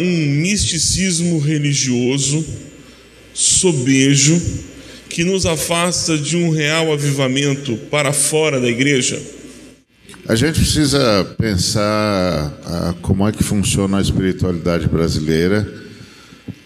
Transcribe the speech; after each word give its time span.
um 0.00 0.26
misticismo 0.40 1.38
religioso, 1.38 2.44
sobejo, 3.34 4.40
que 5.08 5.24
nos 5.24 5.44
afasta 5.44 6.16
de 6.16 6.36
um 6.36 6.50
real 6.50 6.92
avivamento 6.92 7.76
para 7.90 8.12
fora 8.12 8.60
da 8.60 8.68
igreja? 8.68 9.20
A 10.26 10.34
gente 10.34 10.60
precisa 10.60 11.24
pensar 11.38 12.60
ah, 12.64 12.94
como 13.02 13.26
é 13.26 13.32
que 13.32 13.42
funciona 13.42 13.98
a 13.98 14.02
espiritualidade 14.02 14.86
brasileira 14.86 15.66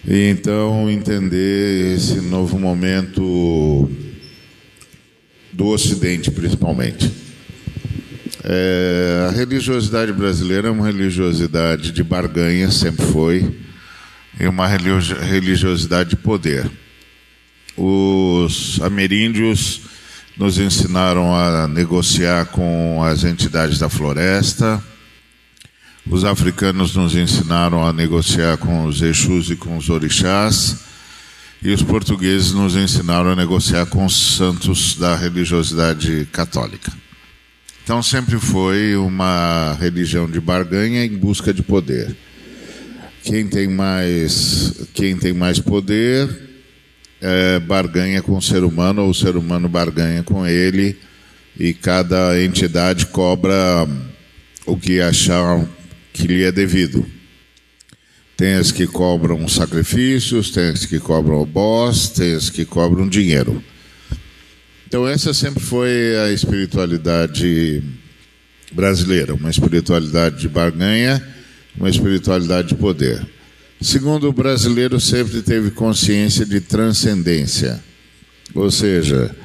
e 0.07 0.29
então 0.29 0.89
entender 0.89 1.95
esse 1.95 2.21
novo 2.21 2.59
momento 2.59 3.89
do 5.51 5.67
Ocidente, 5.67 6.29
principalmente. 6.29 7.24
É, 8.47 9.25
a 9.27 9.31
religiosidade 9.31 10.13
brasileira 10.13 10.67
é 10.67 10.71
uma 10.71 10.85
religiosidade 10.85 11.91
de 11.91 12.03
barganha, 12.03 12.69
sempre 12.69 13.03
foi, 13.07 13.59
e 14.39 14.45
uma 14.45 14.67
religiosidade 14.67 16.11
de 16.11 16.15
poder. 16.15 16.69
Os 17.75 18.79
ameríndios 18.83 19.81
nos 20.37 20.59
ensinaram 20.59 21.35
a 21.35 21.67
negociar 21.67 22.45
com 22.45 23.01
as 23.03 23.23
entidades 23.23 23.79
da 23.79 23.89
floresta. 23.89 24.83
Os 26.07 26.23
africanos 26.23 26.95
nos 26.95 27.15
ensinaram 27.15 27.83
a 27.83 27.91
negociar 27.91 28.57
com 28.57 28.85
os 28.85 29.01
Exus 29.01 29.49
e 29.49 29.55
com 29.55 29.75
os 29.75 29.89
orixás. 29.89 30.83
E 31.63 31.71
os 31.71 31.81
portugueses 31.81 32.51
nos 32.51 32.75
ensinaram 32.75 33.31
a 33.31 33.35
negociar 33.35 33.87
com 33.87 34.05
os 34.05 34.35
santos 34.35 34.95
da 34.95 35.15
religiosidade 35.15 36.27
católica. 36.31 37.04
Então 37.85 38.01
sempre 38.01 38.39
foi 38.39 38.95
uma 38.95 39.77
religião 39.79 40.27
de 40.27 40.41
barganha 40.41 41.05
em 41.05 41.15
busca 41.15 41.53
de 41.53 41.61
poder. 41.61 42.15
Quem 43.21 43.47
tem 43.47 43.67
mais, 43.67 44.73
quem 44.95 45.15
tem 45.15 45.33
mais 45.33 45.59
poder 45.59 46.27
é, 47.21 47.59
barganha 47.59 48.23
com 48.23 48.35
o 48.35 48.41
ser 48.41 48.63
humano, 48.63 49.03
ou 49.03 49.11
o 49.11 49.13
ser 49.13 49.37
humano 49.37 49.69
barganha 49.69 50.23
com 50.23 50.47
ele, 50.47 50.97
e 51.59 51.75
cada 51.75 52.41
entidade 52.41 53.05
cobra 53.05 53.87
o 54.65 54.75
que 54.75 54.99
achar 54.99 55.63
que 56.11 56.25
lhe 56.25 56.41
é 56.41 56.51
devido. 56.51 57.05
Tem 58.35 58.55
as 58.55 58.71
que 58.71 58.87
cobram 58.87 59.47
sacrifícios, 59.47 60.49
tem 60.49 60.69
as 60.69 60.87
que 60.87 60.99
cobram 60.99 61.45
boss, 61.45 62.09
tem 62.09 62.33
as 62.33 62.49
que 62.49 62.65
cobram 62.65 63.07
dinheiro. 63.07 63.63
Então, 64.95 65.05
essa 65.05 65.33
sempre 65.33 65.61
foi 65.61 66.15
a 66.19 66.31
espiritualidade 66.31 67.83
brasileira, 68.71 69.33
uma 69.33 69.49
espiritualidade 69.49 70.39
de 70.39 70.47
barganha, 70.47 71.21
uma 71.77 71.89
espiritualidade 71.89 72.69
de 72.69 72.75
poder. 72.75 73.21
Segundo, 73.81 74.29
o 74.29 74.31
brasileiro 74.31 74.97
sempre 74.97 75.41
teve 75.41 75.71
consciência 75.71 76.45
de 76.45 76.61
transcendência, 76.61 77.83
ou 78.53 78.71
seja, 78.71 79.35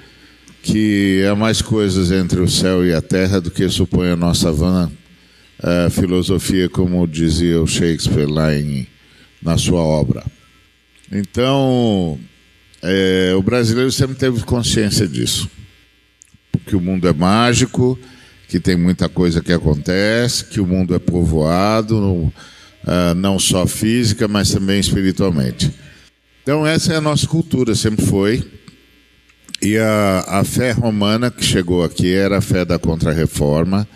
que 0.62 1.24
há 1.28 1.34
mais 1.34 1.60
coisas 1.60 2.12
entre 2.12 2.40
o 2.40 2.48
céu 2.48 2.86
e 2.86 2.94
a 2.94 3.02
terra 3.02 3.40
do 3.40 3.50
que 3.50 3.68
supõe 3.68 4.10
a 4.10 4.16
nossa 4.16 4.52
vã 4.52 4.88
a 5.60 5.90
filosofia, 5.90 6.68
como 6.68 7.04
dizia 7.08 7.60
o 7.60 7.66
Shakespeare 7.66 8.30
lá 8.30 8.54
em, 8.54 8.86
na 9.42 9.58
sua 9.58 9.80
obra. 9.80 10.24
Então, 11.10 12.20
é, 12.82 13.32
o 13.36 13.42
brasileiro 13.42 13.92
sempre 13.92 14.16
teve 14.16 14.42
consciência 14.42 15.06
disso, 15.06 15.50
que 16.66 16.74
o 16.74 16.80
mundo 16.80 17.06
é 17.06 17.12
mágico, 17.12 17.98
que 18.48 18.58
tem 18.58 18.76
muita 18.76 19.08
coisa 19.08 19.40
que 19.40 19.52
acontece, 19.52 20.44
que 20.46 20.60
o 20.60 20.66
mundo 20.66 20.94
é 20.94 20.98
povoado, 20.98 21.96
uh, 21.96 23.14
não 23.16 23.38
só 23.38 23.66
física, 23.66 24.26
mas 24.26 24.50
também 24.50 24.80
espiritualmente. 24.80 25.70
Então, 26.42 26.66
essa 26.66 26.94
é 26.94 26.96
a 26.96 27.00
nossa 27.00 27.26
cultura, 27.26 27.74
sempre 27.74 28.04
foi. 28.04 28.42
E 29.62 29.76
a, 29.76 30.24
a 30.26 30.44
fé 30.44 30.72
romana 30.72 31.30
que 31.30 31.44
chegou 31.44 31.84
aqui 31.84 32.12
era 32.12 32.38
a 32.38 32.40
fé 32.40 32.64
da 32.64 32.78
Contra-Reforma, 32.78 33.86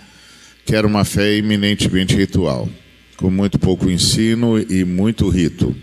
que 0.65 0.77
era 0.77 0.87
uma 0.87 1.05
fé 1.05 1.35
eminentemente 1.35 2.15
ritual, 2.15 2.69
com 3.17 3.31
muito 3.31 3.59
pouco 3.59 3.91
ensino 3.91 4.59
e 4.59 4.85
muito 4.85 5.29
rito. 5.29 5.75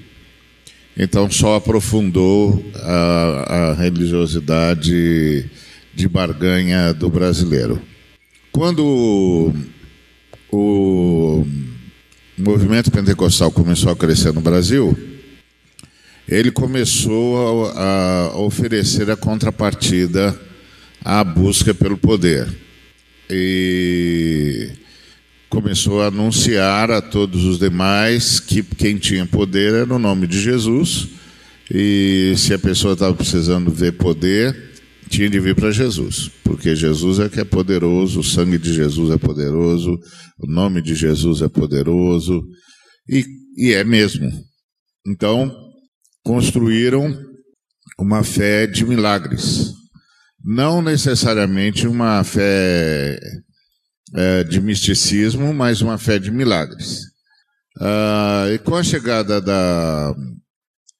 Então, 0.97 1.29
só 1.31 1.55
aprofundou 1.55 2.63
a, 2.75 3.55
a 3.55 3.73
religiosidade 3.73 5.49
de 5.93 6.07
barganha 6.07 6.93
do 6.93 7.09
brasileiro. 7.09 7.81
Quando 8.51 9.53
o 10.51 11.45
movimento 12.37 12.91
pentecostal 12.91 13.51
começou 13.51 13.91
a 13.91 13.95
crescer 13.95 14.33
no 14.33 14.41
Brasil, 14.41 14.97
ele 16.27 16.51
começou 16.51 17.67
a, 17.71 18.31
a 18.33 18.37
oferecer 18.39 19.09
a 19.09 19.15
contrapartida 19.15 20.37
à 21.03 21.23
busca 21.23 21.73
pelo 21.73 21.97
poder. 21.97 22.47
E 23.29 24.69
começou 25.61 26.01
a 26.01 26.07
anunciar 26.07 26.89
a 26.89 26.99
todos 27.03 27.45
os 27.45 27.59
demais 27.59 28.39
que 28.39 28.63
quem 28.63 28.97
tinha 28.97 29.27
poder 29.27 29.75
era 29.75 29.93
o 29.93 29.99
nome 29.99 30.25
de 30.25 30.41
Jesus. 30.41 31.07
E 31.69 32.33
se 32.35 32.51
a 32.51 32.57
pessoa 32.57 32.93
estava 32.93 33.13
precisando 33.13 33.69
ver 33.69 33.91
poder, 33.91 34.71
tinha 35.07 35.29
de 35.29 35.39
vir 35.39 35.53
para 35.53 35.69
Jesus, 35.69 36.31
porque 36.43 36.75
Jesus 36.75 37.19
é 37.19 37.29
que 37.29 37.39
é 37.39 37.43
poderoso, 37.43 38.21
o 38.21 38.23
sangue 38.23 38.57
de 38.57 38.73
Jesus 38.73 39.11
é 39.11 39.19
poderoso, 39.19 39.99
o 40.39 40.51
nome 40.51 40.81
de 40.81 40.95
Jesus 40.95 41.43
é 41.43 41.47
poderoso, 41.47 42.41
e, 43.07 43.23
e 43.55 43.71
é 43.71 43.83
mesmo. 43.83 44.31
Então, 45.07 45.55
construíram 46.23 47.15
uma 47.99 48.23
fé 48.23 48.65
de 48.65 48.83
milagres. 48.83 49.73
Não 50.43 50.81
necessariamente 50.81 51.87
uma 51.87 52.23
fé 52.23 53.19
é, 54.15 54.43
de 54.43 54.59
misticismo, 54.59 55.53
mas 55.53 55.81
uma 55.81 55.97
fé 55.97 56.19
de 56.19 56.31
milagres. 56.31 57.01
Ah, 57.79 58.47
e 58.53 58.59
com 58.59 58.75
a 58.75 58.83
chegada 58.83 59.41
da, 59.41 60.13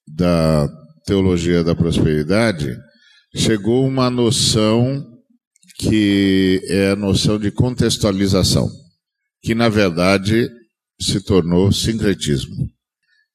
da 0.06 0.68
teologia 1.04 1.62
da 1.62 1.74
prosperidade, 1.74 2.76
chegou 3.34 3.86
uma 3.86 4.10
noção 4.10 5.06
que 5.78 6.60
é 6.68 6.90
a 6.90 6.96
noção 6.96 7.38
de 7.38 7.50
contextualização, 7.50 8.70
que 9.42 9.54
na 9.54 9.68
verdade 9.68 10.48
se 11.00 11.20
tornou 11.20 11.72
sincretismo. 11.72 12.68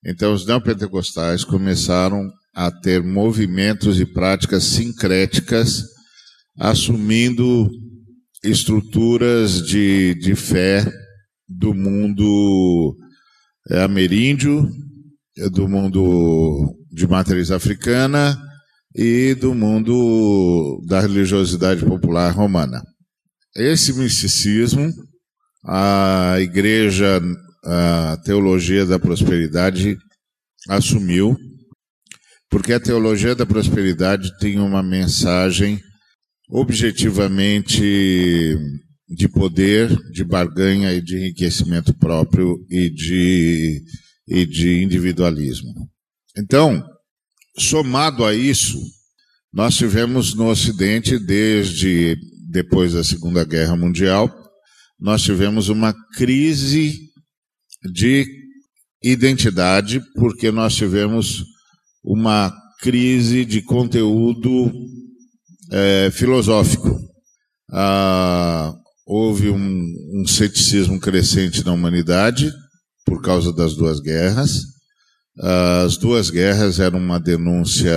Então 0.06 0.34
os 0.34 0.46
neopentecostais 0.46 1.44
começaram 1.44 2.32
a 2.56 2.72
ter 2.72 3.04
movimentos 3.04 4.00
e 4.00 4.06
práticas 4.06 4.64
sincréticas, 4.64 5.84
assumindo 6.58 7.70
estruturas 8.44 9.66
de, 9.66 10.16
de 10.16 10.36
fé 10.36 10.86
do 11.48 11.74
mundo 11.74 12.96
é, 13.70 13.84
ameríndio, 13.84 14.70
do 15.52 15.68
mundo 15.68 16.76
de 16.92 17.08
matriz 17.08 17.52
africana 17.52 18.38
e 18.96 19.36
do 19.36 19.54
mundo 19.54 20.82
da 20.88 21.00
religiosidade 21.00 21.86
popular 21.86 22.32
romana. 22.32 22.82
Esse 23.56 23.94
misticismo, 23.94 24.92
a 25.66 26.36
igreja, 26.40 27.22
a 27.64 28.18
teologia 28.24 28.86
da 28.86 29.00
prosperidade 29.00 29.98
assumiu, 30.70 31.38
porque 32.50 32.74
a 32.74 32.80
teologia 32.80 33.36
da 33.36 33.46
prosperidade 33.46 34.36
tem 34.40 34.60
uma 34.60 34.82
mensagem 34.82 35.80
objetivamente 36.50 38.58
de 39.10 39.28
poder, 39.30 39.96
de 40.12 40.24
barganha 40.24 40.94
e 40.94 41.02
de 41.02 41.18
enriquecimento 41.18 41.94
próprio 41.94 42.58
e 42.70 42.90
de, 42.90 43.84
e 44.28 44.46
de 44.46 44.84
individualismo. 44.84 45.74
Então, 46.38 46.84
Somado 47.60 48.24
a 48.24 48.36
isso, 48.36 48.80
nós 49.52 49.76
tivemos 49.76 50.36
no 50.36 50.48
Ocidente, 50.48 51.18
desde 51.18 52.16
depois 52.52 52.94
da 52.94 53.04
Segunda 53.04 53.44
Guerra 53.44 53.76
Mundial, 53.76 54.32
nós 55.00 55.24
tivemos 55.24 55.68
uma 55.68 55.92
crise 56.16 57.10
de 57.92 58.28
identidade, 59.04 60.00
porque 60.14 60.52
nós 60.52 60.76
tivemos 60.76 61.44
uma 62.04 62.54
crise 62.80 63.44
de 63.44 63.64
conteúdo 63.64 64.72
é, 65.72 66.10
filosófico. 66.12 67.00
Ah, 67.72 68.74
houve 69.06 69.50
um, 69.50 69.94
um 70.14 70.28
ceticismo 70.28 71.00
crescente 71.00 71.66
na 71.66 71.74
humanidade 71.74 72.52
por 73.06 73.22
causa 73.22 73.54
das 73.54 73.76
duas 73.76 74.00
guerras. 74.00 74.64
As 75.40 75.98
duas 75.98 76.30
guerras 76.30 76.80
eram 76.80 77.00
uma 77.00 77.20
denúncia 77.20 77.96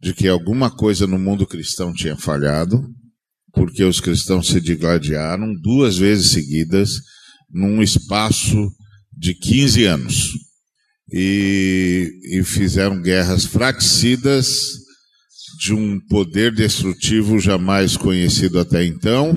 de 0.00 0.14
que 0.14 0.28
alguma 0.28 0.70
coisa 0.70 1.06
no 1.06 1.18
mundo 1.18 1.46
cristão 1.46 1.92
tinha 1.92 2.16
falhado, 2.16 2.86
porque 3.52 3.82
os 3.82 4.00
cristãos 4.00 4.46
se 4.46 4.60
digladiaram 4.60 5.52
duas 5.62 5.96
vezes 5.96 6.30
seguidas 6.30 6.90
num 7.50 7.82
espaço 7.82 8.70
de 9.12 9.34
15 9.34 9.84
anos. 9.84 10.30
e, 11.12 12.10
e 12.32 12.42
fizeram 12.42 13.00
guerras 13.00 13.44
fratricidas 13.44 14.85
de 15.58 15.72
um 15.74 15.98
poder 16.08 16.54
destrutivo 16.54 17.38
jamais 17.38 17.96
conhecido 17.96 18.58
até 18.58 18.84
então. 18.84 19.36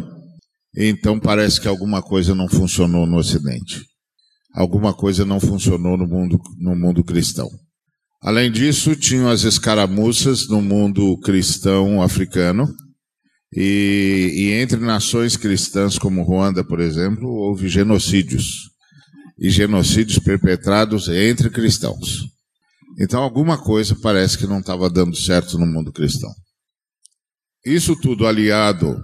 Então 0.76 1.20
parece 1.20 1.60
que 1.60 1.68
alguma 1.68 2.02
coisa 2.02 2.36
não 2.36 2.48
funcionou 2.48 3.06
no 3.06 3.18
Ocidente. 3.18 3.84
Alguma 4.54 4.94
coisa 4.94 5.26
não 5.26 5.40
funcionou 5.40 5.98
no 5.98 6.08
mundo, 6.08 6.40
no 6.58 6.76
mundo 6.76 7.04
cristão. 7.04 7.48
Além 8.22 8.52
disso, 8.52 8.96
tinham 8.96 9.30
as 9.30 9.44
escaramuças 9.44 10.48
no 10.48 10.62
mundo 10.62 11.18
cristão 11.20 12.02
africano. 12.02 12.68
E, 13.56 14.32
e 14.36 14.52
entre 14.62 14.80
nações 14.80 15.38
cristãs 15.38 15.98
como 15.98 16.24
Ruanda, 16.24 16.64
por 16.64 16.80
exemplo, 16.80 17.28
houve 17.28 17.70
genocídios. 17.70 18.70
E 19.40 19.50
genocídios 19.50 20.20
perpetrados 20.20 21.08
entre 21.08 21.50
cristãos. 21.50 22.26
Então, 23.00 23.24
alguma 23.24 23.58
coisa 23.58 23.96
parece 24.02 24.38
que 24.38 24.46
não 24.46 24.60
estava 24.60 24.90
dando 24.90 25.16
certo 25.16 25.58
no 25.58 25.66
mundo 25.66 25.94
cristão. 25.94 26.30
Isso 27.66 27.96
tudo 27.96 28.28
aliado 28.28 29.02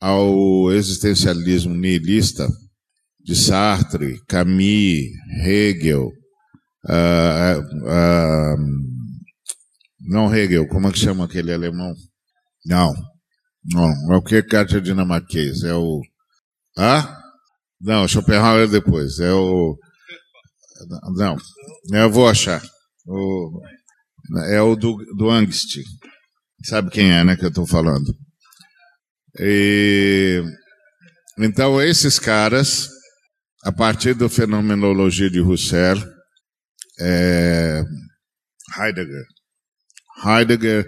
ao 0.00 0.72
existencialismo 0.72 1.74
nihilista 1.74 2.46
de 3.20 3.34
Sartre, 3.34 4.20
Camus, 4.28 5.10
Hegel, 5.44 6.06
uh, 6.84 7.58
uh, 7.82 8.56
não 10.00 10.32
Hegel, 10.32 10.68
como 10.68 10.86
é 10.86 10.92
que 10.92 10.98
chama 10.98 11.24
aquele 11.24 11.52
alemão? 11.52 11.92
Não, 12.64 12.94
não, 13.64 14.14
é 14.14 14.16
o 14.16 14.22
que 14.22 14.40
carta 14.44 14.80
dinamarquês, 14.80 15.64
é 15.64 15.74
o... 15.74 16.00
Ah? 16.78 17.16
Não, 17.80 18.06
Schopenhauer 18.06 18.68
depois, 18.68 19.18
é 19.18 19.32
o... 19.32 19.76
Não, 21.16 21.36
eu 21.92 22.10
vou 22.10 22.28
achar. 22.28 22.62
O, 23.06 23.60
é 24.48 24.60
o 24.60 24.74
do, 24.74 24.96
do 25.16 25.30
Angst. 25.30 25.78
Sabe 26.64 26.90
quem 26.90 27.12
é, 27.12 27.24
né, 27.24 27.36
que 27.36 27.44
eu 27.44 27.48
estou 27.48 27.66
falando? 27.66 28.12
E, 29.38 30.42
então, 31.38 31.80
esses 31.80 32.18
caras, 32.18 32.88
a 33.64 33.70
partir 33.70 34.14
da 34.14 34.28
fenomenologia 34.28 35.30
de 35.30 35.40
Husserl, 35.40 36.00
é, 36.98 37.82
Heidegger, 38.78 39.24
Heidegger, 40.24 40.86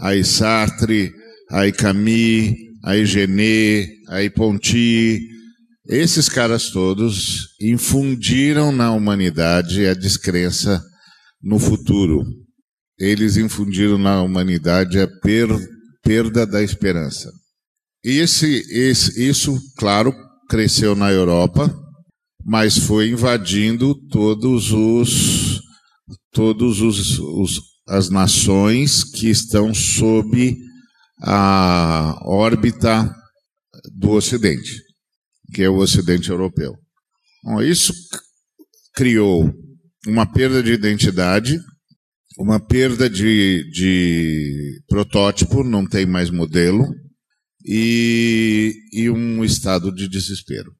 aí 0.00 0.22
Sartre, 0.22 1.12
aí 1.50 1.72
Camus, 1.72 2.54
aí 2.84 3.06
Genet, 3.06 3.88
aí 4.08 4.28
Ponty, 4.28 5.18
esses 5.88 6.28
caras 6.28 6.70
todos 6.70 7.48
infundiram 7.60 8.70
na 8.70 8.92
humanidade 8.92 9.86
a 9.86 9.94
descrença 9.94 10.82
no 11.46 11.60
futuro. 11.60 12.24
Eles 12.98 13.36
infundiram 13.36 13.96
na 13.96 14.20
humanidade 14.20 14.98
a 14.98 15.06
per, 15.06 15.48
perda 16.02 16.44
da 16.44 16.60
esperança. 16.60 17.30
E 18.04 18.18
esse, 18.18 18.64
esse, 18.70 19.28
isso, 19.28 19.56
claro, 19.78 20.12
cresceu 20.48 20.96
na 20.96 21.10
Europa, 21.12 21.72
mas 22.44 22.76
foi 22.76 23.10
invadindo 23.10 23.94
todos 24.08 24.72
os 24.72 25.60
todos 26.32 26.80
os, 26.80 27.18
os 27.18 27.60
as 27.88 28.10
nações 28.10 29.04
que 29.04 29.28
estão 29.30 29.72
sob 29.72 30.56
a 31.22 32.18
órbita 32.24 33.14
do 33.92 34.10
Ocidente, 34.10 34.82
que 35.54 35.62
é 35.62 35.68
o 35.68 35.78
Ocidente 35.78 36.30
europeu. 36.30 36.74
Bom, 37.42 37.62
isso 37.62 37.92
criou 38.94 39.52
uma 40.06 40.24
perda 40.24 40.62
de 40.62 40.72
identidade, 40.72 41.60
uma 42.38 42.60
perda 42.60 43.08
de, 43.10 43.68
de 43.70 44.80
protótipo, 44.88 45.64
não 45.64 45.86
tem 45.86 46.06
mais 46.06 46.30
modelo, 46.30 46.86
e, 47.64 48.74
e 48.92 49.10
um 49.10 49.44
estado 49.44 49.92
de 49.92 50.08
desespero. 50.08 50.72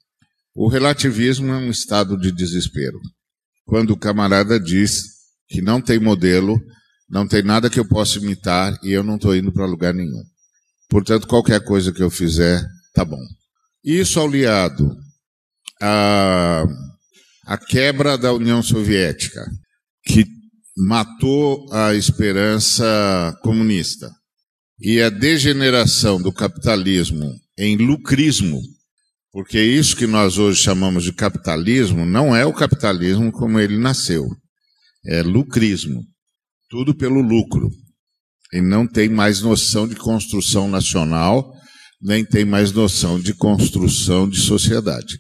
O 0.55 0.69
relativismo 0.69 1.53
é 1.53 1.57
um 1.57 1.71
estado 1.71 2.17
de 2.17 2.31
desespero. 2.31 2.99
Quando 3.65 3.91
o 3.91 3.99
camarada 3.99 4.61
diz 4.61 5.03
que 5.49 5.61
não 5.61 5.81
tem 5.81 5.99
modelo, 5.99 6.59
não 7.09 7.27
tem 7.27 7.43
nada 7.43 7.69
que 7.69 7.81
eu 7.81 7.87
possa 7.87 8.19
imitar 8.19 8.79
e 8.83 8.93
eu 8.93 9.03
não 9.03 9.17
estou 9.17 9.35
indo 9.35 9.53
para 9.53 9.67
lugar 9.67 9.93
nenhum. 9.93 10.23
Portanto, 10.89 11.27
qualquer 11.27 11.63
coisa 11.65 11.93
que 11.93 12.03
eu 12.03 12.11
fizer, 12.11 12.65
tá 12.95 13.05
bom. 13.05 13.21
Isso 13.85 14.21
aliado 14.21 14.97
à, 15.83 16.65
à 17.47 17.57
quebra 17.57 18.19
da 18.19 18.33
União 18.33 18.63
Soviética, 18.63 19.47
que 20.05 20.27
matou 20.77 21.73
a 21.73 21.95
esperança 21.95 23.35
comunista 23.43 24.11
e 24.81 25.01
a 25.01 25.09
degeneração 25.09 26.21
do 26.21 26.33
capitalismo 26.33 27.33
em 27.57 27.77
lucrismo, 27.77 28.61
porque 29.33 29.63
isso 29.63 29.97
que 29.97 30.07
nós 30.07 30.37
hoje 30.37 30.61
chamamos 30.61 31.05
de 31.05 31.13
capitalismo 31.13 32.05
não 32.05 32.35
é 32.35 32.45
o 32.45 32.53
capitalismo 32.53 33.33
como 33.33 33.59
ele 33.61 33.79
nasceu, 33.79 34.27
é 35.07 35.23
lucrismo, 35.23 36.03
tudo 36.69 36.95
pelo 36.95 37.21
lucro. 37.21 37.71
E 38.53 38.61
não 38.61 38.87
tem 38.87 39.09
mais 39.09 39.41
noção 39.41 39.89
de 39.89 39.97
construção 39.97 40.69
nacional, 40.69 41.53
nem 42.01 42.25
tem 42.25 42.45
mais 42.45 42.71
noção 42.73 43.21
de 43.21 43.35
construção 43.35 44.29
de 44.29 44.39
sociedade. 44.39 45.19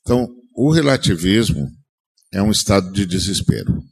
Então, 0.00 0.28
o 0.56 0.70
relativismo 0.70 1.68
é 2.32 2.42
um 2.42 2.50
estado 2.50 2.92
de 2.92 3.04
desespero. 3.06 3.82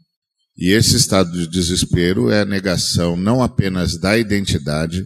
E 0.57 0.71
esse 0.73 0.97
estado 0.97 1.33
de 1.33 1.47
desespero 1.47 2.31
é 2.31 2.41
a 2.41 2.45
negação 2.45 3.17
não 3.17 3.43
apenas 3.43 3.99
da 3.99 4.19
identidade, 4.19 5.05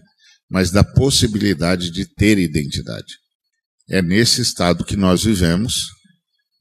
mas 0.51 0.71
da 0.71 0.83
possibilidade 0.83 1.91
de 1.91 2.07
ter 2.15 2.39
identidade. 2.39 3.15
É 3.89 4.01
nesse 4.01 4.41
estado 4.41 4.85
que 4.85 4.97
nós 4.97 5.23
vivemos, 5.23 5.75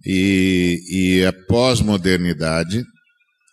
e, 0.06 0.80
e 0.90 1.26
a 1.26 1.32
pós-modernidade 1.48 2.84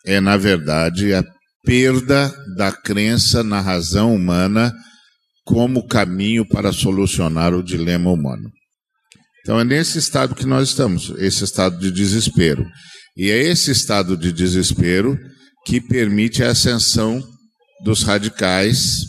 é, 0.04 0.20
na 0.20 0.37
verdade, 0.37 1.14
a 1.14 1.22
perda 1.64 2.34
da 2.56 2.72
crença 2.72 3.44
na 3.44 3.60
razão 3.60 4.14
humana 4.14 4.72
como 5.44 5.87
caminho 5.87 6.46
para 6.46 6.72
solucionar 6.72 7.54
o 7.54 7.62
dilema 7.62 8.10
humano. 8.10 8.50
Então 9.40 9.59
é 9.59 9.64
nesse 9.64 9.99
estado 9.99 10.35
que 10.35 10.47
nós 10.47 10.68
estamos, 10.68 11.12
esse 11.18 11.44
estado 11.44 11.78
de 11.78 11.90
desespero. 11.90 12.66
E 13.16 13.30
é 13.30 13.42
esse 13.42 13.70
estado 13.70 14.16
de 14.16 14.32
desespero 14.32 15.18
que 15.66 15.80
permite 15.80 16.42
a 16.42 16.50
ascensão 16.50 17.23
dos 17.85 18.02
radicais, 18.02 19.04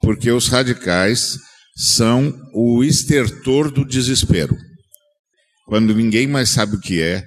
porque 0.00 0.30
os 0.30 0.48
radicais 0.48 1.38
são 1.76 2.34
o 2.54 2.82
estertor 2.82 3.70
do 3.70 3.84
desespero. 3.84 4.56
Quando 5.66 5.94
ninguém 5.94 6.26
mais 6.26 6.50
sabe 6.50 6.76
o 6.76 6.80
que 6.80 7.00
é, 7.00 7.24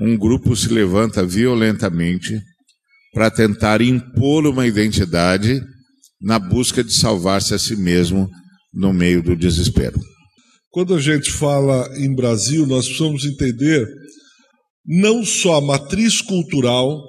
um 0.00 0.16
grupo 0.16 0.54
se 0.56 0.68
levanta 0.68 1.24
violentamente 1.24 2.40
para 3.12 3.30
tentar 3.30 3.80
impor 3.80 4.46
uma 4.46 4.66
identidade 4.66 5.60
na 6.20 6.38
busca 6.38 6.84
de 6.84 6.92
salvar-se 6.92 7.54
a 7.54 7.58
si 7.58 7.76
mesmo 7.76 8.28
no 8.72 8.92
meio 8.92 9.22
do 9.22 9.34
desespero. 9.34 9.98
Quando 10.70 10.94
a 10.94 11.00
gente 11.00 11.32
fala 11.32 11.88
em 11.98 12.14
Brasil, 12.14 12.66
nós 12.66 12.86
precisamos 12.86 13.24
entender 13.24 13.86
não 14.86 15.24
só 15.24 15.56
a 15.56 15.60
matriz 15.60 16.20
cultural 16.20 17.02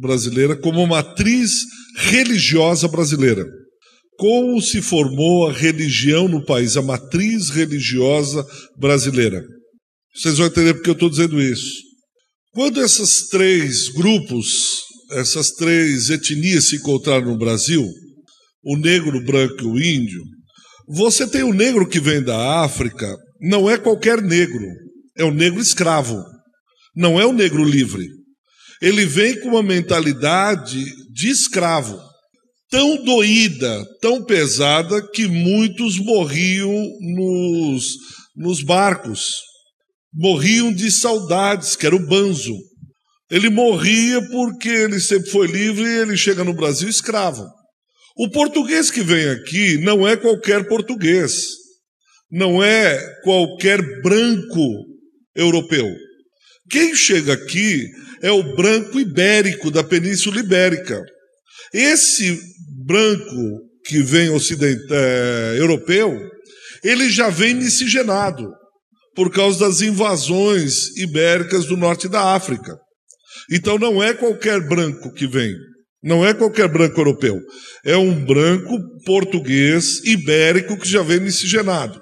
brasileira, 0.00 0.56
como 0.56 0.86
matriz 0.86 1.50
religiosa 1.96 2.88
brasileira. 2.88 3.44
Como 4.16 4.60
se 4.62 4.80
formou 4.80 5.48
a 5.48 5.52
religião 5.52 6.28
no 6.28 6.44
país, 6.44 6.76
a 6.76 6.82
matriz 6.82 7.50
religiosa 7.50 8.46
brasileira. 8.78 9.42
Vocês 10.14 10.38
vão 10.38 10.46
entender 10.46 10.74
porque 10.74 10.90
eu 10.90 10.94
estou 10.94 11.10
dizendo 11.10 11.42
isso. 11.42 11.82
Quando 12.52 12.80
esses 12.80 13.28
três 13.28 13.88
grupos, 13.88 14.82
essas 15.12 15.50
três 15.50 16.08
etnias 16.08 16.68
se 16.68 16.76
encontraram 16.76 17.32
no 17.32 17.38
Brasil, 17.38 17.84
o 18.62 18.76
negro, 18.76 19.18
o 19.18 19.24
branco 19.24 19.62
e 19.62 19.66
o 19.66 19.80
índio, 19.80 20.22
você 20.88 21.26
tem 21.26 21.42
o 21.42 21.54
negro 21.54 21.88
que 21.88 22.00
vem 22.00 22.22
da 22.22 22.62
África, 22.62 23.16
não 23.40 23.68
é 23.68 23.76
qualquer 23.76 24.20
negro, 24.20 24.66
é 25.16 25.24
o 25.24 25.32
negro 25.32 25.60
escravo, 25.60 26.22
não 26.94 27.20
é 27.20 27.26
o 27.26 27.32
negro 27.32 27.64
livre 27.64 28.06
ele 28.82 29.06
vem 29.06 29.38
com 29.38 29.50
uma 29.50 29.62
mentalidade 29.62 30.84
de 31.12 31.28
escravo, 31.28 32.02
tão 32.68 33.04
doída, 33.04 33.86
tão 34.00 34.24
pesada, 34.24 35.00
que 35.12 35.28
muitos 35.28 36.00
morriam 36.00 36.88
nos, 37.00 37.92
nos 38.36 38.60
barcos, 38.60 39.36
morriam 40.12 40.72
de 40.72 40.90
saudades, 40.90 41.76
que 41.76 41.86
era 41.86 41.94
o 41.94 42.04
banzo. 42.04 42.58
Ele 43.30 43.48
morria 43.48 44.20
porque 44.30 44.68
ele 44.68 44.98
sempre 44.98 45.30
foi 45.30 45.46
livre 45.46 45.84
e 45.84 45.98
ele 46.00 46.16
chega 46.16 46.42
no 46.42 46.52
Brasil 46.52 46.88
escravo. 46.88 47.46
O 48.16 48.30
português 48.30 48.90
que 48.90 49.02
vem 49.02 49.28
aqui 49.28 49.78
não 49.78 50.06
é 50.06 50.16
qualquer 50.16 50.66
português, 50.66 51.32
não 52.30 52.62
é 52.62 52.98
qualquer 53.22 54.02
branco 54.02 54.86
europeu 55.34 55.86
Quem 56.70 56.94
chega 56.94 57.34
aqui 57.34 57.86
é 58.22 58.30
o 58.30 58.54
branco 58.54 59.00
ibérico 59.00 59.70
da 59.70 59.82
Península 59.82 60.40
Ibérica. 60.40 61.02
Esse 61.72 62.38
branco 62.86 63.60
que 63.84 64.00
vem 64.02 64.30
ocidente, 64.30 64.82
é, 64.90 65.56
europeu, 65.58 66.18
ele 66.84 67.10
já 67.10 67.28
vem 67.28 67.54
miscigenado 67.54 68.48
por 69.14 69.30
causa 69.30 69.66
das 69.66 69.80
invasões 69.80 70.96
ibéricas 70.96 71.66
do 71.66 71.76
norte 71.76 72.08
da 72.08 72.34
África. 72.34 72.76
Então 73.50 73.78
não 73.78 74.02
é 74.02 74.14
qualquer 74.14 74.60
branco 74.66 75.12
que 75.12 75.26
vem, 75.26 75.54
não 76.02 76.26
é 76.26 76.34
qualquer 76.34 76.68
branco 76.68 77.00
europeu, 77.00 77.40
é 77.84 77.96
um 77.96 78.24
branco 78.24 78.76
português 79.04 80.04
ibérico 80.04 80.76
que 80.76 80.88
já 80.88 81.02
vem 81.02 81.20
miscigenado. 81.20 82.00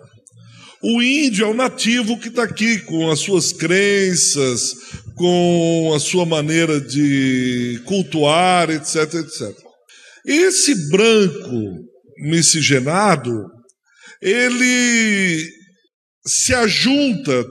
O 0.83 1.03
índio 1.03 1.45
é 1.45 1.49
o 1.49 1.55
nativo 1.55 2.19
que 2.19 2.29
está 2.29 2.45
aqui 2.45 2.79
com 2.81 3.11
as 3.11 3.21
suas 3.21 3.53
crenças, 3.53 4.73
com 5.15 5.93
a 5.95 6.01
sua 6.01 6.25
maneira 6.25 6.81
de 6.81 7.83
cultuar, 7.85 8.71
etc, 8.71 9.15
etc. 9.15 9.55
Esse 10.25 10.89
branco 10.89 11.85
miscigenado, 12.23 13.45
ele 14.23 15.47
se 16.27 16.55
ajunta, 16.55 17.45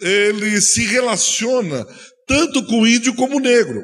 ele 0.00 0.60
se 0.60 0.84
relaciona 0.84 1.84
tanto 2.26 2.64
com 2.66 2.82
o 2.82 2.86
índio 2.86 3.14
como 3.14 3.38
o 3.38 3.40
negro. 3.40 3.82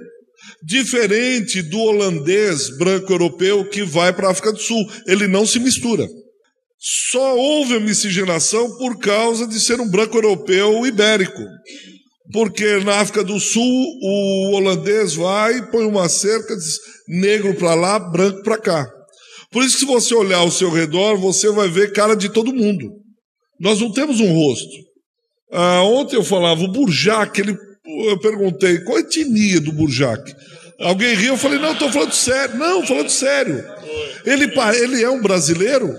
Diferente 0.64 1.61
do 1.62 1.78
holandês 1.81 2.76
branco 2.78 3.12
europeu 3.12 3.69
que 3.69 3.83
vai 3.83 4.12
para 4.12 4.28
a 4.28 4.31
África 4.31 4.52
do 4.52 4.61
Sul, 4.61 4.85
ele 5.07 5.26
não 5.26 5.45
se 5.45 5.59
mistura. 5.59 6.07
Só 6.78 7.37
houve 7.37 7.76
a 7.76 7.81
miscigenação 7.81 8.76
por 8.76 8.99
causa 8.99 9.47
de 9.47 9.59
ser 9.61 9.81
um 9.81 9.88
branco 9.88 10.16
europeu 10.16 10.87
ibérico. 10.87 11.42
Porque 12.33 12.78
na 12.78 13.00
África 13.00 13.23
do 13.23 13.38
Sul 13.40 13.62
o 14.02 14.52
holandês 14.52 15.14
vai, 15.14 15.69
põe 15.71 15.85
uma 15.85 16.09
cerca, 16.09 16.57
diz 16.57 16.78
negro 17.09 17.54
para 17.54 17.75
lá, 17.75 17.99
branco 17.99 18.42
para 18.42 18.59
cá. 18.59 18.90
Por 19.50 19.62
isso 19.62 19.75
que 19.75 19.81
se 19.81 19.87
você 19.87 20.14
olhar 20.14 20.38
ao 20.38 20.50
seu 20.50 20.71
redor, 20.71 21.16
você 21.19 21.50
vai 21.50 21.69
ver 21.69 21.92
cara 21.92 22.14
de 22.14 22.28
todo 22.28 22.54
mundo. 22.54 22.88
Nós 23.61 23.81
não 23.81 23.92
temos 23.92 24.19
um 24.19 24.33
rosto. 24.33 24.92
Ah, 25.52 25.83
ontem 25.83 26.16
eu 26.16 26.25
falava, 26.25 26.62
o 26.62 26.73
Burjac, 26.73 27.38
ele, 27.38 27.54
eu 28.09 28.19
perguntei, 28.19 28.81
qual 28.81 28.97
a 28.97 29.00
etnia 29.00 29.61
do 29.61 29.73
Burjac? 29.73 30.23
Alguém 30.79 31.14
riu, 31.14 31.35
eu 31.35 31.38
falei, 31.38 31.59
não, 31.59 31.73
estou 31.73 31.91
falando 31.91 32.12
sério. 32.12 32.57
Não, 32.57 32.87
falando 32.87 33.11
sério. 33.11 33.64
Ele, 34.25 34.50
ele 34.83 35.02
é 35.02 35.11
um 35.11 35.21
brasileiro? 35.21 35.95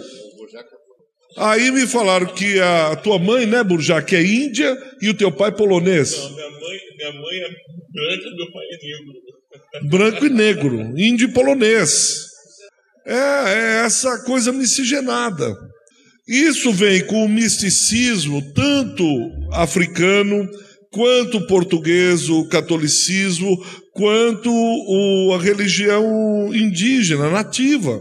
Aí 1.38 1.72
me 1.72 1.88
falaram 1.88 2.28
que 2.28 2.60
a 2.60 2.96
tua 2.96 3.18
mãe, 3.18 3.46
né, 3.46 3.64
Burjac, 3.64 4.16
é 4.16 4.22
índia 4.22 4.78
e 5.02 5.10
o 5.10 5.14
teu 5.14 5.32
pai 5.32 5.52
polonês. 5.52 6.16
Não, 6.16 6.36
minha 6.36 6.50
mãe, 6.50 6.80
minha 6.98 7.14
mãe 7.14 7.38
é 7.40 7.50
branca 7.92 8.28
e 8.28 8.36
meu 8.36 8.52
pai 8.52 8.66
é 8.66 8.78
negro. 8.86 9.90
Branco 9.90 10.26
e 10.26 10.30
negro, 10.30 11.00
índio 11.00 11.30
e 11.30 11.34
polonês. 11.34 12.28
É, 13.06 13.16
é 13.16 13.86
essa 13.86 14.24
coisa 14.24 14.52
miscigenada. 14.52 15.56
Isso 16.28 16.72
vem 16.72 17.06
com 17.06 17.26
o 17.26 17.30
misticismo, 17.30 18.42
tanto 18.54 19.06
africano, 19.52 20.48
quanto 20.94 21.48
português, 21.48 22.30
o 22.30 22.48
catolicismo, 22.48 23.58
quanto 23.92 24.50
o, 24.52 25.34
a 25.34 25.42
religião 25.42 26.54
indígena, 26.54 27.30
nativa. 27.32 28.00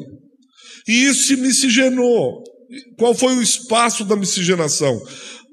E 0.87 1.07
isso 1.07 1.27
se 1.27 1.37
miscigenou. 1.37 2.43
Qual 2.99 3.15
foi 3.15 3.35
o 3.35 3.43
espaço 3.43 4.05
da 4.05 4.15
miscigenação? 4.15 5.01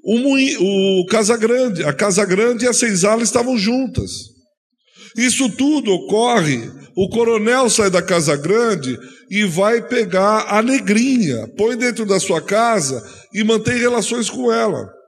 O, 0.03 0.99
o 1.01 1.05
Casa 1.05 1.37
Grande, 1.37 1.83
a 1.83 1.93
Casa 1.93 2.25
Grande 2.25 2.65
e 2.65 2.67
a 2.67 2.73
Senzala 2.73 3.23
estavam 3.23 3.57
juntas. 3.57 4.11
Isso 5.17 5.49
tudo 5.49 5.91
ocorre. 5.91 6.69
O 6.95 7.07
coronel 7.09 7.69
sai 7.69 7.89
da 7.89 8.01
Casa 8.01 8.35
Grande 8.35 8.97
e 9.31 9.45
vai 9.45 9.81
pegar 9.87 10.45
a 10.49 10.61
negrinha, 10.61 11.47
põe 11.55 11.77
dentro 11.77 12.05
da 12.05 12.19
sua 12.19 12.41
casa 12.41 13.01
e 13.33 13.43
mantém 13.43 13.77
relações 13.77 14.29
com 14.29 14.51
ela. 14.51 14.98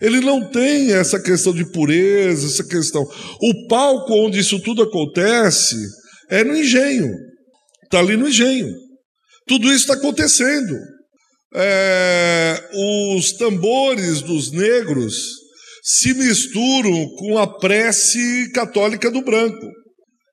Ele 0.00 0.20
não 0.20 0.48
tem 0.50 0.92
essa 0.92 1.20
questão 1.20 1.52
de 1.52 1.70
pureza, 1.70 2.46
essa 2.46 2.64
questão. 2.64 3.02
O 3.02 3.66
palco 3.68 4.14
onde 4.14 4.38
isso 4.38 4.58
tudo 4.60 4.82
acontece 4.82 5.76
é 6.30 6.42
no 6.42 6.56
engenho. 6.56 7.12
Está 7.84 7.98
ali 7.98 8.16
no 8.16 8.28
engenho. 8.28 8.68
Tudo 9.46 9.66
isso 9.68 9.82
está 9.82 9.94
acontecendo 9.94 10.74
é, 11.54 12.70
os 13.16 13.32
tambores 13.32 14.22
dos 14.22 14.52
negros 14.52 15.40
se 15.82 16.14
misturam 16.14 17.08
com 17.16 17.38
a 17.38 17.46
prece 17.58 18.50
católica 18.52 19.10
do 19.10 19.22
branco 19.22 19.66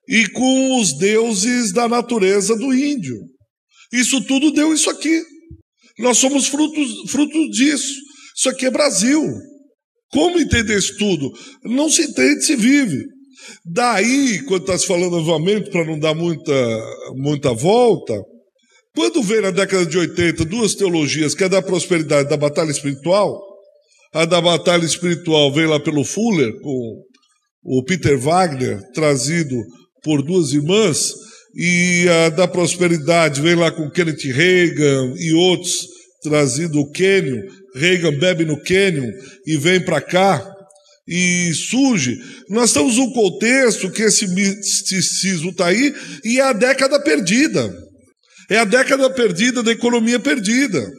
e 0.08 0.28
com 0.28 0.80
os 0.80 0.96
deuses 0.96 1.72
da 1.72 1.88
natureza 1.88 2.56
do 2.56 2.72
índio. 2.72 3.16
Isso 3.92 4.22
tudo 4.24 4.52
deu 4.52 4.72
isso 4.72 4.88
aqui. 4.90 5.22
Nós 5.98 6.18
somos 6.18 6.46
frutos, 6.46 7.10
frutos 7.10 7.50
disso. 7.50 7.94
Isso 8.36 8.48
aqui 8.48 8.66
é 8.66 8.70
Brasil. 8.70 9.20
Como 10.10 10.38
entender 10.38 10.78
isso 10.78 10.96
tudo? 10.96 11.30
Não 11.64 11.88
se 11.88 12.02
entende, 12.02 12.44
se 12.44 12.56
vive. 12.56 13.04
Daí, 13.64 14.42
quando 14.46 14.62
está 14.62 14.78
se 14.78 14.86
falando 14.86 15.18
novamente, 15.18 15.70
para 15.70 15.84
não 15.84 15.98
dar 15.98 16.14
muita, 16.14 16.52
muita 17.14 17.52
volta, 17.52 18.14
quando 18.94 19.22
veio 19.22 19.42
na 19.42 19.50
década 19.50 19.86
de 19.86 19.96
80 19.96 20.44
duas 20.44 20.74
teologias, 20.74 21.34
que 21.34 21.44
é 21.44 21.48
da 21.48 21.62
prosperidade 21.62 22.28
da 22.28 22.36
batalha 22.36 22.70
espiritual, 22.70 23.38
a 24.12 24.24
da 24.24 24.40
batalha 24.40 24.84
espiritual 24.84 25.52
veio 25.52 25.70
lá 25.70 25.78
pelo 25.78 26.04
Fuller, 26.04 26.52
com 26.60 27.02
o 27.62 27.84
Peter 27.84 28.18
Wagner, 28.18 28.80
trazido 28.94 29.54
por 30.02 30.22
duas 30.22 30.52
irmãs, 30.52 31.12
e 31.54 32.06
a 32.08 32.30
da 32.30 32.48
prosperidade 32.48 33.40
veio 33.40 33.58
lá 33.58 33.70
com 33.70 33.90
Kenneth 33.90 34.32
Reagan 34.32 35.14
e 35.16 35.32
outros, 35.34 35.86
trazido 36.22 36.80
o 36.80 36.90
Kenyon. 36.90 37.42
Reagan 37.74 38.18
bebe 38.18 38.44
no 38.44 38.60
Kenyon 38.60 39.10
e 39.46 39.56
vem 39.56 39.84
para 39.84 40.00
cá 40.00 40.44
e 41.06 41.52
surge. 41.54 42.18
Nós 42.48 42.70
estamos 42.70 42.96
num 42.96 43.12
contexto 43.12 43.90
que 43.90 44.02
esse 44.02 44.26
misticismo 44.28 45.50
está 45.50 45.66
aí 45.66 45.94
e 46.24 46.38
é 46.38 46.42
a 46.42 46.52
década 46.52 47.00
perdida. 47.00 47.72
É 48.50 48.58
a 48.58 48.64
década 48.64 49.10
perdida 49.10 49.62
da 49.62 49.72
economia 49.72 50.18
perdida. 50.18 50.90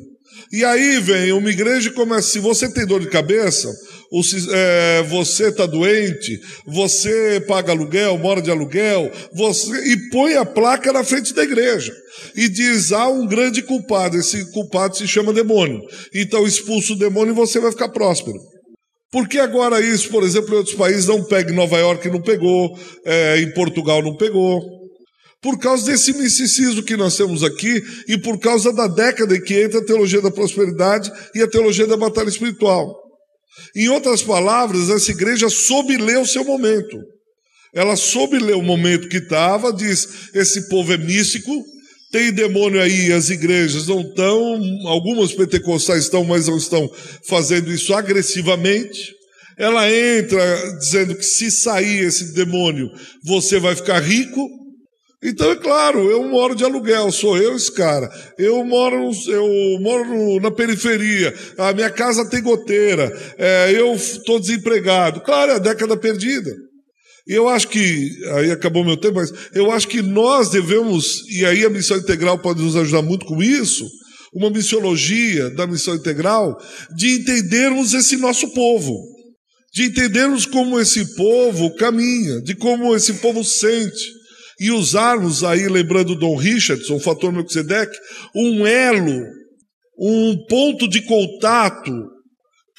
E 0.52 0.66
aí 0.66 1.00
vem 1.00 1.32
uma 1.32 1.50
igreja 1.50 1.90
e 1.90 1.94
começa, 1.94 2.30
se 2.30 2.40
você 2.40 2.72
tem 2.72 2.86
dor 2.86 3.02
de 3.02 3.10
cabeça, 3.10 3.72
ou 4.12 4.24
se, 4.24 4.48
é, 4.52 5.04
você 5.04 5.50
está 5.50 5.66
doente, 5.66 6.40
você 6.66 7.44
paga 7.48 7.72
aluguel, 7.72 8.18
mora 8.18 8.42
de 8.42 8.50
aluguel, 8.50 9.12
você, 9.34 9.72
e 9.92 10.10
põe 10.10 10.36
a 10.36 10.46
placa 10.46 10.92
na 10.92 11.04
frente 11.04 11.34
da 11.34 11.44
igreja. 11.44 11.94
E 12.36 12.50
diz, 12.50 12.92
há 12.92 13.08
um 13.08 13.28
grande 13.28 13.62
culpado, 13.62 14.18
esse 14.18 14.52
culpado 14.52 14.98
se 14.98 15.08
chama 15.08 15.32
demônio. 15.32 15.82
Então 16.14 16.46
expulsa 16.46 16.94
o 16.94 16.98
demônio 16.98 17.34
e 17.34 17.36
você 17.36 17.60
vai 17.60 17.72
ficar 17.72 17.90
próspero. 17.90 18.38
Por 19.12 19.28
que 19.28 19.40
agora 19.40 19.82
isso, 19.82 20.10
por 20.10 20.24
exemplo, 20.24 20.54
em 20.54 20.58
outros 20.58 20.76
países 20.76 21.08
não 21.08 21.24
pega, 21.24 21.52
em 21.52 21.56
Nova 21.56 21.78
York 21.78 22.08
não 22.10 22.22
pegou, 22.22 22.78
é, 23.06 23.40
em 23.40 23.52
Portugal 23.54 24.04
não 24.04 24.16
pegou? 24.16 24.62
Por 25.42 25.58
causa 25.58 25.86
desse 25.86 26.14
misticismo 26.14 26.84
que 26.84 26.98
nós 26.98 27.16
temos 27.16 27.44
aqui 27.44 27.82
e 28.08 28.18
por 28.18 28.38
causa 28.40 28.74
da 28.74 28.88
década 28.88 29.36
em 29.36 29.42
que 29.42 29.64
entra 29.64 29.80
a 29.80 29.86
teologia 29.86 30.22
da 30.22 30.30
prosperidade 30.30 31.12
e 31.34 31.42
a 31.42 31.48
teologia 31.48 31.88
da 31.88 31.96
batalha 31.96 32.28
espiritual. 32.28 33.09
Em 33.76 33.90
outras 33.90 34.22
palavras, 34.22 34.90
essa 34.90 35.12
igreja 35.12 35.50
soube 35.50 35.98
ler 35.98 36.20
o 36.20 36.26
seu 36.26 36.44
momento. 36.44 36.98
Ela 37.74 37.96
soube 37.96 38.40
ler 38.40 38.56
o 38.56 38.62
momento 38.62 39.10
que 39.10 39.18
estava, 39.18 39.72
diz: 39.72 40.30
esse 40.34 40.70
povo 40.70 40.92
é 40.94 40.98
místico, 40.98 41.64
tem 42.12 42.32
demônio 42.32 42.82
aí, 42.82 43.12
as 43.12 43.30
igrejas 43.30 43.88
não 43.88 44.02
estão, 44.02 44.60
algumas 44.88 45.34
pentecostais 45.34 46.06
estão, 46.06 46.24
mas 46.24 46.48
não 46.48 46.58
estão 46.58 46.90
fazendo 47.28 47.72
isso 47.72 47.94
agressivamente. 47.94 49.14
Ela 49.58 49.92
entra 49.94 50.78
dizendo 50.80 51.16
que 51.16 51.24
se 51.24 51.52
sair 51.52 52.06
esse 52.06 52.34
demônio, 52.34 52.90
você 53.24 53.60
vai 53.60 53.76
ficar 53.76 54.00
rico. 54.00 54.50
Então, 55.22 55.52
é 55.52 55.56
claro, 55.56 56.10
eu 56.10 56.24
moro 56.30 56.56
de 56.56 56.64
aluguel, 56.64 57.12
sou 57.12 57.38
eu 57.38 57.54
esse 57.54 57.72
cara. 57.74 58.10
Eu 58.38 58.64
moro, 58.64 59.12
eu 59.28 59.80
moro 59.82 60.40
na 60.40 60.50
periferia, 60.50 61.34
a 61.58 61.74
minha 61.74 61.90
casa 61.90 62.30
tem 62.30 62.42
goteira, 62.42 63.12
é, 63.38 63.72
eu 63.76 63.94
estou 63.94 64.40
desempregado. 64.40 65.20
Claro, 65.20 65.52
é 65.52 65.56
a 65.56 65.60
década 65.60 65.98
perdida. 65.98 66.56
E 67.28 67.34
eu 67.34 67.50
acho 67.50 67.68
que, 67.68 68.10
aí 68.36 68.50
acabou 68.50 68.86
meu 68.86 68.96
tempo, 68.96 69.16
mas 69.16 69.32
eu 69.54 69.70
acho 69.72 69.90
que 69.90 70.02
nós 70.02 70.50
devemos, 70.50 71.30
e 71.30 71.46
aí 71.46 71.66
a 71.66 71.70
missão 71.70 71.98
integral 71.98 72.40
pode 72.40 72.62
nos 72.62 72.78
ajudar 72.78 73.02
muito 73.02 73.26
com 73.26 73.44
isso, 73.44 73.86
uma 74.34 74.50
missiologia 74.50 75.50
da 75.50 75.68
missão 75.68 75.96
integral, 75.96 76.58
de 76.96 77.20
entendermos 77.20 77.94
esse 77.94 78.16
nosso 78.16 78.54
povo, 78.54 78.96
de 79.74 79.84
entendermos 79.84 80.46
como 80.46 80.80
esse 80.80 81.14
povo 81.16 81.76
caminha, 81.76 82.42
de 82.42 82.56
como 82.56 82.96
esse 82.96 83.16
povo 83.16 83.44
sente 83.44 84.19
e 84.60 84.72
usarmos 84.72 85.44
aí, 85.44 85.68
lembrando 85.68 86.16
Dom 86.16 86.36
Richardson, 86.36 86.96
o 86.96 87.00
fator 87.00 87.32
Melquisedeque, 87.32 87.98
um 88.36 88.68
elo, 88.68 89.26
um 89.98 90.38
ponto 90.48 90.88
de 90.88 91.02
contato 91.02 91.92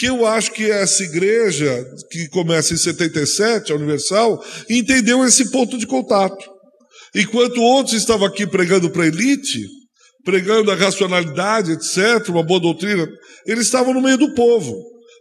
que 0.00 0.06
eu 0.06 0.26
acho 0.26 0.52
que 0.52 0.70
essa 0.70 1.02
igreja, 1.02 1.84
que 2.10 2.26
começa 2.30 2.72
em 2.72 2.76
77, 2.78 3.70
a 3.70 3.76
Universal, 3.76 4.42
entendeu 4.68 5.22
esse 5.26 5.50
ponto 5.50 5.76
de 5.76 5.86
contato. 5.86 6.42
Enquanto 7.14 7.60
outros 7.60 7.94
estavam 7.94 8.26
aqui 8.26 8.46
pregando 8.46 8.88
para 8.90 9.02
a 9.02 9.08
elite, 9.08 9.60
pregando 10.24 10.70
a 10.70 10.74
racionalidade, 10.74 11.72
etc., 11.72 12.30
uma 12.30 12.42
boa 12.42 12.60
doutrina, 12.60 13.06
eles 13.46 13.66
estavam 13.66 13.92
no 13.92 14.00
meio 14.00 14.16
do 14.16 14.32
povo, 14.32 14.74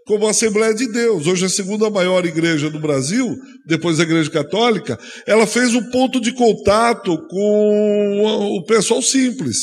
como 0.09 0.25
a 0.25 0.31
Assembleia 0.31 0.73
de 0.73 0.91
Deus. 0.91 1.27
Hoje 1.27 1.45
a 1.45 1.49
segunda 1.49 1.87
maior 1.87 2.25
igreja 2.25 2.67
do 2.67 2.79
Brasil, 2.79 3.37
depois 3.67 3.97
da 3.99 4.03
Igreja 4.03 4.31
Católica, 4.31 4.97
ela 5.27 5.45
fez 5.45 5.75
um 5.75 5.87
ponto 5.91 6.19
de 6.19 6.33
contato 6.33 7.15
com 7.27 8.57
o 8.57 8.65
pessoal 8.65 9.03
simples, 9.03 9.57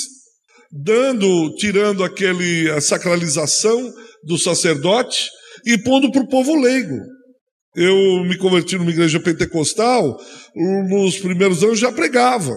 dando, 0.71 1.53
tirando 1.57 2.05
aquele 2.05 2.71
a 2.71 2.81
sacralização 2.81 3.93
do 4.23 4.39
sacerdote 4.39 5.29
e 5.67 5.77
pondo 5.79 6.13
para 6.13 6.23
o 6.23 6.29
povo 6.29 6.55
leigo. 6.55 6.97
Eu 7.75 8.23
me 8.23 8.39
converti 8.39 8.79
numa 8.79 8.93
igreja 8.93 9.19
pentecostal, 9.19 10.17
nos 10.89 11.19
primeiros 11.19 11.65
anos 11.65 11.81
já 11.81 11.91
pregava. 11.91 12.55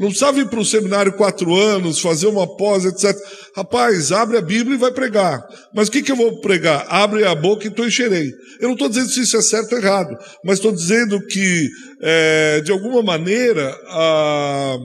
Não 0.00 0.08
precisava 0.08 0.40
ir 0.40 0.48
para 0.48 0.58
o 0.58 0.64
seminário 0.64 1.12
quatro 1.12 1.54
anos, 1.54 2.00
fazer 2.00 2.26
uma 2.26 2.56
pós, 2.56 2.86
etc. 2.86 3.14
Rapaz, 3.54 4.10
abre 4.10 4.38
a 4.38 4.40
Bíblia 4.40 4.74
e 4.74 4.78
vai 4.78 4.90
pregar. 4.90 5.38
Mas 5.74 5.88
o 5.88 5.90
que, 5.90 6.00
que 6.00 6.10
eu 6.10 6.16
vou 6.16 6.40
pregar? 6.40 6.86
Abre 6.88 7.22
a 7.26 7.34
boca 7.34 7.66
e 7.66 7.70
tu 7.70 7.84
encherei. 7.84 8.30
Eu 8.60 8.68
não 8.68 8.72
estou 8.72 8.88
dizendo 8.88 9.10
se 9.10 9.20
isso 9.20 9.36
é 9.36 9.42
certo 9.42 9.72
ou 9.72 9.78
errado, 9.78 10.16
mas 10.42 10.56
estou 10.56 10.72
dizendo 10.72 11.20
que, 11.26 11.68
é, 12.00 12.62
de 12.62 12.72
alguma 12.72 13.02
maneira, 13.02 13.76
a, 13.88 14.78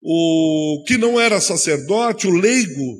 o 0.00 0.84
que 0.86 0.96
não 0.96 1.20
era 1.20 1.40
sacerdote, 1.40 2.28
o 2.28 2.30
leigo, 2.30 2.98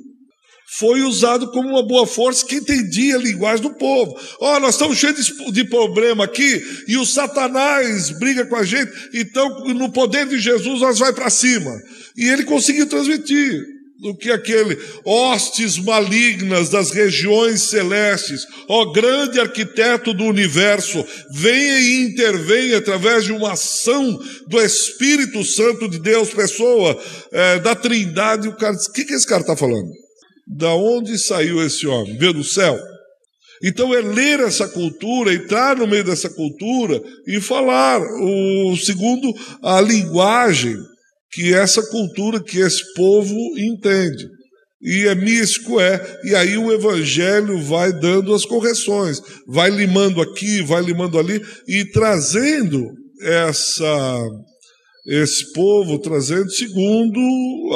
foi 0.78 1.02
usado 1.02 1.50
como 1.50 1.68
uma 1.68 1.82
boa 1.82 2.06
força 2.06 2.46
que 2.46 2.54
entendia 2.54 3.16
a 3.16 3.18
linguagem 3.18 3.62
do 3.62 3.74
povo. 3.74 4.18
Ó, 4.40 4.56
oh, 4.56 4.60
nós 4.60 4.74
estamos 4.74 4.96
cheios 4.96 5.30
de, 5.52 5.64
problema 5.64 6.24
aqui 6.24 6.62
e 6.88 6.96
o 6.96 7.04
Satanás 7.04 8.08
briga 8.18 8.46
com 8.46 8.56
a 8.56 8.64
gente, 8.64 8.90
então 9.12 9.64
no 9.74 9.92
poder 9.92 10.26
de 10.26 10.38
Jesus 10.38 10.80
nós 10.80 10.98
vai 10.98 11.12
para 11.12 11.28
cima. 11.28 11.70
E 12.16 12.26
ele 12.26 12.44
conseguiu 12.44 12.86
transmitir 12.86 13.62
do 14.00 14.16
que 14.16 14.30
aquele 14.30 14.78
hostes 15.04 15.78
malignas 15.78 16.70
das 16.70 16.90
regiões 16.90 17.62
celestes, 17.68 18.46
ó 18.66 18.86
grande 18.92 19.38
arquiteto 19.38 20.14
do 20.14 20.24
universo, 20.24 21.04
venha 21.32 21.80
e 21.80 22.02
intervenha 22.04 22.78
através 22.78 23.24
de 23.24 23.32
uma 23.32 23.52
ação 23.52 24.18
do 24.48 24.60
Espírito 24.60 25.44
Santo 25.44 25.86
de 25.86 26.00
Deus, 26.00 26.30
pessoa 26.30 26.98
é, 27.30 27.58
da 27.58 27.74
Trindade. 27.74 28.48
O 28.48 28.56
cara, 28.56 28.74
o 28.74 28.92
que, 28.92 29.04
que 29.04 29.12
esse 29.12 29.26
cara 29.26 29.42
está 29.42 29.54
falando? 29.54 30.01
Da 30.46 30.74
onde 30.74 31.18
saiu 31.18 31.64
esse 31.64 31.86
homem? 31.86 32.16
Veio 32.18 32.32
do 32.32 32.44
céu? 32.44 32.78
Então 33.62 33.94
é 33.94 34.00
ler 34.00 34.40
essa 34.40 34.66
cultura, 34.68 35.32
entrar 35.32 35.76
no 35.76 35.86
meio 35.86 36.02
dessa 36.02 36.28
cultura 36.28 37.00
e 37.26 37.40
falar 37.40 38.00
o 38.00 38.76
segundo 38.76 39.32
a 39.62 39.80
linguagem 39.80 40.76
que 41.30 41.54
essa 41.54 41.82
cultura, 41.88 42.42
que 42.42 42.58
esse 42.58 42.92
povo 42.94 43.36
entende. 43.56 44.26
E 44.82 45.06
é 45.06 45.14
místico, 45.14 45.80
é. 45.80 46.20
E 46.24 46.34
aí 46.34 46.58
o 46.58 46.72
evangelho 46.72 47.62
vai 47.62 47.92
dando 47.92 48.34
as 48.34 48.44
correções, 48.44 49.22
vai 49.46 49.70
limando 49.70 50.20
aqui, 50.20 50.60
vai 50.60 50.82
limando 50.82 51.18
ali 51.18 51.40
e 51.68 51.84
trazendo 51.84 52.90
essa 53.22 54.28
esse 55.06 55.52
povo 55.52 55.98
trazendo 55.98 56.50
segundo 56.50 57.20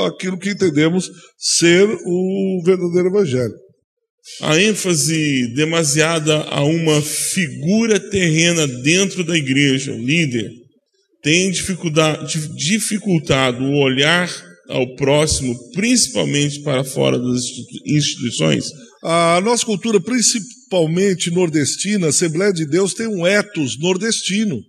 aquilo 0.07 0.39
que 0.39 0.51
entendemos 0.51 1.11
ser 1.37 1.89
o 1.89 2.63
verdadeiro 2.65 3.09
evangelho. 3.09 3.55
A 4.43 4.61
ênfase 4.61 5.55
demasiada 5.55 6.43
a 6.43 6.65
uma 6.65 7.01
figura 7.01 7.99
terrena 7.99 8.67
dentro 8.67 9.25
da 9.25 9.37
igreja, 9.37 9.93
o 9.93 9.99
líder, 9.99 10.51
tem 11.23 11.51
dificultado 11.51 13.65
o 13.65 13.83
olhar 13.83 14.31
ao 14.69 14.95
próximo, 14.97 15.57
principalmente 15.73 16.61
para 16.63 16.85
fora 16.85 17.19
das 17.19 17.43
instituições? 17.87 18.67
A 19.03 19.41
nossa 19.41 19.65
cultura, 19.65 20.01
principalmente 20.01 21.31
nordestina, 21.31 22.07
a 22.07 22.11
Assembleia 22.11 22.53
de 22.53 22.67
Deus, 22.67 22.95
tem 22.95 23.07
um 23.07 23.27
etos 23.27 23.79
nordestino, 23.79 24.61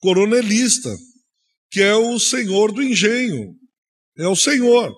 coronelista 0.00 0.94
que 1.74 1.82
é 1.82 1.92
o 1.92 2.20
senhor 2.20 2.70
do 2.70 2.80
engenho. 2.80 3.52
É 4.16 4.28
o 4.28 4.36
senhor. 4.36 4.94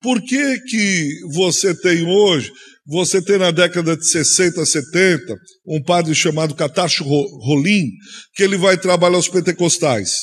Por 0.00 0.22
que, 0.22 0.60
que 0.60 1.10
você 1.34 1.78
tem 1.78 2.06
hoje, 2.06 2.50
você 2.86 3.20
tem 3.20 3.36
na 3.36 3.50
década 3.50 3.94
de 3.94 4.08
60, 4.08 4.64
70, 4.64 5.36
um 5.66 5.82
padre 5.82 6.14
chamado 6.14 6.54
Catacho 6.54 7.04
Rolim, 7.04 7.90
que 8.34 8.42
ele 8.42 8.56
vai 8.56 8.78
trabalhar 8.78 9.18
os 9.18 9.28
pentecostais, 9.28 10.14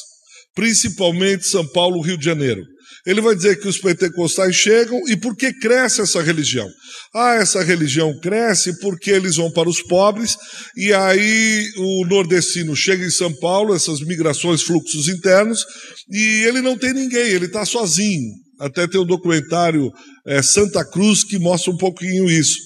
principalmente 0.55 1.45
São 1.45 1.67
Paulo, 1.67 2.01
Rio 2.01 2.17
de 2.17 2.25
Janeiro. 2.25 2.63
Ele 3.05 3.21
vai 3.21 3.35
dizer 3.35 3.59
que 3.59 3.67
os 3.67 3.77
pentecostais 3.77 4.55
chegam 4.55 4.99
e 5.07 5.15
por 5.15 5.35
que 5.35 5.53
cresce 5.53 6.01
essa 6.01 6.23
religião? 6.23 6.67
Ah, 7.13 7.35
essa 7.35 7.61
religião 7.61 8.17
cresce 8.19 8.79
porque 8.79 9.11
eles 9.11 9.35
vão 9.35 9.51
para 9.51 9.69
os 9.69 9.79
pobres 9.83 10.35
e 10.75 10.91
aí 10.91 11.71
o 11.77 12.05
nordestino 12.07 12.75
chega 12.75 13.05
em 13.05 13.11
São 13.11 13.31
Paulo, 13.35 13.75
essas 13.75 13.99
migrações, 13.99 14.63
fluxos 14.63 15.07
internos, 15.07 15.63
e 16.09 16.45
ele 16.47 16.61
não 16.61 16.75
tem 16.75 16.93
ninguém, 16.93 17.29
ele 17.29 17.45
está 17.45 17.63
sozinho. 17.63 18.33
Até 18.59 18.87
tem 18.87 18.99
um 18.99 19.05
documentário 19.05 19.91
é, 20.25 20.41
Santa 20.41 20.83
Cruz 20.83 21.23
que 21.23 21.37
mostra 21.37 21.71
um 21.71 21.77
pouquinho 21.77 22.27
isso. 22.27 22.57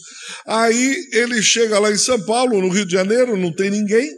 Aí 0.47 0.95
ele 1.11 1.41
chega 1.41 1.79
lá 1.79 1.91
em 1.91 1.97
São 1.97 2.23
Paulo, 2.25 2.61
no 2.61 2.69
Rio 2.69 2.85
de 2.85 2.93
Janeiro, 2.93 3.35
não 3.35 3.53
tem 3.53 3.69
ninguém. 3.69 4.09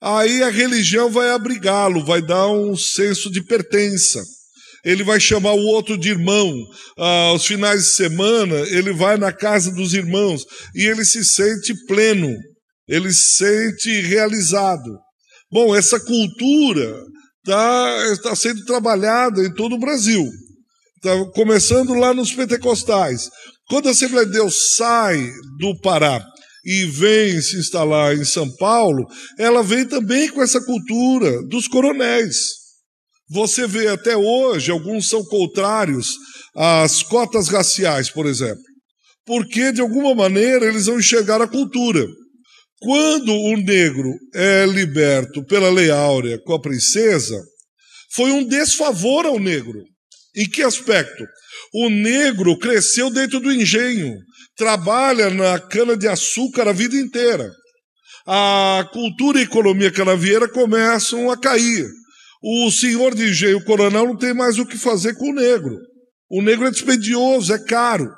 Aí 0.00 0.40
a 0.40 0.50
religião 0.50 1.10
vai 1.10 1.30
abrigá-lo, 1.30 2.04
vai 2.04 2.22
dar 2.22 2.46
um 2.48 2.76
senso 2.76 3.28
de 3.28 3.42
pertença 3.42 4.22
ele 4.84 5.02
vai 5.02 5.20
chamar 5.20 5.52
o 5.52 5.66
outro 5.66 5.98
de 5.98 6.10
irmão. 6.10 6.52
Ah, 6.98 7.28
aos 7.30 7.46
finais 7.46 7.82
de 7.82 7.94
semana, 7.94 8.56
ele 8.68 8.92
vai 8.92 9.16
na 9.16 9.32
casa 9.32 9.72
dos 9.72 9.94
irmãos 9.94 10.44
e 10.74 10.86
ele 10.86 11.04
se 11.04 11.24
sente 11.24 11.74
pleno, 11.86 12.34
ele 12.88 13.12
se 13.12 13.36
sente 13.36 14.00
realizado. 14.00 14.98
Bom, 15.50 15.74
essa 15.74 15.98
cultura 15.98 17.02
está 17.44 18.16
tá 18.22 18.36
sendo 18.36 18.64
trabalhada 18.64 19.42
em 19.42 19.52
todo 19.54 19.74
o 19.74 19.80
Brasil. 19.80 20.24
Está 20.96 21.24
começando 21.32 21.94
lá 21.94 22.12
nos 22.12 22.32
pentecostais. 22.32 23.30
Quando 23.68 23.88
a 23.88 23.92
Assembleia 23.92 24.26
de 24.26 24.32
Deus 24.32 24.76
sai 24.76 25.30
do 25.58 25.78
Pará 25.80 26.24
e 26.64 26.84
vem 26.86 27.40
se 27.40 27.56
instalar 27.56 28.16
em 28.16 28.24
São 28.24 28.50
Paulo, 28.56 29.06
ela 29.38 29.62
vem 29.62 29.86
também 29.86 30.28
com 30.28 30.42
essa 30.42 30.60
cultura 30.60 31.42
dos 31.46 31.68
coronéis. 31.68 32.67
Você 33.30 33.66
vê 33.66 33.88
até 33.88 34.16
hoje, 34.16 34.70
alguns 34.70 35.08
são 35.08 35.22
contrários 35.24 36.14
às 36.56 37.02
cotas 37.02 37.48
raciais, 37.48 38.10
por 38.10 38.26
exemplo, 38.26 38.62
porque 39.26 39.70
de 39.70 39.80
alguma 39.80 40.14
maneira 40.14 40.66
eles 40.66 40.86
vão 40.86 40.98
enxergar 40.98 41.40
a 41.42 41.46
cultura. 41.46 42.06
Quando 42.80 43.32
o 43.32 43.56
negro 43.56 44.14
é 44.34 44.64
liberto 44.64 45.44
pela 45.44 45.68
Lei 45.68 45.90
Áurea 45.90 46.38
com 46.44 46.54
a 46.54 46.60
princesa, 46.60 47.36
foi 48.14 48.30
um 48.30 48.44
desfavor 48.44 49.26
ao 49.26 49.38
negro. 49.38 49.82
Em 50.34 50.48
que 50.48 50.62
aspecto? 50.62 51.24
O 51.74 51.90
negro 51.90 52.56
cresceu 52.58 53.10
dentro 53.10 53.40
do 53.40 53.52
engenho, 53.52 54.14
trabalha 54.56 55.28
na 55.28 55.58
cana-de-açúcar 55.58 56.68
a 56.68 56.72
vida 56.72 56.96
inteira. 56.96 57.50
A 58.26 58.88
cultura 58.92 59.38
e 59.38 59.42
a 59.42 59.44
economia 59.44 59.90
canavieira 59.90 60.48
começam 60.48 61.30
a 61.30 61.36
cair. 61.36 61.86
O 62.42 62.70
senhor 62.70 63.18
engenho, 63.18 63.58
o 63.58 63.64
coronel, 63.64 64.06
não 64.06 64.16
tem 64.16 64.32
mais 64.32 64.58
o 64.58 64.66
que 64.66 64.78
fazer 64.78 65.14
com 65.14 65.30
o 65.30 65.34
negro. 65.34 65.76
O 66.30 66.42
negro 66.42 66.66
é 66.66 66.70
dispendioso, 66.70 67.52
é 67.52 67.58
caro. 67.58 68.08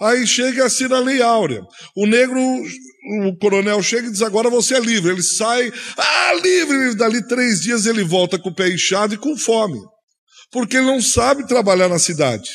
Aí 0.00 0.26
chega 0.26 0.64
assim 0.64 0.92
a 0.92 0.98
Lei 0.98 1.22
Áurea. 1.22 1.62
O 1.96 2.06
negro, 2.06 2.38
o 2.38 3.36
coronel 3.38 3.82
chega 3.82 4.08
e 4.08 4.10
diz: 4.10 4.22
agora 4.22 4.50
você 4.50 4.74
é 4.74 4.80
livre. 4.80 5.12
Ele 5.12 5.22
sai, 5.22 5.72
ah, 5.96 6.32
livre. 6.42 6.94
Dali 6.94 7.26
três 7.26 7.60
dias 7.60 7.86
ele 7.86 8.04
volta 8.04 8.38
com 8.38 8.50
o 8.50 8.54
pé 8.54 8.68
inchado 8.68 9.14
e 9.14 9.18
com 9.18 9.36
fome. 9.36 9.80
Porque 10.50 10.76
ele 10.76 10.86
não 10.86 11.00
sabe 11.00 11.46
trabalhar 11.46 11.88
na 11.88 11.98
cidade. 11.98 12.50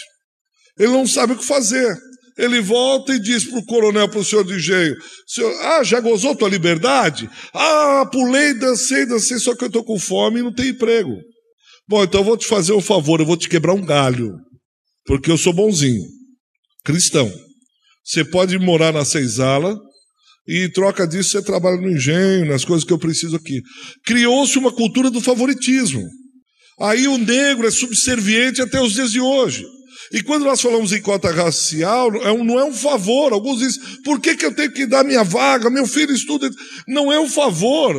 Ele 0.78 0.92
não 0.92 1.08
sabe 1.08 1.34
o 1.34 1.38
que 1.38 1.46
fazer. 1.46 1.98
Ele 2.38 2.62
volta 2.62 3.14
e 3.14 3.20
diz 3.20 3.46
para 3.46 3.60
o 3.60 3.66
coronel, 3.66 4.10
para 4.10 4.20
o 4.20 4.26
senhor 4.26 4.46
de 4.46 4.54
engenho: 4.54 4.96
senhor, 5.28 5.54
Ah, 5.62 5.84
já 5.84 6.00
gozou 6.00 6.36
tua 6.36 6.50
liberdade? 6.50 7.30
Ah, 7.54 8.08
pulei, 8.12 8.54
dancei, 8.54 9.06
dancei, 9.06 9.38
só 9.38 9.56
que 9.56 9.64
eu 9.64 9.68
estou 9.68 9.84
com 9.84 10.00
fome 10.00 10.40
e 10.40 10.44
não 10.44 10.54
tenho 10.54 10.70
emprego. 10.70 11.18
Bom, 11.88 12.04
então 12.04 12.22
eu 12.22 12.26
vou 12.26 12.38
te 12.38 12.48
fazer 12.48 12.74
um 12.74 12.82
favor, 12.82 13.20
eu 13.20 13.26
vou 13.26 13.38
te 13.38 13.50
quebrar 13.50 13.74
um 13.74 13.86
galho, 13.86 14.34
porque 15.06 15.30
eu 15.30 15.38
sou 15.38 15.54
bonzinho, 15.54 16.04
cristão. 16.86 17.32
Você 18.04 18.24
pode 18.24 18.58
morar 18.58 18.94
na 18.94 19.06
senzala 19.06 19.78
e 20.48 20.70
troca 20.70 21.08
disso 21.08 21.32
você 21.32 21.42
trabalha 21.42 21.80
no 21.80 21.92
engenho, 21.92 22.46
nas 22.46 22.66
coisas 22.66 22.86
que 22.86 22.94
eu 22.94 22.98
preciso 22.98 23.36
aqui. 23.36 23.62
Criou-se 24.06 24.58
uma 24.58 24.72
cultura 24.72 25.12
do 25.12 25.22
favoritismo. 25.22 26.02
Aí 26.80 27.08
o 27.08 27.18
negro 27.18 27.68
é 27.68 27.72
subserviente 27.72 28.62
até 28.62 28.82
os 28.82 28.94
dias 28.94 29.12
de 29.12 29.20
hoje. 29.20 29.64
E 30.12 30.24
quando 30.24 30.44
nós 30.44 30.62
falamos 30.62 30.92
em 30.92 31.02
cota 31.02 31.32
racial, 31.32 32.14
é 32.16 32.38
não 32.44 32.60
é 32.60 32.64
um 32.64 32.74
favor. 32.74 33.34
Alguns 33.34 33.60
dizem, 33.60 33.82
por 34.04 34.20
que, 34.20 34.36
que 34.36 34.46
eu 34.46 34.54
tenho 34.54 34.72
que 34.72 34.86
dar 34.86 35.04
minha 35.04 35.24
vaga? 35.24 35.70
Meu 35.70 35.86
filho 35.86 36.14
estuda. 36.14 36.50
Não 36.88 37.12
é 37.12 37.20
um 37.20 37.30
favor. 37.30 37.96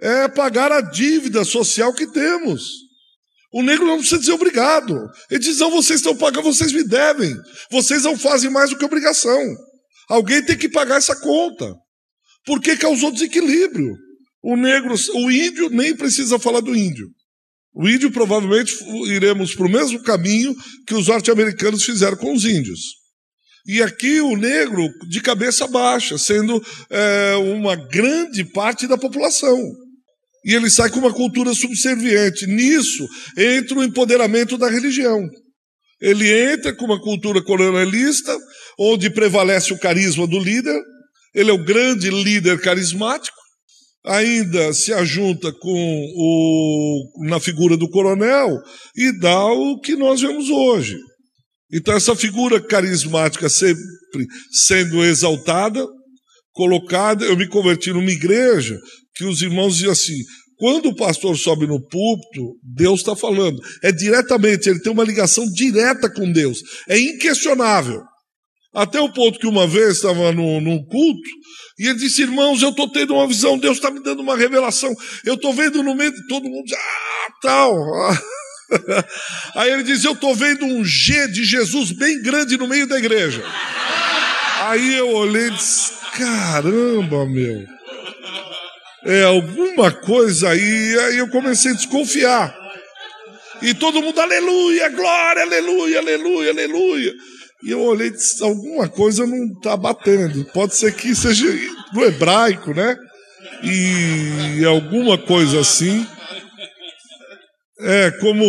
É 0.00 0.28
pagar 0.28 0.72
a 0.72 0.80
dívida 0.80 1.44
social 1.44 1.94
que 1.94 2.06
temos. 2.06 2.64
O 3.52 3.62
negro 3.62 3.86
não 3.86 3.98
precisa 3.98 4.18
dizer 4.18 4.32
obrigado. 4.32 4.94
Ele 5.30 5.40
diz: 5.40 5.58
não, 5.58 5.70
vocês 5.70 6.00
estão 6.00 6.16
pagando, 6.16 6.44
vocês 6.44 6.72
me 6.72 6.82
devem. 6.82 7.34
Vocês 7.70 8.02
não 8.02 8.18
fazem 8.18 8.50
mais 8.50 8.70
do 8.70 8.78
que 8.78 8.84
obrigação. 8.84 9.40
Alguém 10.08 10.42
tem 10.42 10.56
que 10.56 10.68
pagar 10.68 10.96
essa 10.96 11.14
conta. 11.14 11.74
Porque 12.44 12.76
causou 12.76 13.12
desequilíbrio. 13.12 13.94
O 14.42 14.56
negro, 14.56 14.94
o 15.14 15.30
índio 15.30 15.68
nem 15.70 15.94
precisa 15.94 16.38
falar 16.38 16.60
do 16.60 16.74
índio. 16.74 17.08
O 17.74 17.88
índio 17.88 18.10
provavelmente 18.10 18.74
iremos 19.06 19.54
para 19.54 19.66
o 19.66 19.70
mesmo 19.70 20.02
caminho 20.02 20.54
que 20.86 20.94
os 20.94 21.08
norte-americanos 21.08 21.84
fizeram 21.84 22.16
com 22.16 22.34
os 22.34 22.44
índios. 22.44 22.80
E 23.66 23.80
aqui 23.80 24.20
o 24.20 24.36
negro 24.36 24.88
de 25.08 25.20
cabeça 25.20 25.66
baixa, 25.66 26.18
sendo 26.18 26.62
é, 26.90 27.34
uma 27.36 27.76
grande 27.76 28.44
parte 28.44 28.86
da 28.86 28.98
população. 28.98 29.58
E 30.44 30.54
ele 30.54 30.68
sai 30.68 30.90
com 30.90 30.98
uma 30.98 31.12
cultura 31.12 31.54
subserviente. 31.54 32.46
Nisso 32.46 33.08
entra 33.38 33.78
o 33.78 33.84
empoderamento 33.84 34.58
da 34.58 34.68
religião. 34.68 35.20
Ele 36.00 36.28
entra 36.52 36.74
com 36.74 36.84
uma 36.84 37.00
cultura 37.00 37.40
colonialista, 37.42 38.36
onde 38.78 39.08
prevalece 39.08 39.72
o 39.72 39.78
carisma 39.78 40.26
do 40.26 40.40
líder. 40.40 40.78
Ele 41.32 41.50
é 41.50 41.54
o 41.54 41.64
grande 41.64 42.10
líder 42.10 42.60
carismático 42.60 43.41
ainda 44.04 44.72
se 44.72 44.92
ajunta 44.92 45.52
com 45.52 46.12
o, 46.16 47.28
na 47.28 47.38
figura 47.38 47.76
do 47.76 47.88
coronel 47.88 48.58
e 48.96 49.16
dá 49.18 49.44
o 49.46 49.80
que 49.80 49.94
nós 49.94 50.20
vemos 50.20 50.50
hoje. 50.50 50.98
Então, 51.72 51.94
essa 51.94 52.14
figura 52.14 52.60
carismática 52.60 53.48
sempre 53.48 53.82
sendo 54.50 55.02
exaltada, 55.04 55.86
colocada. 56.52 57.24
Eu 57.24 57.36
me 57.36 57.48
converti 57.48 57.92
numa 57.92 58.10
igreja 58.10 58.78
que 59.14 59.24
os 59.24 59.40
irmãos 59.40 59.74
diziam 59.74 59.92
assim: 59.92 60.18
quando 60.56 60.90
o 60.90 60.96
pastor 60.96 61.36
sobe 61.36 61.66
no 61.66 61.80
púlpito, 61.80 62.56
Deus 62.62 63.00
está 63.00 63.16
falando. 63.16 63.58
É 63.82 63.90
diretamente, 63.90 64.68
ele 64.68 64.80
tem 64.80 64.92
uma 64.92 65.04
ligação 65.04 65.44
direta 65.50 66.12
com 66.12 66.30
Deus. 66.30 66.58
É 66.88 66.98
inquestionável. 66.98 68.02
Até 68.74 68.98
o 69.00 69.12
ponto 69.12 69.38
que 69.38 69.46
uma 69.46 69.66
vez 69.66 69.96
estava 69.96 70.32
num 70.32 70.82
culto, 70.84 71.30
e 71.78 71.86
ele 71.86 71.98
disse: 71.98 72.22
Irmãos, 72.22 72.62
eu 72.62 72.70
estou 72.70 72.88
tendo 72.88 73.14
uma 73.14 73.26
visão, 73.26 73.58
Deus 73.58 73.76
está 73.76 73.90
me 73.90 74.02
dando 74.02 74.20
uma 74.20 74.36
revelação. 74.36 74.94
Eu 75.24 75.34
estou 75.34 75.52
vendo 75.52 75.82
no 75.82 75.94
meio 75.94 76.12
de 76.12 76.26
todo 76.26 76.48
mundo, 76.48 76.64
ah, 76.74 77.32
tal. 77.42 77.76
Aí 79.54 79.70
ele 79.70 79.82
diz: 79.82 80.04
Eu 80.04 80.12
estou 80.12 80.34
vendo 80.34 80.64
um 80.64 80.84
G 80.84 81.28
de 81.28 81.44
Jesus 81.44 81.92
bem 81.92 82.22
grande 82.22 82.56
no 82.56 82.66
meio 82.66 82.86
da 82.86 82.98
igreja. 82.98 83.44
Aí 84.60 84.94
eu 84.94 85.10
olhei 85.10 85.48
e 85.48 85.50
disse: 85.50 85.92
Caramba, 86.12 87.26
meu. 87.26 87.66
É 89.04 89.24
alguma 89.24 89.90
coisa 89.90 90.50
aí. 90.50 90.98
Aí 91.00 91.18
eu 91.18 91.28
comecei 91.28 91.72
a 91.72 91.74
desconfiar. 91.74 92.56
E 93.60 93.74
todo 93.74 94.02
mundo, 94.02 94.20
aleluia, 94.20 94.88
glória, 94.88 95.42
aleluia, 95.42 95.98
aleluia, 95.98 96.50
aleluia. 96.50 97.12
E 97.62 97.70
eu 97.70 97.80
olhei 97.80 98.08
e 98.08 98.10
disse, 98.10 98.42
alguma 98.42 98.88
coisa 98.88 99.24
não 99.24 99.44
está 99.52 99.76
batendo. 99.76 100.44
Pode 100.46 100.74
ser 100.74 100.92
que 100.94 101.14
seja 101.14 101.46
no 101.94 102.04
hebraico, 102.04 102.74
né? 102.74 102.96
E 103.62 104.64
alguma 104.64 105.16
coisa 105.16 105.60
assim. 105.60 106.06
É 107.84 108.10
como 108.12 108.44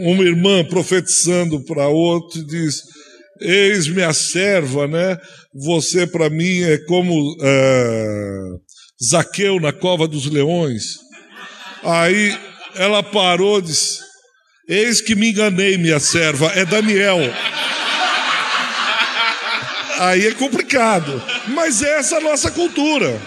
uma 0.00 0.22
irmã 0.24 0.64
profetizando 0.64 1.62
para 1.64 1.88
outro 1.88 2.44
diz: 2.46 2.82
Eis-me 3.40 4.02
a 4.02 4.14
serva, 4.14 4.86
né? 4.86 5.18
Você 5.54 6.06
para 6.06 6.30
mim 6.30 6.62
é 6.62 6.78
como 6.86 7.36
é, 7.42 8.38
Zaqueu 9.10 9.60
na 9.60 9.72
cova 9.72 10.08
dos 10.08 10.26
leões. 10.30 10.96
Aí 11.82 12.38
ela 12.76 13.02
parou 13.02 13.58
e 13.58 13.62
disse: 13.62 13.98
Eis 14.68 15.02
que 15.02 15.14
me 15.14 15.30
enganei, 15.30 15.76
minha 15.76 16.00
serva, 16.00 16.46
é 16.54 16.64
Daniel 16.64 17.18
aí 19.98 20.26
é 20.26 20.32
complicado. 20.32 21.22
Mas 21.48 21.82
essa 21.82 22.16
é 22.16 22.18
a 22.18 22.22
nossa 22.22 22.50
cultura. 22.50 23.20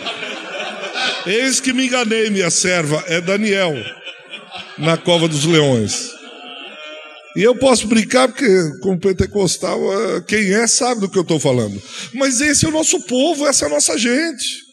Eis 1.26 1.60
que 1.60 1.74
me 1.74 1.86
enganei, 1.86 2.30
minha 2.30 2.50
serva, 2.50 3.04
é 3.08 3.22
Daniel, 3.22 3.74
na 4.78 4.98
cova 4.98 5.28
dos 5.28 5.46
leões. 5.46 6.20
E 7.36 7.44
eu 7.44 7.56
posso 7.56 7.88
brincar, 7.88 8.28
porque 8.28 8.48
como 8.82 9.00
pentecostal, 9.00 9.80
eh, 9.94 10.22
quem 10.28 10.54
é 10.54 10.66
sabe 10.68 11.02
do 11.02 11.10
que 11.10 11.18
eu 11.18 11.22
estou 11.22 11.40
falando. 11.40 11.82
Mas 12.14 12.42
esse 12.42 12.66
é 12.66 12.70
o 12.70 12.72
nosso 12.72 13.00
povo, 13.06 13.46
essa 13.48 13.66
é 13.66 13.68
a 13.68 13.72
nossa 13.72 13.98
gente. 13.98 14.68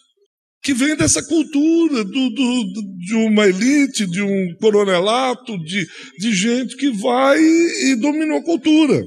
Que 0.63 0.73
vem 0.73 0.97
dessa 0.97 1.23
cultura 1.23 2.03
do, 2.03 2.31
do, 2.31 2.65
de 3.07 3.15
uma 3.15 3.47
elite, 3.47 4.07
de 4.07 4.21
um 4.21 4.55
coronelato, 4.61 5.57
de, 5.65 5.87
de 6.19 6.33
gente 6.35 6.77
que 6.77 6.91
vai 6.91 7.39
e 7.39 7.95
dominou 8.01 8.39
a 8.39 8.45
cultura. 8.45 9.01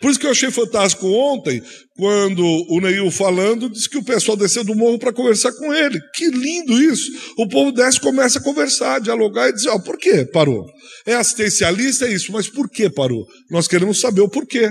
Por 0.00 0.10
isso 0.10 0.20
que 0.20 0.26
eu 0.26 0.30
achei 0.30 0.50
fantástico 0.50 1.06
ontem, 1.06 1.62
quando 1.96 2.42
o 2.68 2.80
Neil 2.80 3.10
falando, 3.10 3.70
disse 3.70 3.88
que 3.88 3.98
o 3.98 4.04
pessoal 4.04 4.36
desceu 4.36 4.64
do 4.64 4.74
morro 4.74 4.98
para 4.98 5.12
conversar 5.12 5.52
com 5.52 5.72
ele. 5.72 5.98
Que 6.14 6.28
lindo 6.28 6.80
isso! 6.80 7.10
O 7.38 7.48
povo 7.48 7.72
desce 7.72 8.00
começa 8.00 8.38
a 8.38 8.42
conversar, 8.42 9.00
dialogar 9.00 9.48
e 9.48 9.52
dizer, 9.52 9.70
oh, 9.70 9.80
por 9.80 9.98
que 9.98 10.24
parou? 10.26 10.64
É 11.06 11.14
assistencialista, 11.14 12.06
é 12.06 12.12
isso, 12.12 12.32
mas 12.32 12.48
por 12.48 12.68
que 12.68 12.90
parou? 12.90 13.24
Nós 13.50 13.66
queremos 13.66 14.00
saber 14.00 14.20
o 14.20 14.28
porquê. 14.28 14.70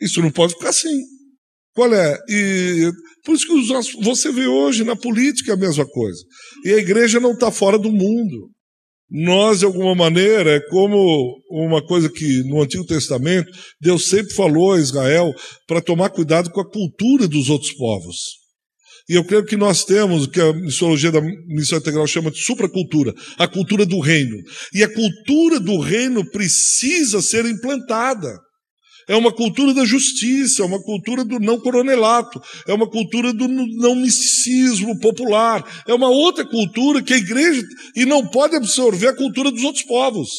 Isso 0.00 0.22
não 0.22 0.30
pode 0.30 0.54
ficar 0.54 0.70
assim. 0.70 1.02
Qual 1.74 1.92
é? 1.94 2.18
E 2.28 2.90
por 3.24 3.34
isso 3.34 3.46
que 3.46 4.02
você 4.02 4.32
vê 4.32 4.46
hoje 4.46 4.84
na 4.84 4.96
política 4.96 5.52
a 5.52 5.56
mesma 5.56 5.86
coisa. 5.86 6.20
E 6.64 6.72
a 6.72 6.78
igreja 6.78 7.20
não 7.20 7.32
está 7.32 7.50
fora 7.50 7.78
do 7.78 7.92
mundo. 7.92 8.50
Nós, 9.10 9.58
de 9.58 9.64
alguma 9.64 9.94
maneira, 9.94 10.52
é 10.52 10.60
como 10.60 11.42
uma 11.50 11.84
coisa 11.84 12.08
que 12.08 12.44
no 12.44 12.62
Antigo 12.62 12.86
Testamento 12.86 13.50
Deus 13.80 14.08
sempre 14.08 14.32
falou 14.32 14.72
a 14.72 14.78
Israel 14.78 15.34
para 15.66 15.80
tomar 15.80 16.10
cuidado 16.10 16.50
com 16.50 16.60
a 16.60 16.70
cultura 16.70 17.26
dos 17.26 17.50
outros 17.50 17.72
povos. 17.72 18.40
E 19.08 19.14
eu 19.14 19.24
creio 19.24 19.44
que 19.44 19.56
nós 19.56 19.84
temos 19.84 20.24
o 20.24 20.30
que 20.30 20.40
a 20.40 20.52
missiologia 20.52 21.10
da 21.10 21.20
missão 21.20 21.78
integral 21.78 22.06
chama 22.06 22.30
de 22.30 22.38
supracultura, 22.38 23.12
a 23.36 23.48
cultura 23.48 23.84
do 23.84 23.98
reino. 23.98 24.36
E 24.72 24.84
a 24.84 24.94
cultura 24.94 25.58
do 25.58 25.80
reino 25.80 26.24
precisa 26.30 27.20
ser 27.20 27.44
implantada 27.44 28.38
é 29.10 29.16
uma 29.16 29.32
cultura 29.32 29.74
da 29.74 29.84
justiça, 29.84 30.62
é 30.62 30.64
uma 30.64 30.80
cultura 30.80 31.24
do 31.24 31.40
não 31.40 31.58
coronelato, 31.58 32.40
é 32.64 32.72
uma 32.72 32.88
cultura 32.88 33.32
do 33.32 33.48
não 33.48 33.96
misticismo 33.96 35.00
popular, 35.00 35.64
é 35.84 35.92
uma 35.92 36.08
outra 36.08 36.46
cultura 36.46 37.02
que 37.02 37.12
a 37.12 37.16
igreja 37.16 37.60
e 37.96 38.06
não 38.06 38.24
pode 38.24 38.54
absorver 38.54 39.08
a 39.08 39.16
cultura 39.16 39.50
dos 39.50 39.64
outros 39.64 39.82
povos, 39.84 40.30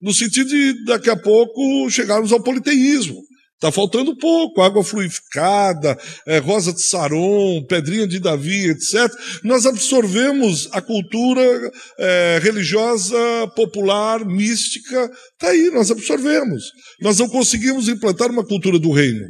no 0.00 0.14
sentido 0.14 0.50
de 0.50 0.84
daqui 0.84 1.10
a 1.10 1.16
pouco 1.16 1.90
chegarmos 1.90 2.32
ao 2.32 2.40
politeísmo. 2.40 3.20
Está 3.60 3.70
faltando 3.70 4.16
pouco, 4.16 4.62
água 4.62 4.82
fluidificada, 4.82 5.94
é, 6.26 6.38
rosa 6.38 6.72
de 6.72 6.80
Saron, 6.80 7.62
pedrinha 7.66 8.06
de 8.06 8.18
Davi, 8.18 8.70
etc. 8.70 9.12
Nós 9.44 9.66
absorvemos 9.66 10.66
a 10.72 10.80
cultura 10.80 11.70
é, 11.98 12.40
religiosa, 12.42 13.18
popular, 13.54 14.24
mística, 14.24 15.10
está 15.32 15.48
aí, 15.50 15.70
nós 15.74 15.90
absorvemos. 15.90 16.70
Nós 17.02 17.18
não 17.18 17.28
conseguimos 17.28 17.86
implantar 17.86 18.30
uma 18.30 18.46
cultura 18.46 18.78
do 18.78 18.92
reino, 18.92 19.26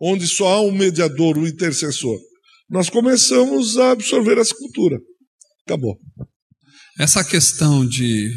onde 0.00 0.26
só 0.26 0.54
há 0.54 0.60
um 0.60 0.72
mediador, 0.72 1.38
um 1.38 1.46
intercessor. 1.46 2.18
Nós 2.68 2.90
começamos 2.90 3.78
a 3.78 3.92
absorver 3.92 4.38
essa 4.38 4.56
cultura. 4.56 4.98
Acabou. 5.64 5.96
Essa 6.98 7.22
questão 7.22 7.86
de 7.86 8.32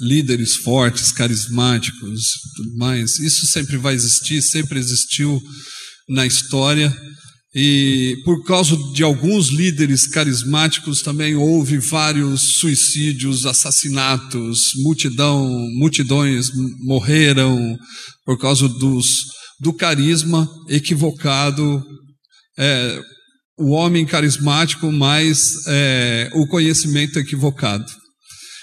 líderes 0.00 0.56
fortes, 0.56 1.12
carismáticos, 1.12 2.22
tudo 2.56 2.76
mais. 2.76 3.18
Isso 3.18 3.46
sempre 3.46 3.76
vai 3.76 3.94
existir, 3.94 4.42
sempre 4.42 4.78
existiu 4.78 5.40
na 6.08 6.26
história. 6.26 6.94
E 7.54 8.16
por 8.24 8.44
causa 8.44 8.76
de 8.94 9.02
alguns 9.02 9.48
líderes 9.48 10.06
carismáticos 10.06 11.02
também 11.02 11.34
houve 11.34 11.78
vários 11.78 12.58
suicídios, 12.58 13.44
assassinatos, 13.44 14.70
multidão, 14.76 15.48
multidões 15.76 16.50
morreram 16.84 17.76
por 18.24 18.38
causa 18.38 18.68
dos, 18.68 19.24
do 19.58 19.72
carisma 19.72 20.48
equivocado. 20.68 21.84
É, 22.56 23.02
o 23.58 23.70
homem 23.70 24.06
carismático 24.06 24.90
mais 24.92 25.66
é, 25.66 26.30
o 26.34 26.46
conhecimento 26.46 27.18
equivocado. 27.18 27.84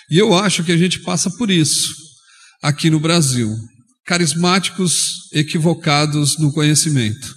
E 0.09 0.17
eu 0.17 0.33
acho 0.33 0.63
que 0.63 0.71
a 0.71 0.77
gente 0.77 0.99
passa 0.99 1.29
por 1.31 1.51
isso 1.51 1.93
aqui 2.61 2.89
no 2.89 2.99
Brasil. 2.99 3.53
Carismáticos 4.05 5.29
equivocados 5.33 6.37
no 6.39 6.51
conhecimento. 6.53 7.35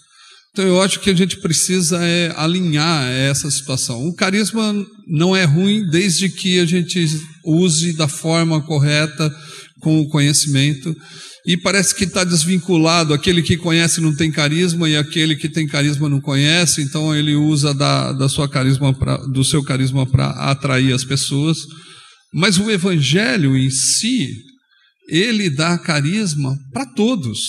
Então 0.52 0.64
eu 0.64 0.83
acho 0.83 1.00
que 1.00 1.11
a 1.11 1.14
gente 1.14 1.37
precisa 1.40 1.98
é 2.04 2.33
alinhar 2.37 3.09
essa 3.09 3.50
situação. 3.50 4.06
O 4.06 4.14
carisma 4.14 4.74
não 5.06 5.35
é 5.35 5.44
ruim 5.44 5.88
desde 5.90 6.28
que 6.28 6.59
a 6.59 6.64
gente 6.64 7.06
use 7.44 7.92
da 7.96 8.09
forma 8.09 8.61
correta, 8.61 9.33
com 9.80 10.00
o 10.00 10.09
conhecimento. 10.09 10.94
E 11.46 11.56
parece 11.56 11.94
que 11.94 12.04
está 12.04 12.22
desvinculado. 12.22 13.14
Aquele 13.14 13.42
que 13.42 13.56
conhece 13.56 14.00
não 14.00 14.14
tem 14.14 14.30
carisma 14.30 14.88
e 14.88 14.96
aquele 14.96 15.35
que 15.35 15.48
tem 15.48 15.66
carisma 15.66 16.09
não 16.09 16.20
conhece. 16.20 16.83
Então 16.83 17.14
ele 17.14 17.35
usa 17.35 17.72
da, 17.72 18.12
da 18.12 18.28
sua 18.28 18.48
carisma 18.48 18.92
pra, 18.92 19.16
do 19.16 19.42
seu 19.42 19.62
carisma 19.62 20.06
para 20.06 20.30
atrair 20.30 20.92
as 20.92 21.04
pessoas. 21.04 21.59
Mas 22.33 22.59
o 22.59 22.71
evangelho 22.71 23.57
em 23.57 23.71
si, 23.71 24.29
ele 25.09 25.51
dá 25.51 25.77
carisma 25.79 26.57
para 26.73 26.87
todos. 26.87 27.40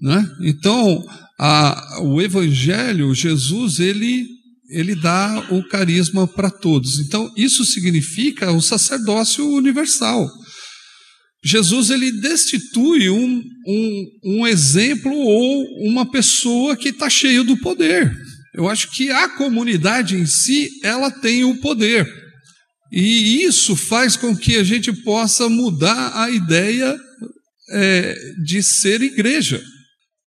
Né? 0.00 0.24
Então, 0.42 1.04
a, 1.38 2.00
o 2.02 2.20
Evangelho, 2.20 3.14
Jesus, 3.14 3.78
ele, 3.78 4.26
ele 4.70 4.94
dá 4.94 5.46
o 5.50 5.62
carisma 5.68 6.26
para 6.26 6.50
todos. 6.50 6.98
Então, 6.98 7.30
isso 7.36 7.64
significa 7.64 8.50
o 8.50 8.60
sacerdócio 8.60 9.46
universal. 9.48 10.28
Jesus 11.44 11.90
ele 11.90 12.10
destitui 12.10 13.08
um, 13.08 13.42
um, 13.66 14.06
um 14.24 14.46
exemplo 14.46 15.12
ou 15.12 15.64
uma 15.88 16.10
pessoa 16.10 16.76
que 16.76 16.88
está 16.88 17.08
cheio 17.08 17.44
do 17.44 17.56
poder. 17.58 18.12
Eu 18.54 18.68
acho 18.68 18.90
que 18.90 19.08
a 19.10 19.28
comunidade 19.28 20.16
em 20.16 20.26
si 20.26 20.68
ela 20.82 21.10
tem 21.10 21.44
o 21.44 21.60
poder. 21.60 22.08
E 22.90 23.42
isso 23.44 23.76
faz 23.76 24.16
com 24.16 24.36
que 24.36 24.56
a 24.56 24.64
gente 24.64 24.92
possa 24.92 25.48
mudar 25.48 26.12
a 26.14 26.30
ideia 26.30 26.98
é, 27.70 28.14
de 28.42 28.62
ser 28.62 29.02
igreja. 29.02 29.62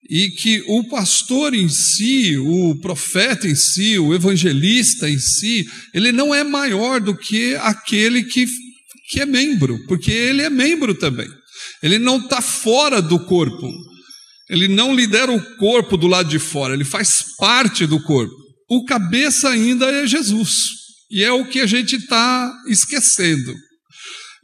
E 0.08 0.30
que 0.30 0.62
o 0.66 0.84
pastor 0.88 1.54
em 1.54 1.68
si, 1.68 2.36
o 2.36 2.78
profeta 2.80 3.46
em 3.46 3.54
si, 3.54 3.98
o 3.98 4.12
evangelista 4.12 5.08
em 5.08 5.18
si, 5.18 5.66
ele 5.94 6.10
não 6.10 6.34
é 6.34 6.42
maior 6.42 7.00
do 7.00 7.16
que 7.16 7.54
aquele 7.56 8.24
que, 8.24 8.44
que 9.08 9.20
é 9.20 9.26
membro, 9.26 9.78
porque 9.86 10.10
ele 10.10 10.42
é 10.42 10.50
membro 10.50 10.94
também. 10.94 11.28
Ele 11.82 11.98
não 11.98 12.18
está 12.18 12.42
fora 12.42 13.00
do 13.00 13.20
corpo. 13.20 13.70
Ele 14.50 14.66
não 14.66 14.92
lidera 14.92 15.30
o 15.30 15.56
corpo 15.56 15.96
do 15.96 16.08
lado 16.08 16.28
de 16.28 16.40
fora, 16.40 16.74
ele 16.74 16.84
faz 16.84 17.24
parte 17.38 17.86
do 17.86 18.02
corpo. 18.02 18.34
O 18.68 18.84
cabeça 18.84 19.48
ainda 19.48 19.86
é 19.86 20.06
Jesus. 20.06 20.80
E 21.10 21.24
é 21.24 21.32
o 21.32 21.44
que 21.44 21.60
a 21.60 21.66
gente 21.66 21.96
está 21.96 22.52
esquecendo. 22.68 23.54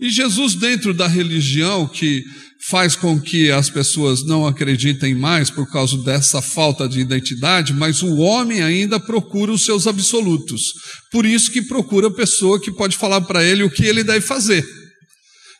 E 0.00 0.10
Jesus, 0.10 0.54
dentro 0.54 0.92
da 0.92 1.06
religião 1.06 1.86
que 1.86 2.22
faz 2.68 2.96
com 2.96 3.20
que 3.20 3.50
as 3.50 3.70
pessoas 3.70 4.24
não 4.26 4.46
acreditem 4.46 5.14
mais 5.14 5.48
por 5.50 5.70
causa 5.70 5.96
dessa 5.98 6.42
falta 6.42 6.88
de 6.88 6.98
identidade, 6.98 7.72
mas 7.72 8.02
o 8.02 8.16
homem 8.16 8.62
ainda 8.62 8.98
procura 8.98 9.52
os 9.52 9.64
seus 9.64 9.86
absolutos. 9.86 10.62
Por 11.12 11.24
isso 11.24 11.50
que 11.52 11.62
procura 11.62 12.08
a 12.08 12.14
pessoa 12.14 12.60
que 12.60 12.72
pode 12.72 12.96
falar 12.96 13.20
para 13.20 13.44
ele 13.44 13.62
o 13.62 13.70
que 13.70 13.84
ele 13.84 14.02
deve 14.02 14.26
fazer. 14.26 14.66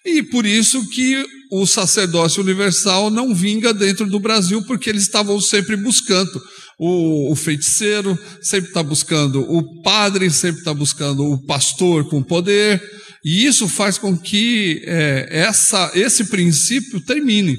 E 0.04 0.22
por 0.22 0.44
isso 0.44 0.88
que 0.90 1.24
o 1.52 1.64
sacerdócio 1.66 2.42
universal 2.42 3.10
não 3.10 3.34
vinga 3.34 3.72
dentro 3.72 4.06
do 4.06 4.18
Brasil, 4.18 4.62
porque 4.66 4.90
eles 4.90 5.02
estavam 5.02 5.40
sempre 5.40 5.76
buscando 5.76 6.40
o, 6.78 7.32
o 7.32 7.36
feiticeiro 7.36 8.18
sempre 8.40 8.68
está 8.68 8.82
buscando 8.82 9.40
o 9.40 9.82
padre, 9.82 10.30
sempre 10.30 10.60
está 10.60 10.74
buscando 10.74 11.24
o 11.24 11.44
pastor 11.46 12.08
com 12.08 12.22
poder, 12.22 12.82
e 13.24 13.46
isso 13.46 13.68
faz 13.68 13.98
com 13.98 14.16
que 14.16 14.82
é, 14.84 15.28
essa, 15.30 15.90
esse 15.94 16.26
princípio 16.26 17.00
termine. 17.00 17.54
O 17.54 17.58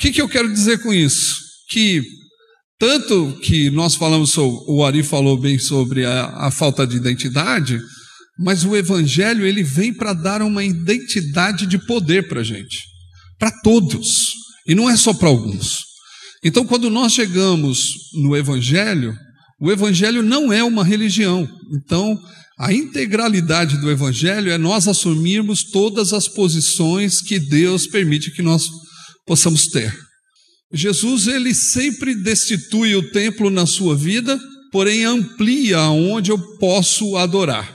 que, 0.00 0.10
que 0.10 0.20
eu 0.20 0.28
quero 0.28 0.52
dizer 0.52 0.82
com 0.82 0.92
isso? 0.92 1.36
Que 1.70 2.02
tanto 2.78 3.38
que 3.42 3.70
nós 3.70 3.94
falamos 3.94 4.30
sobre, 4.30 4.64
o 4.66 4.84
Ari 4.84 5.02
falou 5.02 5.38
bem 5.38 5.58
sobre 5.58 6.04
a, 6.04 6.26
a 6.46 6.50
falta 6.50 6.84
de 6.84 6.96
identidade, 6.96 7.80
mas 8.38 8.64
o 8.64 8.74
Evangelho 8.74 9.46
ele 9.46 9.62
vem 9.62 9.94
para 9.94 10.12
dar 10.12 10.42
uma 10.42 10.64
identidade 10.64 11.66
de 11.66 11.78
poder 11.78 12.26
para 12.26 12.40
a 12.40 12.44
gente, 12.44 12.78
para 13.38 13.52
todos, 13.62 14.32
e 14.66 14.74
não 14.74 14.90
é 14.90 14.96
só 14.96 15.14
para 15.14 15.28
alguns. 15.28 15.91
Então, 16.44 16.64
quando 16.64 16.90
nós 16.90 17.12
chegamos 17.12 18.10
no 18.14 18.36
Evangelho, 18.36 19.14
o 19.60 19.70
Evangelho 19.70 20.22
não 20.22 20.52
é 20.52 20.62
uma 20.64 20.84
religião. 20.84 21.48
Então, 21.72 22.18
a 22.58 22.72
integralidade 22.72 23.78
do 23.78 23.90
Evangelho 23.90 24.50
é 24.50 24.58
nós 24.58 24.88
assumirmos 24.88 25.62
todas 25.64 26.12
as 26.12 26.28
posições 26.28 27.20
que 27.20 27.38
Deus 27.38 27.86
permite 27.86 28.32
que 28.32 28.42
nós 28.42 28.64
possamos 29.26 29.68
ter. 29.68 29.94
Jesus, 30.72 31.26
ele 31.26 31.54
sempre 31.54 32.14
destitui 32.14 32.96
o 32.96 33.10
templo 33.10 33.50
na 33.50 33.66
sua 33.66 33.96
vida, 33.96 34.38
porém 34.72 35.04
amplia 35.04 35.80
onde 35.90 36.30
eu 36.30 36.38
posso 36.58 37.16
adorar. 37.16 37.72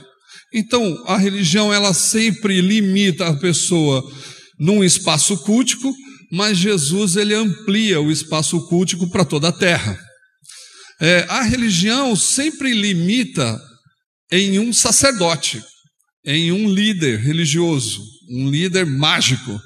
Então, 0.52 1.04
a 1.06 1.16
religião, 1.16 1.72
ela 1.72 1.94
sempre 1.94 2.60
limita 2.60 3.28
a 3.28 3.36
pessoa 3.36 4.02
num 4.58 4.82
espaço 4.82 5.36
cultico, 5.38 5.94
mas 6.30 6.58
Jesus 6.58 7.16
ele 7.16 7.34
amplia 7.34 8.00
o 8.00 8.10
espaço 8.10 8.60
cultico 8.68 9.08
para 9.08 9.24
toda 9.24 9.48
a 9.48 9.52
terra. 9.52 9.98
É, 11.00 11.24
a 11.28 11.42
religião 11.42 12.14
sempre 12.16 12.72
limita 12.72 13.60
em 14.30 14.58
um 14.58 14.72
sacerdote, 14.72 15.62
em 16.24 16.52
um 16.52 16.68
líder 16.68 17.20
religioso, 17.20 18.02
um 18.30 18.50
líder 18.50 18.84
mágico. 18.84 19.60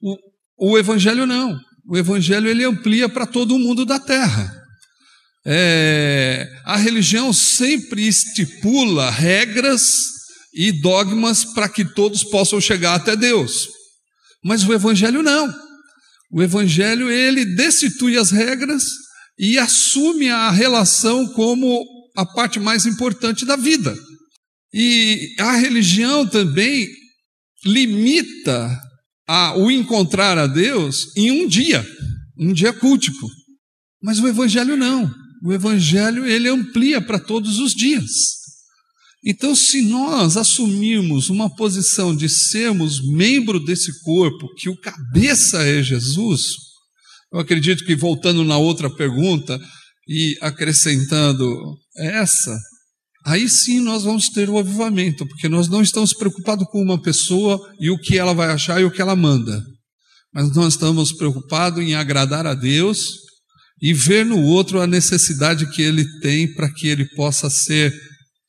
O, 0.00 0.72
o 0.72 0.78
evangelho 0.78 1.26
não. 1.26 1.58
O 1.86 1.96
evangelho 1.96 2.48
ele 2.48 2.64
amplia 2.64 3.08
para 3.08 3.26
todo 3.26 3.54
o 3.54 3.58
mundo 3.58 3.84
da 3.84 3.98
terra. 3.98 4.62
É, 5.46 6.48
a 6.64 6.76
religião 6.76 7.32
sempre 7.32 8.06
estipula 8.06 9.10
regras 9.10 9.82
e 10.54 10.72
dogmas 10.72 11.44
para 11.44 11.68
que 11.68 11.84
todos 11.84 12.24
possam 12.24 12.60
chegar 12.60 12.94
até 12.94 13.16
Deus. 13.16 13.68
Mas 14.42 14.62
o 14.66 14.72
evangelho 14.72 15.22
não. 15.22 15.63
O 16.30 16.42
evangelho 16.42 17.10
ele 17.10 17.44
destitui 17.44 18.16
as 18.16 18.30
regras 18.30 18.84
e 19.38 19.58
assume 19.58 20.28
a 20.28 20.50
relação 20.50 21.26
como 21.32 21.84
a 22.16 22.24
parte 22.24 22.58
mais 22.58 22.86
importante 22.86 23.44
da 23.44 23.56
vida. 23.56 23.96
E 24.72 25.34
a 25.38 25.56
religião 25.56 26.26
também 26.26 26.88
limita 27.64 28.80
a, 29.26 29.56
o 29.56 29.70
encontrar 29.70 30.36
a 30.38 30.46
Deus 30.46 31.16
em 31.16 31.30
um 31.30 31.48
dia, 31.48 31.84
um 32.38 32.52
dia 32.52 32.72
cultico. 32.72 33.28
Mas 34.02 34.18
o 34.18 34.28
evangelho 34.28 34.76
não. 34.76 35.10
O 35.44 35.52
evangelho 35.52 36.26
ele 36.26 36.48
amplia 36.48 37.00
para 37.00 37.18
todos 37.18 37.58
os 37.58 37.72
dias. 37.72 38.10
Então, 39.26 39.56
se 39.56 39.80
nós 39.80 40.36
assumirmos 40.36 41.30
uma 41.30 41.48
posição 41.48 42.14
de 42.14 42.28
sermos 42.28 43.00
membro 43.00 43.58
desse 43.58 44.02
corpo, 44.02 44.52
que 44.54 44.68
o 44.68 44.78
cabeça 44.78 45.62
é 45.62 45.82
Jesus, 45.82 46.42
eu 47.32 47.40
acredito 47.40 47.84
que 47.86 47.96
voltando 47.96 48.44
na 48.44 48.58
outra 48.58 48.90
pergunta 48.94 49.58
e 50.06 50.36
acrescentando 50.42 51.48
essa, 51.96 52.54
aí 53.24 53.48
sim 53.48 53.80
nós 53.80 54.04
vamos 54.04 54.28
ter 54.28 54.50
o 54.50 54.58
avivamento, 54.58 55.26
porque 55.26 55.48
nós 55.48 55.68
não 55.68 55.80
estamos 55.80 56.12
preocupados 56.12 56.66
com 56.68 56.82
uma 56.82 57.00
pessoa 57.00 57.58
e 57.80 57.90
o 57.90 57.98
que 57.98 58.18
ela 58.18 58.34
vai 58.34 58.50
achar 58.50 58.78
e 58.78 58.84
o 58.84 58.90
que 58.90 59.00
ela 59.00 59.16
manda, 59.16 59.64
mas 60.34 60.54
nós 60.54 60.74
estamos 60.74 61.12
preocupados 61.12 61.82
em 61.82 61.94
agradar 61.94 62.46
a 62.46 62.52
Deus 62.52 63.24
e 63.80 63.94
ver 63.94 64.26
no 64.26 64.40
outro 64.42 64.82
a 64.82 64.86
necessidade 64.86 65.70
que 65.70 65.80
ele 65.80 66.04
tem 66.20 66.52
para 66.52 66.70
que 66.70 66.88
ele 66.88 67.06
possa 67.16 67.48
ser 67.48 67.94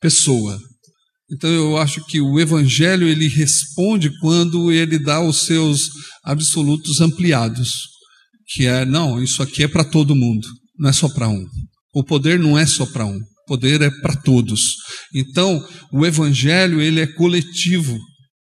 pessoa. 0.00 0.60
Então 1.30 1.50
eu 1.50 1.76
acho 1.76 2.04
que 2.06 2.20
o 2.20 2.38
evangelho 2.38 3.08
ele 3.08 3.26
responde 3.26 4.10
quando 4.20 4.70
ele 4.70 4.98
dá 4.98 5.20
os 5.20 5.44
seus 5.44 5.90
absolutos 6.22 7.00
ampliados, 7.00 7.88
que 8.48 8.66
é 8.66 8.84
não, 8.84 9.22
isso 9.22 9.42
aqui 9.42 9.64
é 9.64 9.68
para 9.68 9.84
todo 9.84 10.14
mundo, 10.14 10.46
não 10.78 10.88
é 10.88 10.92
só 10.92 11.08
para 11.08 11.28
um. 11.28 11.44
O 11.92 12.04
poder 12.04 12.38
não 12.38 12.56
é 12.56 12.64
só 12.64 12.86
para 12.86 13.06
um, 13.06 13.16
o 13.16 13.46
poder 13.48 13.82
é 13.82 13.90
para 13.90 14.14
todos. 14.14 14.76
Então, 15.14 15.66
o 15.92 16.06
evangelho 16.06 16.80
ele 16.80 17.00
é 17.00 17.06
coletivo, 17.06 17.98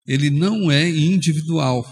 ele 0.07 0.31
não 0.31 0.71
é 0.71 0.89
individual. 0.89 1.87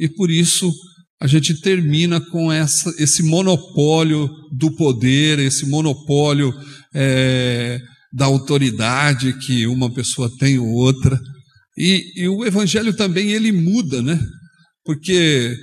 E 0.00 0.08
por 0.08 0.30
isso 0.30 0.72
a 1.20 1.26
gente 1.26 1.60
termina 1.60 2.20
com 2.20 2.50
essa, 2.50 2.90
esse 2.98 3.22
monopólio 3.22 4.30
do 4.56 4.70
poder, 4.72 5.38
esse 5.40 5.66
monopólio 5.66 6.54
é, 6.94 7.80
da 8.18 8.24
autoridade 8.24 9.32
que 9.38 9.66
uma 9.68 9.90
pessoa 9.90 10.28
tem 10.38 10.58
ou 10.58 10.66
outra. 10.66 11.18
E, 11.76 12.12
e 12.16 12.28
o 12.28 12.44
evangelho 12.44 12.92
também 12.92 13.30
ele 13.30 13.52
muda, 13.52 14.02
né? 14.02 14.20
Porque 14.84 15.56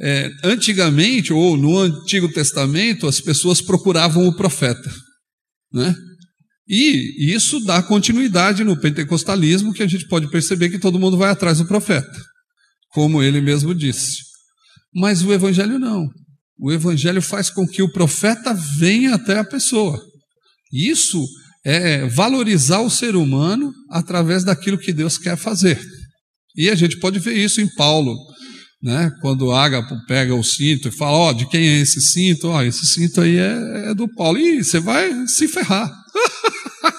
é, 0.00 0.28
antigamente, 0.42 1.32
ou 1.32 1.56
no 1.56 1.78
Antigo 1.78 2.28
Testamento, 2.28 3.06
as 3.06 3.20
pessoas 3.20 3.60
procuravam 3.60 4.26
o 4.26 4.36
profeta, 4.36 4.92
né? 5.72 5.94
E 6.68 7.32
isso 7.32 7.60
dá 7.60 7.82
continuidade 7.82 8.64
no 8.64 8.80
pentecostalismo, 8.80 9.72
que 9.72 9.82
a 9.82 9.86
gente 9.86 10.08
pode 10.08 10.28
perceber 10.28 10.70
que 10.70 10.78
todo 10.78 10.98
mundo 10.98 11.16
vai 11.16 11.30
atrás 11.30 11.58
do 11.58 11.66
profeta, 11.66 12.12
como 12.88 13.22
ele 13.22 13.40
mesmo 13.40 13.74
disse. 13.74 14.18
Mas 14.92 15.22
o 15.22 15.32
evangelho 15.32 15.78
não. 15.78 16.08
O 16.58 16.72
evangelho 16.72 17.22
faz 17.22 17.48
com 17.50 17.66
que 17.66 17.82
o 17.82 17.92
profeta 17.92 18.54
venha 18.54 19.14
até 19.14 19.38
a 19.38 19.44
pessoa. 19.44 20.00
Isso 20.72 21.24
é 21.64 22.06
valorizar 22.06 22.80
o 22.80 22.90
ser 22.90 23.14
humano 23.14 23.72
através 23.90 24.44
daquilo 24.44 24.78
que 24.78 24.92
Deus 24.92 25.16
quer 25.16 25.36
fazer. 25.36 25.80
E 26.56 26.68
a 26.68 26.74
gente 26.74 26.98
pode 26.98 27.18
ver 27.18 27.36
isso 27.36 27.60
em 27.60 27.68
Paulo. 27.74 28.16
né? 28.82 29.10
Quando 29.20 29.52
Ágapo 29.52 29.94
pega 30.06 30.34
o 30.34 30.42
cinto 30.42 30.88
e 30.88 30.92
fala, 30.92 31.16
ó, 31.16 31.30
oh, 31.30 31.32
de 31.32 31.48
quem 31.48 31.68
é 31.68 31.80
esse 31.80 32.00
cinto? 32.00 32.48
Ó, 32.48 32.58
oh, 32.58 32.62
esse 32.62 32.84
cinto 32.86 33.20
aí 33.20 33.36
é, 33.38 33.90
é 33.90 33.94
do 33.94 34.12
Paulo. 34.14 34.38
Ih, 34.38 34.62
você 34.62 34.80
vai 34.80 35.26
se 35.28 35.46
ferrar. 35.46 35.90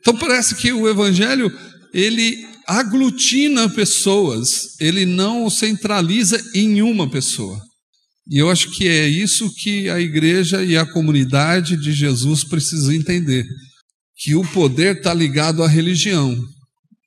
então 0.00 0.16
parece 0.16 0.54
que 0.54 0.72
o 0.72 0.88
evangelho, 0.88 1.52
ele 1.92 2.46
aglutina 2.66 3.68
pessoas, 3.68 4.80
ele 4.80 5.04
não 5.04 5.50
centraliza 5.50 6.40
em 6.54 6.80
uma 6.80 7.10
pessoa. 7.10 7.60
E 8.28 8.38
eu 8.38 8.50
acho 8.50 8.70
que 8.72 8.88
é 8.88 9.06
isso 9.06 9.54
que 9.54 9.88
a 9.88 10.00
igreja 10.00 10.64
e 10.64 10.76
a 10.76 10.84
comunidade 10.84 11.76
de 11.76 11.92
Jesus 11.92 12.42
precisam 12.42 12.92
entender: 12.92 13.44
que 14.16 14.34
o 14.34 14.42
poder 14.52 14.96
está 14.96 15.14
ligado 15.14 15.62
à 15.62 15.68
religião, 15.68 16.36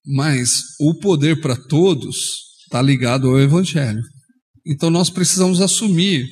mas 0.06 0.62
o 0.80 0.96
poder 0.96 1.42
para 1.42 1.56
todos 1.56 2.16
está 2.64 2.82
ligado 2.82 3.28
ao 3.28 3.40
Evangelho. 3.40 4.02
Então 4.66 4.90
nós 4.90 5.10
precisamos 5.10 5.60
assumir 5.60 6.26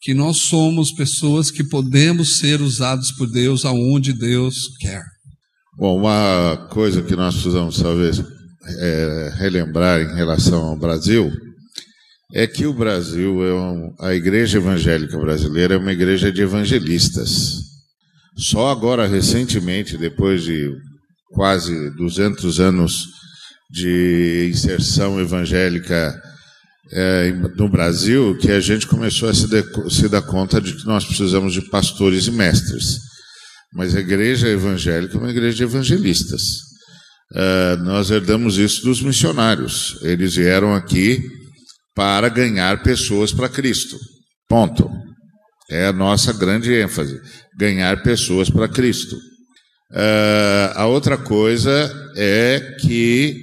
que 0.00 0.12
nós 0.12 0.42
somos 0.42 0.92
pessoas 0.92 1.50
que 1.50 1.64
podemos 1.64 2.38
ser 2.38 2.60
usados 2.60 3.12
por 3.12 3.30
Deus 3.30 3.64
aonde 3.64 4.12
Deus 4.12 4.54
quer. 4.78 5.02
Bom, 5.78 5.98
uma 5.98 6.68
coisa 6.70 7.02
que 7.02 7.16
nós 7.16 7.34
precisamos 7.34 7.78
talvez 7.78 8.22
é, 8.78 9.34
relembrar 9.38 10.02
em 10.02 10.14
relação 10.14 10.62
ao 10.62 10.78
Brasil 10.78 11.32
é 12.32 12.46
que 12.46 12.66
o 12.66 12.72
Brasil 12.72 13.44
é 13.44 13.54
um, 13.54 13.94
a 14.00 14.14
igreja 14.14 14.58
evangélica 14.58 15.18
brasileira 15.18 15.74
é 15.74 15.78
uma 15.78 15.92
igreja 15.92 16.32
de 16.32 16.42
evangelistas. 16.42 17.58
Só 18.36 18.70
agora 18.70 19.06
recentemente, 19.06 19.96
depois 19.96 20.42
de 20.42 20.70
quase 21.30 21.90
200 21.96 22.60
anos 22.60 23.06
de 23.70 24.50
inserção 24.52 25.20
evangélica 25.20 26.20
é, 26.92 27.32
no 27.56 27.68
Brasil 27.68 28.36
que 28.38 28.50
a 28.50 28.60
gente 28.60 28.86
começou 28.86 29.28
a 29.28 29.34
se, 29.34 29.48
de, 29.48 29.62
se 29.90 30.08
dar 30.08 30.22
conta 30.22 30.60
de 30.60 30.74
que 30.74 30.86
nós 30.86 31.04
precisamos 31.04 31.52
de 31.52 31.62
pastores 31.62 32.26
e 32.26 32.30
mestres. 32.30 32.98
Mas 33.72 33.94
a 33.94 34.00
igreja 34.00 34.48
evangélica 34.48 35.16
é 35.16 35.20
uma 35.20 35.30
igreja 35.30 35.56
de 35.56 35.62
evangelistas. 35.64 36.42
É, 37.34 37.76
nós 37.78 38.10
herdamos 38.10 38.58
isso 38.58 38.84
dos 38.84 39.02
missionários. 39.02 39.98
Eles 40.02 40.36
vieram 40.36 40.74
aqui 40.74 41.20
para 41.94 42.28
ganhar 42.28 42.82
pessoas 42.82 43.32
para 43.32 43.48
Cristo. 43.48 43.96
Ponto. 44.48 44.90
É 45.70 45.86
a 45.86 45.92
nossa 45.92 46.32
grande 46.32 46.72
ênfase: 46.72 47.18
ganhar 47.58 48.02
pessoas 48.02 48.50
para 48.50 48.68
Cristo. 48.68 49.16
Uh, 49.90 50.74
a 50.74 50.86
outra 50.86 51.16
coisa 51.16 51.92
é 52.16 52.76
que 52.80 53.36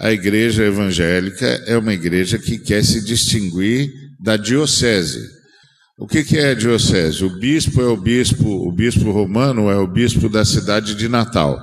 a 0.00 0.10
igreja 0.10 0.64
evangélica 0.64 1.46
é 1.66 1.76
uma 1.76 1.92
igreja 1.92 2.38
que 2.38 2.58
quer 2.58 2.84
se 2.84 3.04
distinguir 3.04 3.90
da 4.20 4.36
diocese. 4.36 5.20
O 5.98 6.06
que, 6.06 6.22
que 6.22 6.38
é 6.38 6.50
a 6.50 6.54
diocese? 6.54 7.24
O 7.24 7.38
bispo 7.38 7.80
é 7.80 7.86
o 7.86 7.96
bispo, 7.96 8.48
o 8.48 8.72
bispo 8.72 9.10
romano 9.10 9.68
é 9.68 9.76
o 9.76 9.86
bispo 9.86 10.28
da 10.28 10.44
cidade 10.44 10.94
de 10.94 11.08
Natal. 11.08 11.58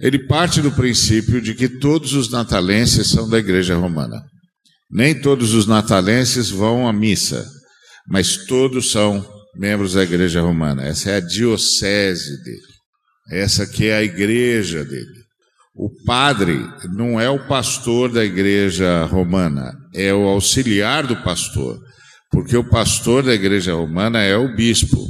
Ele 0.00 0.26
parte 0.26 0.60
do 0.60 0.72
princípio 0.72 1.40
de 1.40 1.54
que 1.54 1.68
todos 1.68 2.12
os 2.14 2.30
natalenses 2.30 3.08
são 3.08 3.28
da 3.28 3.38
igreja 3.38 3.76
romana. 3.76 4.20
Nem 4.94 5.12
todos 5.12 5.54
os 5.54 5.66
natalenses 5.66 6.50
vão 6.50 6.86
à 6.86 6.92
missa, 6.92 7.44
mas 8.06 8.36
todos 8.46 8.92
são 8.92 9.28
membros 9.56 9.94
da 9.94 10.04
igreja 10.04 10.40
romana. 10.40 10.84
Essa 10.84 11.10
é 11.10 11.16
a 11.16 11.20
diocese 11.20 12.40
dele. 12.44 12.74
Essa 13.28 13.66
que 13.66 13.86
é 13.86 13.96
a 13.96 14.04
igreja 14.04 14.84
dele. 14.84 15.24
O 15.74 15.90
padre 16.04 16.64
não 16.94 17.20
é 17.20 17.28
o 17.28 17.44
pastor 17.48 18.12
da 18.12 18.24
igreja 18.24 19.04
romana, 19.06 19.72
é 19.92 20.14
o 20.14 20.28
auxiliar 20.28 21.04
do 21.04 21.16
pastor, 21.24 21.76
porque 22.30 22.56
o 22.56 22.70
pastor 22.70 23.24
da 23.24 23.34
igreja 23.34 23.74
romana 23.74 24.22
é 24.22 24.36
o 24.36 24.54
bispo. 24.54 25.04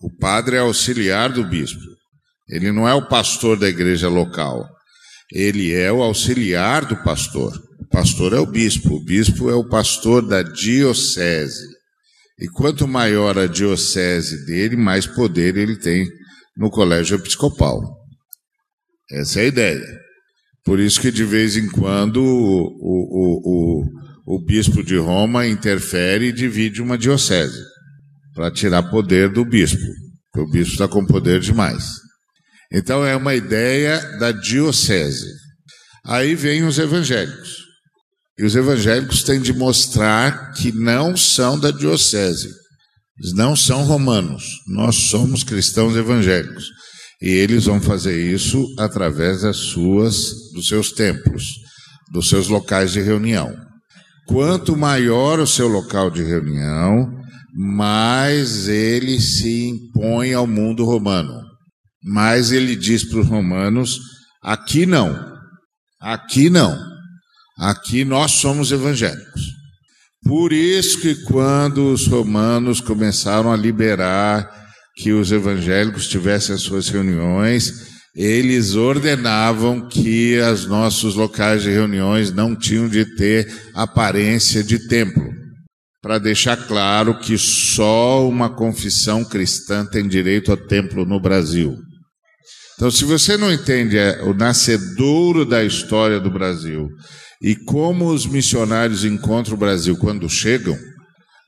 O 0.00 0.10
padre 0.18 0.56
é 0.56 0.60
auxiliar 0.60 1.30
do 1.30 1.44
bispo. 1.44 1.82
Ele 2.48 2.72
não 2.72 2.88
é 2.88 2.94
o 2.94 3.06
pastor 3.06 3.58
da 3.58 3.68
igreja 3.68 4.08
local. 4.08 4.66
Ele 5.30 5.74
é 5.74 5.92
o 5.92 6.02
auxiliar 6.02 6.86
do 6.86 6.96
pastor. 6.96 7.52
Pastor 7.92 8.32
é 8.32 8.38
o 8.38 8.46
bispo. 8.46 8.94
O 8.94 9.04
bispo 9.04 9.50
é 9.50 9.54
o 9.54 9.68
pastor 9.68 10.26
da 10.26 10.42
diocese. 10.42 11.66
E 12.38 12.48
quanto 12.48 12.88
maior 12.88 13.38
a 13.38 13.46
diocese 13.46 14.46
dele, 14.46 14.76
mais 14.76 15.06
poder 15.06 15.56
ele 15.56 15.76
tem 15.76 16.06
no 16.56 16.70
colégio 16.70 17.16
episcopal. 17.16 17.80
Essa 19.10 19.40
é 19.40 19.42
a 19.44 19.46
ideia. 19.46 20.00
Por 20.64 20.80
isso 20.80 21.00
que 21.00 21.10
de 21.10 21.24
vez 21.24 21.56
em 21.56 21.68
quando 21.68 22.16
o, 22.16 22.64
o, 22.80 23.84
o, 24.26 24.36
o 24.36 24.44
bispo 24.44 24.82
de 24.82 24.96
Roma 24.96 25.46
interfere 25.46 26.26
e 26.26 26.32
divide 26.32 26.80
uma 26.80 26.96
diocese 26.96 27.60
para 28.34 28.50
tirar 28.50 28.84
poder 28.84 29.28
do 29.28 29.44
bispo, 29.44 29.82
porque 30.32 30.48
o 30.48 30.50
bispo 30.50 30.72
está 30.72 30.88
com 30.88 31.04
poder 31.04 31.40
demais. 31.40 31.84
Então 32.72 33.04
é 33.04 33.14
uma 33.14 33.34
ideia 33.34 34.00
da 34.18 34.32
diocese. 34.32 35.26
Aí 36.06 36.34
vem 36.34 36.64
os 36.64 36.78
evangélicos. 36.78 37.61
E 38.42 38.44
os 38.44 38.56
evangélicos 38.56 39.22
têm 39.22 39.40
de 39.40 39.52
mostrar 39.52 40.50
que 40.54 40.72
não 40.72 41.16
são 41.16 41.56
da 41.56 41.70
diocese. 41.70 42.50
Eles 43.16 43.32
não 43.34 43.54
são 43.54 43.84
romanos. 43.84 44.42
Nós 44.66 44.96
somos 44.96 45.44
cristãos 45.44 45.94
evangélicos. 45.94 46.64
E 47.22 47.28
eles 47.28 47.66
vão 47.66 47.80
fazer 47.80 48.20
isso 48.20 48.66
através 48.80 49.42
das 49.42 49.58
suas, 49.58 50.32
dos 50.54 50.66
seus 50.66 50.90
templos, 50.90 51.44
dos 52.12 52.28
seus 52.28 52.48
locais 52.48 52.90
de 52.90 53.00
reunião. 53.00 53.54
Quanto 54.26 54.76
maior 54.76 55.38
o 55.38 55.46
seu 55.46 55.68
local 55.68 56.10
de 56.10 56.24
reunião, 56.24 57.12
mais 57.54 58.66
ele 58.66 59.20
se 59.20 59.68
impõe 59.68 60.34
ao 60.34 60.48
mundo 60.48 60.84
romano. 60.84 61.42
Mais 62.02 62.50
ele 62.50 62.74
diz 62.74 63.04
para 63.04 63.20
os 63.20 63.28
romanos: 63.28 64.00
aqui 64.42 64.84
não, 64.84 65.16
aqui 66.00 66.50
não, 66.50 66.91
aqui 67.58 68.04
nós 68.04 68.32
somos 68.32 68.72
evangélicos. 68.72 69.42
Por 70.24 70.52
isso 70.52 71.00
que 71.00 71.16
quando 71.24 71.92
os 71.92 72.06
romanos 72.06 72.80
começaram 72.80 73.52
a 73.52 73.56
liberar 73.56 74.48
que 74.96 75.12
os 75.12 75.32
evangélicos 75.32 76.06
tivessem 76.06 76.54
as 76.54 76.62
suas 76.62 76.88
reuniões, 76.88 77.90
eles 78.14 78.74
ordenavam 78.74 79.88
que 79.88 80.38
os 80.38 80.66
nossos 80.66 81.14
locais 81.14 81.62
de 81.62 81.70
reuniões 81.70 82.30
não 82.30 82.54
tinham 82.54 82.88
de 82.88 83.04
ter 83.16 83.50
aparência 83.74 84.62
de 84.62 84.86
templo, 84.86 85.32
para 86.02 86.18
deixar 86.18 86.56
claro 86.56 87.18
que 87.18 87.38
só 87.38 88.28
uma 88.28 88.50
confissão 88.50 89.24
cristã 89.24 89.86
tem 89.86 90.06
direito 90.06 90.52
a 90.52 90.56
templo 90.56 91.06
no 91.06 91.18
Brasil. 91.20 91.76
Então, 92.74 92.90
se 92.90 93.04
você 93.04 93.36
não 93.36 93.52
entende 93.52 93.96
é, 93.96 94.22
o 94.22 94.34
nascedouro 94.34 95.44
da 95.44 95.64
história 95.64 96.18
do 96.18 96.30
Brasil 96.30 96.88
e 97.42 97.56
como 97.56 98.08
os 98.08 98.24
missionários 98.24 99.04
encontram 99.04 99.54
o 99.54 99.58
Brasil 99.58 99.96
quando 99.96 100.30
chegam, 100.30 100.78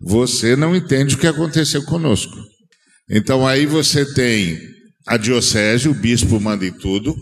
você 0.00 0.56
não 0.56 0.74
entende 0.74 1.14
o 1.14 1.18
que 1.18 1.26
aconteceu 1.26 1.84
conosco. 1.84 2.36
Então 3.08 3.46
aí 3.46 3.64
você 3.64 4.04
tem 4.12 4.58
a 5.06 5.16
diocese, 5.16 5.88
o 5.88 5.94
bispo 5.94 6.40
manda 6.40 6.66
em 6.66 6.72
tudo, 6.72 7.14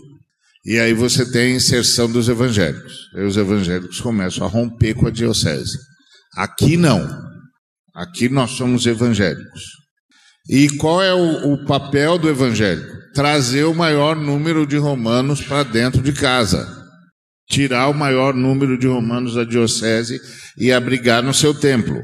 e 0.65 0.79
aí 0.79 0.93
você 0.93 1.29
tem 1.29 1.53
a 1.53 1.55
inserção 1.57 2.11
dos 2.11 2.27
evangélicos. 2.27 3.09
Aí 3.15 3.23
os 3.25 3.37
evangélicos 3.37 4.01
começam 4.01 4.47
a 4.47 4.49
romper 4.49 4.95
com 4.95 5.07
a 5.07 5.11
diocese. 5.11 5.77
Aqui 6.35 6.75
não. 6.75 7.07
Aqui 7.93 8.27
nós 8.27 8.51
somos 8.51 8.87
evangélicos. 8.87 9.61
E 10.49 10.67
qual 10.77 11.01
é 11.01 11.13
o, 11.13 11.53
o 11.53 11.65
papel 11.65 12.17
do 12.17 12.27
evangélico? 12.27 12.91
Trazer 13.13 13.65
o 13.65 13.75
maior 13.75 14.15
número 14.15 14.65
de 14.65 14.77
romanos 14.77 15.41
para 15.41 15.63
dentro 15.63 16.01
de 16.01 16.11
casa. 16.11 16.82
Tirar 17.49 17.89
o 17.89 17.93
maior 17.93 18.33
número 18.33 18.77
de 18.77 18.87
romanos 18.87 19.35
da 19.35 19.43
diocese 19.43 20.19
e 20.57 20.71
abrigar 20.71 21.21
no 21.21 21.33
seu 21.33 21.53
templo. 21.53 22.01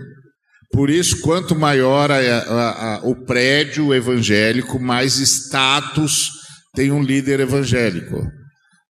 Por 0.72 0.89
isso, 0.89 1.22
quanto 1.22 1.55
maior 1.55 2.11
a, 2.11 2.18
a, 2.18 2.95
a, 2.95 2.99
o 3.03 3.26
prédio 3.26 3.93
evangélico, 3.93 4.80
mais 4.80 5.18
status 5.18 6.30
tem 6.76 6.91
um 6.91 7.01
líder 7.01 7.39
evangélico. 7.39 8.28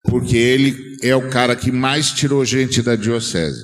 Porque 0.04 0.36
ele 0.36 0.76
é 1.02 1.14
o 1.14 1.28
cara 1.28 1.54
que 1.54 1.70
mais 1.70 2.10
tirou 2.10 2.44
gente 2.44 2.82
da 2.82 2.96
diocese. 2.96 3.62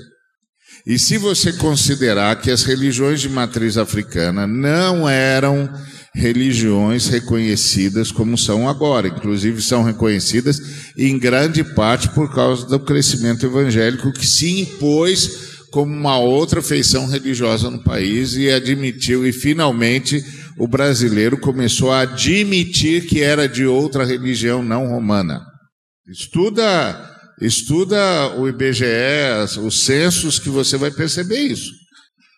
E 0.86 0.98
se 0.98 1.16
você 1.16 1.52
considerar 1.54 2.36
que 2.40 2.50
as 2.50 2.62
religiões 2.62 3.20
de 3.20 3.28
matriz 3.28 3.78
africana 3.78 4.46
não 4.46 5.08
eram 5.08 5.72
religiões 6.14 7.08
reconhecidas 7.08 8.12
como 8.12 8.38
são 8.38 8.68
agora, 8.68 9.08
inclusive 9.08 9.60
são 9.60 9.82
reconhecidas 9.82 10.60
em 10.96 11.18
grande 11.18 11.64
parte 11.64 12.08
por 12.10 12.32
causa 12.32 12.66
do 12.66 12.78
crescimento 12.78 13.44
evangélico 13.44 14.12
que 14.12 14.26
se 14.26 14.60
impôs 14.60 15.54
como 15.72 15.92
uma 15.92 16.16
outra 16.18 16.62
feição 16.62 17.06
religiosa 17.08 17.68
no 17.68 17.82
país 17.82 18.36
e 18.36 18.48
admitiu, 18.48 19.26
e 19.26 19.32
finalmente 19.32 20.24
o 20.56 20.68
brasileiro 20.68 21.36
começou 21.36 21.90
a 21.90 22.02
admitir 22.02 23.06
que 23.06 23.20
era 23.20 23.48
de 23.48 23.66
outra 23.66 24.04
religião 24.04 24.62
não 24.62 24.86
romana. 24.86 25.42
Estuda 26.08 27.12
Estuda 27.40 28.36
o 28.38 28.48
IBGE, 28.48 29.58
os 29.60 29.80
censos, 29.80 30.38
que 30.38 30.48
você 30.48 30.76
vai 30.76 30.90
perceber 30.90 31.40
isso. 31.40 31.70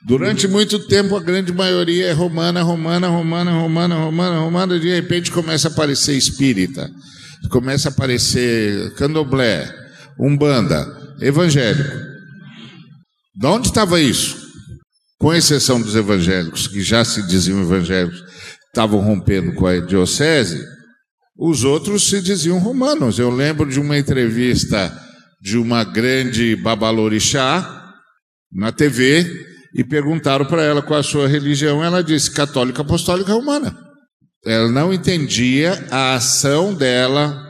Durante 0.07 0.47
muito 0.47 0.79
tempo, 0.87 1.17
a 1.17 1.21
grande 1.21 1.53
maioria 1.53 2.07
é 2.07 2.13
romana, 2.13 2.63
romana, 2.63 3.09
romana, 3.09 3.51
romana, 3.51 3.97
romana, 3.97 4.39
romana. 4.39 4.79
De 4.79 4.89
repente 4.89 5.33
começa 5.33 5.67
a 5.67 5.71
aparecer 5.73 6.17
espírita, 6.17 6.89
começa 7.51 7.89
a 7.89 7.93
aparecer 7.93 8.95
candomblé, 8.95 9.69
umbanda, 10.17 10.87
evangélico. 11.21 11.97
De 13.35 13.47
onde 13.49 13.67
estava 13.67 14.01
isso? 14.01 14.47
Com 15.19 15.35
exceção 15.35 15.83
dos 15.83 15.97
evangélicos, 15.97 16.69
que 16.69 16.83
já 16.83 17.05
se 17.05 17.27
diziam 17.27 17.61
evangélicos, 17.61 18.23
estavam 18.69 19.01
rompendo 19.01 19.55
com 19.55 19.67
a 19.67 19.81
diocese, 19.81 20.65
os 21.37 21.65
outros 21.65 22.09
se 22.09 22.23
diziam 22.23 22.61
romanos. 22.61 23.19
Eu 23.19 23.29
lembro 23.29 23.69
de 23.69 23.81
uma 23.81 23.99
entrevista 23.99 24.97
de 25.43 25.59
uma 25.59 25.83
grande 25.83 26.55
babalorixá 26.55 27.93
na 28.53 28.71
TV 28.71 29.56
e 29.77 29.85
perguntaram 29.85 30.47
para 30.47 30.63
ela 30.63 30.81
qual 30.81 30.99
a 30.99 31.03
sua 31.03 31.29
religião. 31.29 31.85
Ela 31.85 32.03
disse 32.03 32.31
católica 32.31 32.81
apostólica 32.81 33.35
romana. 33.35 33.77
Ela 34.43 34.71
não 34.71 34.91
entendia 34.93 35.87
a 35.91 36.15
ação 36.15 36.73
dela 36.73 37.45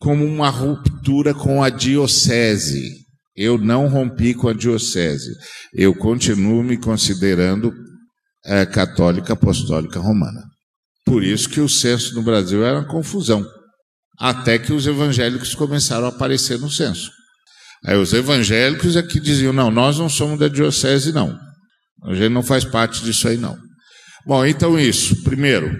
como 0.00 0.24
uma 0.24 0.50
ruptura 0.50 1.32
com 1.32 1.62
a 1.62 1.70
diocese. 1.70 2.96
Eu 3.36 3.56
não 3.56 3.86
rompi 3.86 4.34
com 4.34 4.48
a 4.48 4.52
diocese. 4.52 5.30
Eu 5.72 5.94
continuo 5.94 6.64
me 6.64 6.76
considerando 6.76 7.72
é, 8.44 8.66
católica 8.66 9.34
apostólica 9.34 10.00
romana. 10.00 10.42
Por 11.06 11.22
isso 11.22 11.48
que 11.48 11.60
o 11.60 11.68
censo 11.68 12.12
no 12.16 12.22
Brasil 12.22 12.64
era 12.64 12.80
uma 12.80 12.88
confusão. 12.88 13.46
Até 14.18 14.58
que 14.58 14.72
os 14.72 14.84
evangélicos 14.88 15.54
começaram 15.54 16.06
a 16.06 16.08
aparecer 16.08 16.58
no 16.58 16.68
censo. 16.68 17.12
Aí 17.86 17.96
os 17.96 18.12
evangélicos 18.12 18.96
é 18.96 19.02
que 19.02 19.20
diziam: 19.20 19.52
não, 19.52 19.70
nós 19.70 19.98
não 19.98 20.08
somos 20.08 20.40
da 20.40 20.48
diocese, 20.48 21.12
não. 21.12 21.51
A 22.04 22.14
gente 22.14 22.30
não 22.30 22.42
faz 22.42 22.64
parte 22.64 23.02
disso 23.04 23.28
aí, 23.28 23.36
não. 23.36 23.56
Bom, 24.26 24.44
então 24.44 24.78
isso. 24.78 25.22
Primeiro, 25.22 25.76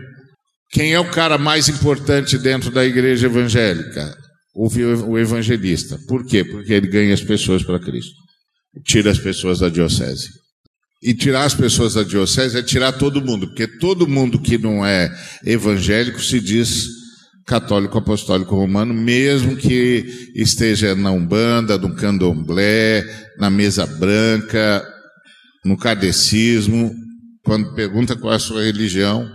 quem 0.71 0.93
é 0.93 1.01
o 1.01 1.11
cara 1.11 1.39
mais 1.39 1.69
importante 1.69 2.39
dentro 2.39 2.71
da 2.71 2.85
igreja 2.85 3.27
evangélica? 3.27 4.17
O 4.55 5.19
evangelista. 5.19 5.99
Por 6.07 6.27
quê? 6.27 6.45
Porque 6.45 6.73
ele 6.73 6.89
ganha 6.89 7.15
as 7.15 7.23
pessoas 7.23 7.63
para 7.63 7.81
Cristo. 7.81 8.15
Tira 8.85 9.11
as 9.11 9.19
pessoas 9.19 9.61
da 9.61 9.69
diocese. 9.69 10.29
E 11.03 11.13
tirar 11.15 11.45
as 11.45 11.55
pessoas 11.55 11.95
da 11.95 12.03
diocese 12.03 12.57
é 12.57 12.63
tirar 12.63 12.93
todo 12.93 13.25
mundo, 13.25 13.49
porque 13.49 13.67
todo 13.67 14.07
mundo 14.07 14.39
que 14.39 14.57
não 14.57 14.87
é 14.87 15.13
evangélico 15.45 16.21
se 16.21 16.39
diz 16.39 16.87
católico 17.45 17.99
apostólico 17.99 18.55
romano, 18.55 18.95
mesmo 18.95 19.57
que 19.57 20.31
esteja 20.35 20.95
na 20.95 21.11
Umbanda, 21.11 21.77
no 21.77 21.95
Candomblé, 21.97 23.05
na 23.37 23.51
mesa 23.51 23.85
branca, 23.85 24.87
no 25.65 25.77
catecismo, 25.77 26.93
quando 27.45 27.75
pergunta 27.75 28.17
qual 28.17 28.33
é 28.33 28.37
a 28.37 28.41
sua 28.41 28.65
religião, 28.65 29.29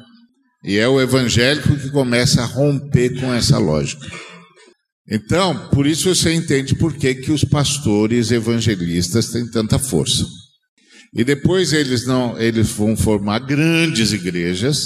e 0.63 0.77
é 0.77 0.87
o 0.87 0.99
evangélico 0.99 1.77
que 1.77 1.89
começa 1.89 2.41
a 2.41 2.45
romper 2.45 3.19
com 3.19 3.33
essa 3.33 3.57
lógica. 3.57 4.07
Então, 5.09 5.69
por 5.69 5.87
isso 5.87 6.13
você 6.13 6.33
entende 6.33 6.75
por 6.75 6.93
que, 6.93 7.15
que 7.15 7.31
os 7.31 7.43
pastores 7.43 8.31
evangelistas 8.31 9.29
têm 9.29 9.49
tanta 9.49 9.79
força. 9.79 10.25
E 11.13 11.23
depois 11.23 11.71
eles 11.71 12.05
não, 12.05 12.37
eles 12.37 12.69
vão 12.71 12.97
formar 12.97 13.39
grandes 13.39 14.11
igrejas, 14.11 14.77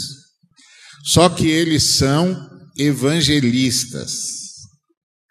só 1.04 1.28
que 1.28 1.48
eles 1.48 1.96
são 1.96 2.38
evangelistas. 2.78 4.42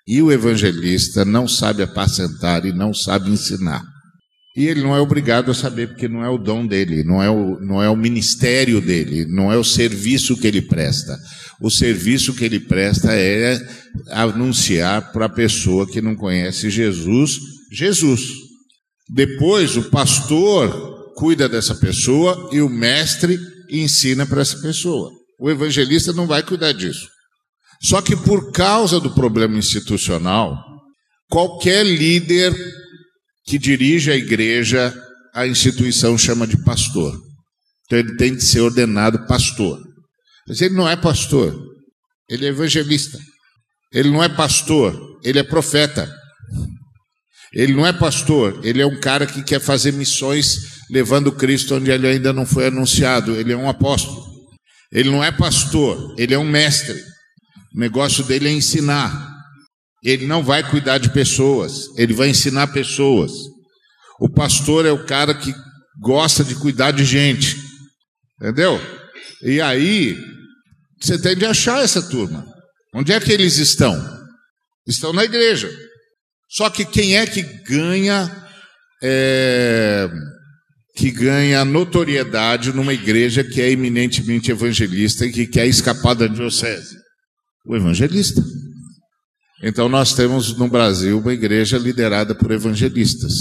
E 0.06 0.20
o 0.20 0.32
evangelista 0.32 1.24
não 1.24 1.46
sabe 1.46 1.84
apacentar 1.84 2.66
e 2.66 2.72
não 2.72 2.92
sabe 2.92 3.30
ensinar. 3.30 3.84
E 4.60 4.68
ele 4.68 4.82
não 4.82 4.94
é 4.94 5.00
obrigado 5.00 5.50
a 5.50 5.54
saber, 5.54 5.88
porque 5.88 6.06
não 6.06 6.22
é 6.22 6.28
o 6.28 6.36
dom 6.36 6.66
dele, 6.66 7.02
não 7.02 7.22
é 7.22 7.30
o, 7.30 7.58
não 7.60 7.82
é 7.82 7.88
o 7.88 7.96
ministério 7.96 8.78
dele, 8.78 9.24
não 9.24 9.50
é 9.50 9.56
o 9.56 9.64
serviço 9.64 10.36
que 10.36 10.46
ele 10.46 10.60
presta. 10.60 11.18
O 11.62 11.70
serviço 11.70 12.34
que 12.34 12.44
ele 12.44 12.60
presta 12.60 13.10
é 13.10 13.58
anunciar 14.10 15.12
para 15.12 15.24
a 15.24 15.30
pessoa 15.30 15.90
que 15.90 16.02
não 16.02 16.14
conhece 16.14 16.68
Jesus, 16.68 17.38
Jesus. 17.72 18.20
Depois, 19.08 19.78
o 19.78 19.84
pastor 19.84 21.14
cuida 21.14 21.48
dessa 21.48 21.74
pessoa 21.74 22.50
e 22.52 22.60
o 22.60 22.68
mestre 22.68 23.40
ensina 23.70 24.26
para 24.26 24.42
essa 24.42 24.58
pessoa. 24.58 25.10
O 25.40 25.48
evangelista 25.48 26.12
não 26.12 26.26
vai 26.26 26.42
cuidar 26.42 26.72
disso. 26.72 27.08
Só 27.82 28.02
que 28.02 28.14
por 28.14 28.52
causa 28.52 29.00
do 29.00 29.14
problema 29.14 29.56
institucional, 29.56 30.54
qualquer 31.30 31.82
líder 31.86 32.54
que 33.44 33.58
dirige 33.58 34.10
a 34.10 34.16
igreja, 34.16 34.94
a 35.34 35.46
instituição 35.46 36.16
chama 36.16 36.46
de 36.46 36.56
pastor. 36.64 37.18
Então 37.84 37.98
ele 37.98 38.16
tem 38.16 38.34
de 38.34 38.44
ser 38.44 38.60
ordenado 38.60 39.26
pastor. 39.26 39.80
Mas 40.46 40.60
ele 40.60 40.74
não 40.74 40.88
é 40.88 40.96
pastor, 40.96 41.56
ele 42.28 42.46
é 42.46 42.48
evangelista. 42.48 43.18
Ele 43.92 44.10
não 44.10 44.22
é 44.22 44.28
pastor, 44.28 45.18
ele 45.24 45.38
é 45.38 45.42
profeta. 45.42 46.08
Ele 47.52 47.74
não 47.74 47.84
é 47.84 47.92
pastor, 47.92 48.60
ele 48.62 48.80
é 48.80 48.86
um 48.86 49.00
cara 49.00 49.26
que 49.26 49.42
quer 49.42 49.60
fazer 49.60 49.92
missões 49.92 50.80
levando 50.88 51.32
Cristo 51.32 51.74
onde 51.74 51.90
ele 51.90 52.06
ainda 52.06 52.32
não 52.32 52.46
foi 52.46 52.68
anunciado. 52.68 53.34
Ele 53.34 53.52
é 53.52 53.56
um 53.56 53.68
apóstolo. 53.68 54.30
Ele 54.92 55.10
não 55.10 55.22
é 55.22 55.32
pastor, 55.32 56.14
ele 56.18 56.34
é 56.34 56.38
um 56.38 56.48
mestre. 56.48 57.00
O 57.74 57.78
negócio 57.78 58.24
dele 58.24 58.48
é 58.48 58.52
ensinar. 58.52 59.29
Ele 60.02 60.26
não 60.26 60.42
vai 60.42 60.68
cuidar 60.68 60.98
de 60.98 61.10
pessoas, 61.10 61.86
ele 61.96 62.14
vai 62.14 62.28
ensinar 62.28 62.68
pessoas. 62.68 63.32
O 64.18 64.28
pastor 64.28 64.86
é 64.86 64.92
o 64.92 65.04
cara 65.04 65.34
que 65.34 65.54
gosta 66.00 66.42
de 66.42 66.54
cuidar 66.54 66.90
de 66.90 67.04
gente. 67.04 67.56
Entendeu? 68.40 68.80
E 69.42 69.60
aí, 69.60 70.16
você 71.00 71.20
tem 71.20 71.36
de 71.36 71.44
achar 71.44 71.82
essa 71.82 72.02
turma. 72.02 72.46
Onde 72.94 73.12
é 73.12 73.20
que 73.20 73.32
eles 73.32 73.58
estão? 73.58 73.96
Estão 74.86 75.12
na 75.12 75.24
igreja. 75.24 75.70
Só 76.48 76.68
que 76.68 76.84
quem 76.84 77.16
é 77.16 77.26
que 77.26 77.42
ganha 77.42 78.30
é, 79.02 80.08
que 80.96 81.10
ganha 81.10 81.64
notoriedade 81.64 82.72
numa 82.72 82.92
igreja 82.92 83.44
que 83.44 83.60
é 83.60 83.70
eminentemente 83.70 84.50
evangelista 84.50 85.24
e 85.24 85.32
que 85.32 85.46
quer 85.46 85.66
escapar 85.66 86.14
da 86.14 86.26
diocese? 86.26 86.96
O 87.64 87.76
evangelista. 87.76 88.42
Então 89.62 89.88
nós 89.88 90.14
temos 90.14 90.56
no 90.56 90.68
Brasil 90.68 91.18
uma 91.18 91.32
igreja 91.32 91.76
liderada 91.76 92.34
por 92.34 92.50
evangelistas. 92.50 93.32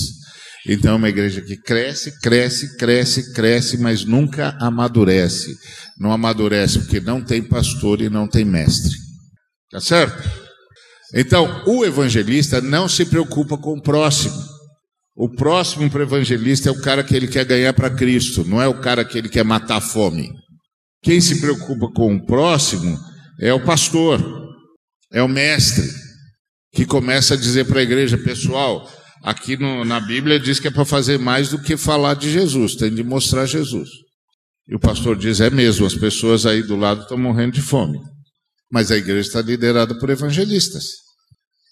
Então 0.67 0.93
é 0.93 0.95
uma 0.95 1.09
igreja 1.09 1.41
que 1.41 1.55
cresce, 1.55 2.20
cresce, 2.20 2.78
cresce, 2.78 3.34
cresce, 3.34 3.78
mas 3.78 4.03
nunca 4.03 4.57
amadurece. 4.59 5.55
Não 5.97 6.11
amadurece 6.11 6.80
porque 6.80 6.99
não 6.99 7.24
tem 7.24 7.41
pastor 7.41 8.01
e 8.01 8.09
não 8.09 8.28
tem 8.28 8.43
mestre. 8.43 8.95
Tá 9.72 9.80
certo? 9.80 10.22
Então, 11.13 11.63
o 11.65 11.86
evangelista 11.86 12.61
não 12.61 12.88
se 12.88 13.05
preocupa 13.05 13.57
com 13.57 13.78
o 13.78 13.82
próximo. 13.82 14.36
O 15.15 15.30
próximo 15.30 15.89
para 15.89 15.99
o 15.99 16.03
evangelista 16.03 16.70
é 16.70 16.72
o 16.72 16.82
cara 16.82 17.03
que 17.03 17.15
ele 17.15 17.28
quer 17.28 17.45
ganhar 17.45 17.74
para 17.74 17.89
Cristo, 17.89 18.45
não 18.45 18.61
é 18.61 18.67
o 18.67 18.80
cara 18.80 19.03
que 19.03 19.17
ele 19.17 19.28
quer 19.28 19.43
matar 19.43 19.78
a 19.78 19.82
fome. 19.82 20.32
Quem 21.01 21.20
se 21.20 21.41
preocupa 21.41 21.91
com 21.93 22.15
o 22.15 22.26
próximo 22.26 22.97
é 23.39 23.53
o 23.53 23.63
pastor, 23.63 24.22
é 25.11 25.22
o 25.22 25.28
mestre, 25.28 25.89
que 26.72 26.86
começa 26.86 27.34
a 27.34 27.38
dizer 27.38 27.65
para 27.65 27.80
a 27.80 27.84
igreja, 27.84 28.17
pessoal, 28.17 28.89
aqui 29.24 29.57
no, 29.57 29.84
na 29.84 29.99
Bíblia 29.99 30.39
diz 30.39 30.59
que 30.59 30.67
é 30.67 30.72
para 30.72 30.86
fazer 30.86 31.17
mais 31.17 31.49
do 31.49 31.61
que 31.61 31.76
falar 31.76 32.13
de 32.13 32.32
Jesus, 32.32 32.76
tem 32.76 32.93
de 32.93 33.03
mostrar 33.03 33.45
Jesus. 33.45 33.89
E 34.67 34.76
o 34.76 34.80
pastor 34.80 35.17
diz: 35.17 35.41
é 35.41 35.49
mesmo, 35.49 35.86
as 35.86 35.95
pessoas 35.95 36.45
aí 36.45 36.61
do 36.61 36.76
lado 36.76 37.01
estão 37.01 37.17
morrendo 37.17 37.53
de 37.53 37.61
fome. 37.61 37.99
Mas 38.72 38.91
a 38.91 38.97
igreja 38.97 39.28
está 39.28 39.41
liderada 39.41 39.97
por 39.97 40.11
evangelistas. 40.11 40.84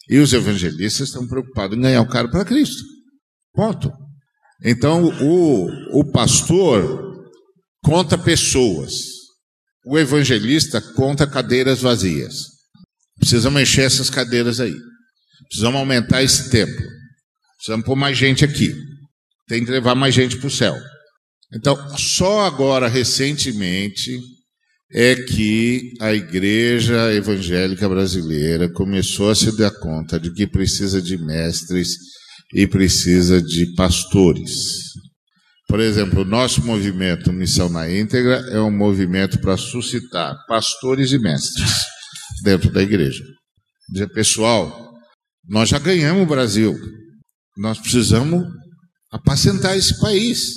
E 0.09 0.17
os 0.17 0.33
evangelistas 0.33 1.09
estão 1.09 1.27
preocupados 1.27 1.77
em 1.77 1.81
ganhar 1.81 2.01
o 2.01 2.07
cara 2.07 2.27
para 2.29 2.43
Cristo. 2.43 2.83
Ponto. 3.53 3.91
Então, 4.63 5.05
o, 5.21 5.99
o 5.99 6.11
pastor 6.11 7.07
conta 7.83 8.17
pessoas, 8.17 8.93
o 9.85 9.97
evangelista 9.99 10.81
conta 10.95 11.27
cadeiras 11.27 11.81
vazias. 11.81 12.56
Precisamos 13.19 13.61
encher 13.61 13.85
essas 13.85 14.09
cadeiras 14.09 14.59
aí. 14.59 14.75
Precisamos 15.47 15.79
aumentar 15.79 16.23
esse 16.23 16.49
tempo. 16.49 16.81
Precisamos 17.57 17.85
pôr 17.85 17.95
mais 17.95 18.17
gente 18.17 18.45
aqui. 18.45 18.73
Tem 19.47 19.63
que 19.63 19.71
levar 19.71 19.95
mais 19.95 20.13
gente 20.13 20.37
para 20.37 20.47
o 20.47 20.51
céu. 20.51 20.75
Então, 21.53 21.77
só 21.97 22.45
agora, 22.45 22.87
recentemente, 22.87 24.19
é 24.91 25.15
que 25.15 25.93
a 25.99 26.13
igreja 26.13 27.13
evangélica 27.13 27.87
brasileira 27.87 28.71
começou 28.71 29.29
a 29.29 29.35
se 29.35 29.55
dar 29.57 29.71
conta 29.71 30.19
de 30.19 30.31
que 30.33 30.45
precisa 30.45 31.01
de 31.01 31.17
mestres 31.17 31.89
e 32.53 32.67
precisa 32.67 33.41
de 33.41 33.73
pastores. 33.75 34.51
Por 35.67 35.79
exemplo, 35.79 36.21
o 36.21 36.25
nosso 36.25 36.63
movimento 36.63 37.33
Missão 37.33 37.69
na 37.69 37.91
Íntegra 37.91 38.37
é 38.51 38.59
um 38.61 38.71
movimento 38.71 39.39
para 39.39 39.57
suscitar 39.57 40.35
pastores 40.47 41.11
e 41.11 41.19
mestres 41.19 41.96
dentro 42.43 42.71
da 42.71 42.81
igreja. 42.81 43.23
Dizer, 43.89 44.07
pessoal, 44.09 44.93
Nós 45.47 45.69
já 45.69 45.79
ganhamos 45.79 46.23
o 46.23 46.25
Brasil. 46.25 46.77
Nós 47.57 47.79
precisamos 47.79 48.45
apacentar 49.11 49.77
esse 49.77 49.97
país. 49.99 50.51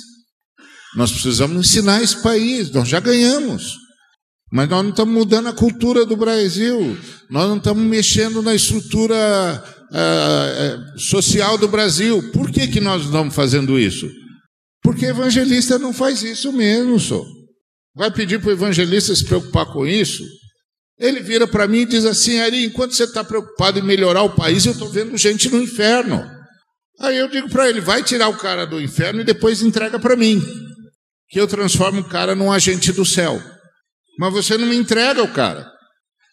Nós 0.95 1.11
precisamos 1.11 1.65
ensinar 1.65 2.03
esse 2.03 2.21
país. 2.21 2.69
Nós 2.71 2.89
já 2.89 2.99
ganhamos. 2.99 3.77
Mas 4.51 4.67
nós 4.69 4.83
não 4.83 4.89
estamos 4.89 5.13
mudando 5.13 5.47
a 5.47 5.53
cultura 5.53 6.05
do 6.05 6.17
Brasil. 6.17 6.97
Nós 7.29 7.47
não 7.47 7.57
estamos 7.57 7.83
mexendo 7.83 8.41
na 8.41 8.53
estrutura 8.53 9.63
uh, 9.91 10.99
social 10.99 11.57
do 11.57 11.69
Brasil. 11.69 12.31
Por 12.33 12.51
que, 12.51 12.67
que 12.67 12.81
nós 12.81 13.05
estamos 13.05 13.33
fazendo 13.33 13.79
isso? 13.79 14.09
Porque 14.83 15.05
evangelista 15.05 15.79
não 15.79 15.93
faz 15.93 16.21
isso 16.21 16.51
mesmo, 16.51 16.99
só. 16.99 17.23
Vai 17.95 18.11
pedir 18.11 18.41
para 18.41 18.49
o 18.49 18.53
evangelista 18.53 19.15
se 19.15 19.23
preocupar 19.23 19.67
com 19.67 19.87
isso? 19.87 20.23
Ele 21.01 21.19
vira 21.19 21.47
para 21.47 21.67
mim 21.67 21.79
e 21.79 21.85
diz 21.85 22.05
assim: 22.05 22.39
Ari, 22.39 22.63
enquanto 22.63 22.93
você 22.93 23.05
está 23.05 23.23
preocupado 23.23 23.79
em 23.79 23.81
melhorar 23.81 24.21
o 24.21 24.35
país, 24.35 24.63
eu 24.67 24.73
estou 24.73 24.87
vendo 24.87 25.17
gente 25.17 25.49
no 25.49 25.59
inferno. 25.59 26.23
Aí 26.99 27.17
eu 27.17 27.27
digo 27.27 27.49
para 27.49 27.67
ele: 27.67 27.81
vai 27.81 28.03
tirar 28.03 28.29
o 28.29 28.37
cara 28.37 28.67
do 28.67 28.79
inferno 28.79 29.21
e 29.21 29.23
depois 29.23 29.63
entrega 29.63 29.97
para 29.99 30.15
mim, 30.15 30.39
que 31.27 31.39
eu 31.39 31.47
transformo 31.47 32.01
o 32.01 32.07
cara 32.07 32.35
num 32.35 32.51
agente 32.51 32.91
do 32.91 33.03
céu. 33.03 33.41
Mas 34.19 34.31
você 34.31 34.55
não 34.59 34.67
me 34.67 34.75
entrega 34.75 35.23
o 35.23 35.33
cara. 35.33 35.67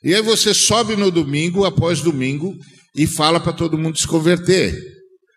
E 0.04 0.14
aí 0.14 0.20
você 0.20 0.52
sobe 0.52 0.96
no 0.96 1.10
domingo, 1.10 1.64
após 1.64 2.02
domingo, 2.02 2.54
e 2.94 3.06
fala 3.06 3.40
para 3.40 3.54
todo 3.54 3.78
mundo 3.78 3.98
se 3.98 4.06
converter. 4.06 4.78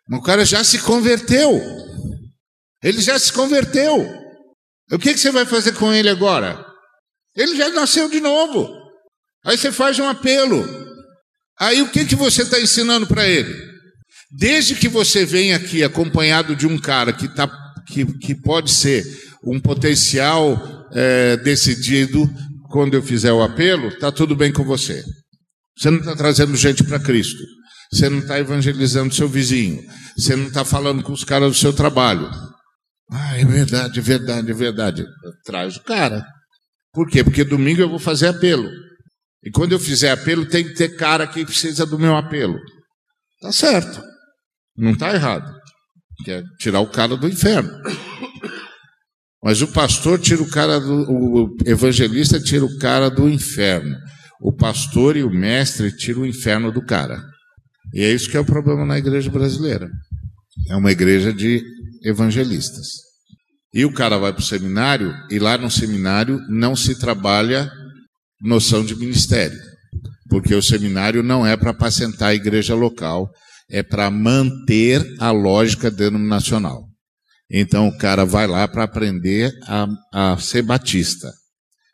Mas 0.10 0.20
o 0.20 0.24
cara 0.24 0.44
já 0.44 0.62
se 0.62 0.80
converteu. 0.80 1.58
Ele 2.84 3.00
já 3.00 3.18
se 3.18 3.32
converteu. 3.32 3.96
O 4.92 5.00
que, 5.00 5.14
que 5.14 5.20
você 5.20 5.32
vai 5.32 5.46
fazer 5.46 5.74
com 5.76 5.94
ele 5.94 6.10
agora? 6.10 6.66
Ele 7.34 7.56
já 7.56 7.70
nasceu 7.70 8.10
de 8.10 8.20
novo. 8.20 8.81
Aí 9.46 9.58
você 9.58 9.72
faz 9.72 10.00
um 10.00 10.08
apelo. 10.08 10.64
Aí 11.60 11.82
o 11.82 11.90
que, 11.90 12.06
que 12.06 12.16
você 12.16 12.44
está 12.44 12.60
ensinando 12.60 13.08
para 13.08 13.28
ele? 13.28 13.54
Desde 14.32 14.76
que 14.76 14.88
você 14.88 15.26
vem 15.26 15.54
aqui 15.54 15.84
acompanhado 15.84 16.56
de 16.56 16.66
um 16.66 16.78
cara 16.78 17.12
que, 17.12 17.28
tá, 17.28 17.50
que, 17.88 18.06
que 18.20 18.36
pode 18.36 18.72
ser 18.72 19.04
um 19.44 19.60
potencial 19.60 20.88
é, 20.94 21.38
decidido, 21.38 22.30
quando 22.72 22.94
eu 22.94 23.04
fizer 23.04 23.34
o 23.34 23.44
apelo, 23.44 23.90
está 23.90 24.12
tudo 24.12 24.36
bem 24.36 24.52
com 24.52 24.64
você. 24.64 25.04
Você 25.78 25.90
não 25.90 26.00
está 26.00 26.16
trazendo 26.16 26.56
gente 26.56 26.84
para 26.84 27.00
Cristo. 27.00 27.44
Você 27.92 28.10
não 28.10 28.20
está 28.20 28.40
evangelizando 28.40 29.14
seu 29.14 29.28
vizinho. 29.28 29.82
Você 30.18 30.36
não 30.36 30.48
está 30.48 30.64
falando 30.64 31.04
com 31.04 31.12
os 31.12 31.24
caras 31.24 31.50
do 31.50 31.58
seu 31.58 31.74
trabalho. 31.74 32.30
Ah, 33.12 33.38
é 33.38 33.44
verdade, 33.44 34.00
é 34.00 34.02
verdade, 34.02 34.50
é 34.50 34.54
verdade. 34.54 35.06
Traz 35.44 35.76
o 35.76 35.84
cara. 35.84 36.26
Por 36.94 37.10
quê? 37.10 37.24
Porque 37.24 37.44
domingo 37.44 37.82
eu 37.82 37.90
vou 37.90 38.00
fazer 38.00 38.28
apelo. 38.28 38.70
E 39.44 39.50
quando 39.52 39.72
eu 39.72 39.80
fizer 39.80 40.12
apelo, 40.12 40.46
tem 40.46 40.64
que 40.64 40.76
ter 40.76 40.96
cara 40.96 41.26
que 41.26 41.46
precisa 41.46 41.86
do 41.86 41.98
meu 41.98 42.16
apelo. 42.16 42.60
Tá 43.42 43.52
certo. 43.52 44.02
Não 44.78 44.92
está 44.92 45.14
errado. 45.14 45.52
Quer 46.24 46.44
tirar 46.60 46.80
o 46.82 46.92
cara 46.92 47.18
do 47.18 47.28
inferno. 47.28 47.72
Mas 49.44 49.62
o 49.62 49.68
pastor 49.68 50.20
tira 50.20 50.42
o 50.44 50.50
cara 50.50 50.80
do. 50.80 51.12
O 51.12 51.58
evangelista 51.66 52.40
tira 52.40 52.64
o 52.64 52.78
cara 52.78 53.10
do 53.10 53.28
inferno. 53.28 53.96
O 54.40 54.54
pastor 54.54 55.18
e 55.18 55.24
o 55.24 55.32
mestre 55.32 55.96
tiram 55.96 56.22
o 56.22 56.28
inferno 56.28 56.72
do 56.72 56.86
cara. 56.86 57.24
E 57.94 58.04
é 58.04 58.12
isso 58.12 58.30
que 58.30 58.38
é 58.38 58.40
o 58.40 58.46
problema 58.46 58.86
na 58.86 58.98
igreja 58.98 59.32
brasileira. 59.32 59.90
É 60.70 60.76
uma 60.76 60.92
igreja 60.92 61.34
de 61.34 61.64
evangelistas. 62.04 62.88
E 63.74 63.86
o 63.86 63.94
cara 63.94 64.18
vai 64.18 64.34
para 64.34 64.42
o 64.42 64.46
seminário, 64.46 65.14
e 65.30 65.40
lá 65.40 65.58
no 65.58 65.72
seminário 65.72 66.40
não 66.50 66.76
se 66.76 67.00
trabalha 67.00 67.72
noção 68.42 68.84
de 68.84 68.96
ministério. 68.96 69.58
Porque 70.30 70.56
o 70.56 70.62
seminário 70.62 71.22
não 71.22 71.46
é 71.46 71.58
para 71.58 71.72
apacentar 71.72 72.30
a 72.30 72.36
igreja 72.36 72.74
local, 72.74 73.30
é 73.70 73.84
para 73.84 74.10
manter 74.10 75.06
a 75.20 75.32
lógica 75.32 75.92
denominacional. 75.92 76.88
Então 77.50 77.88
o 77.88 77.98
cara 77.98 78.26
vai 78.26 78.48
lá 78.48 78.68
para 78.68 78.84
aprender 78.84 79.52
a, 79.68 79.88
a 80.14 80.38
ser 80.38 80.62
batista. 80.62 81.30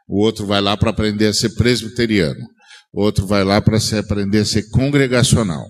O 0.08 0.24
outro 0.24 0.46
vai 0.46 0.62
lá 0.62 0.78
para 0.78 0.92
aprender 0.92 1.28
a 1.28 1.34
ser 1.34 1.50
presbiteriano. 1.56 2.46
O 2.94 3.02
outro 3.02 3.26
vai 3.26 3.44
lá 3.44 3.60
para 3.60 3.78
aprender 4.00 4.40
a 4.40 4.46
ser 4.46 4.70
congregacional. 4.70 5.66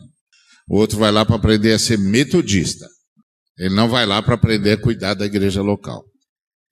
O 0.69 0.77
outro 0.77 0.97
vai 0.97 1.11
lá 1.11 1.25
para 1.25 1.37
aprender 1.37 1.73
a 1.73 1.79
ser 1.79 1.97
metodista. 1.97 2.85
Ele 3.57 3.73
não 3.73 3.89
vai 3.89 4.05
lá 4.05 4.21
para 4.21 4.35
aprender 4.35 4.73
a 4.73 4.81
cuidar 4.81 5.13
da 5.13 5.25
igreja 5.25 5.61
local. 5.61 6.03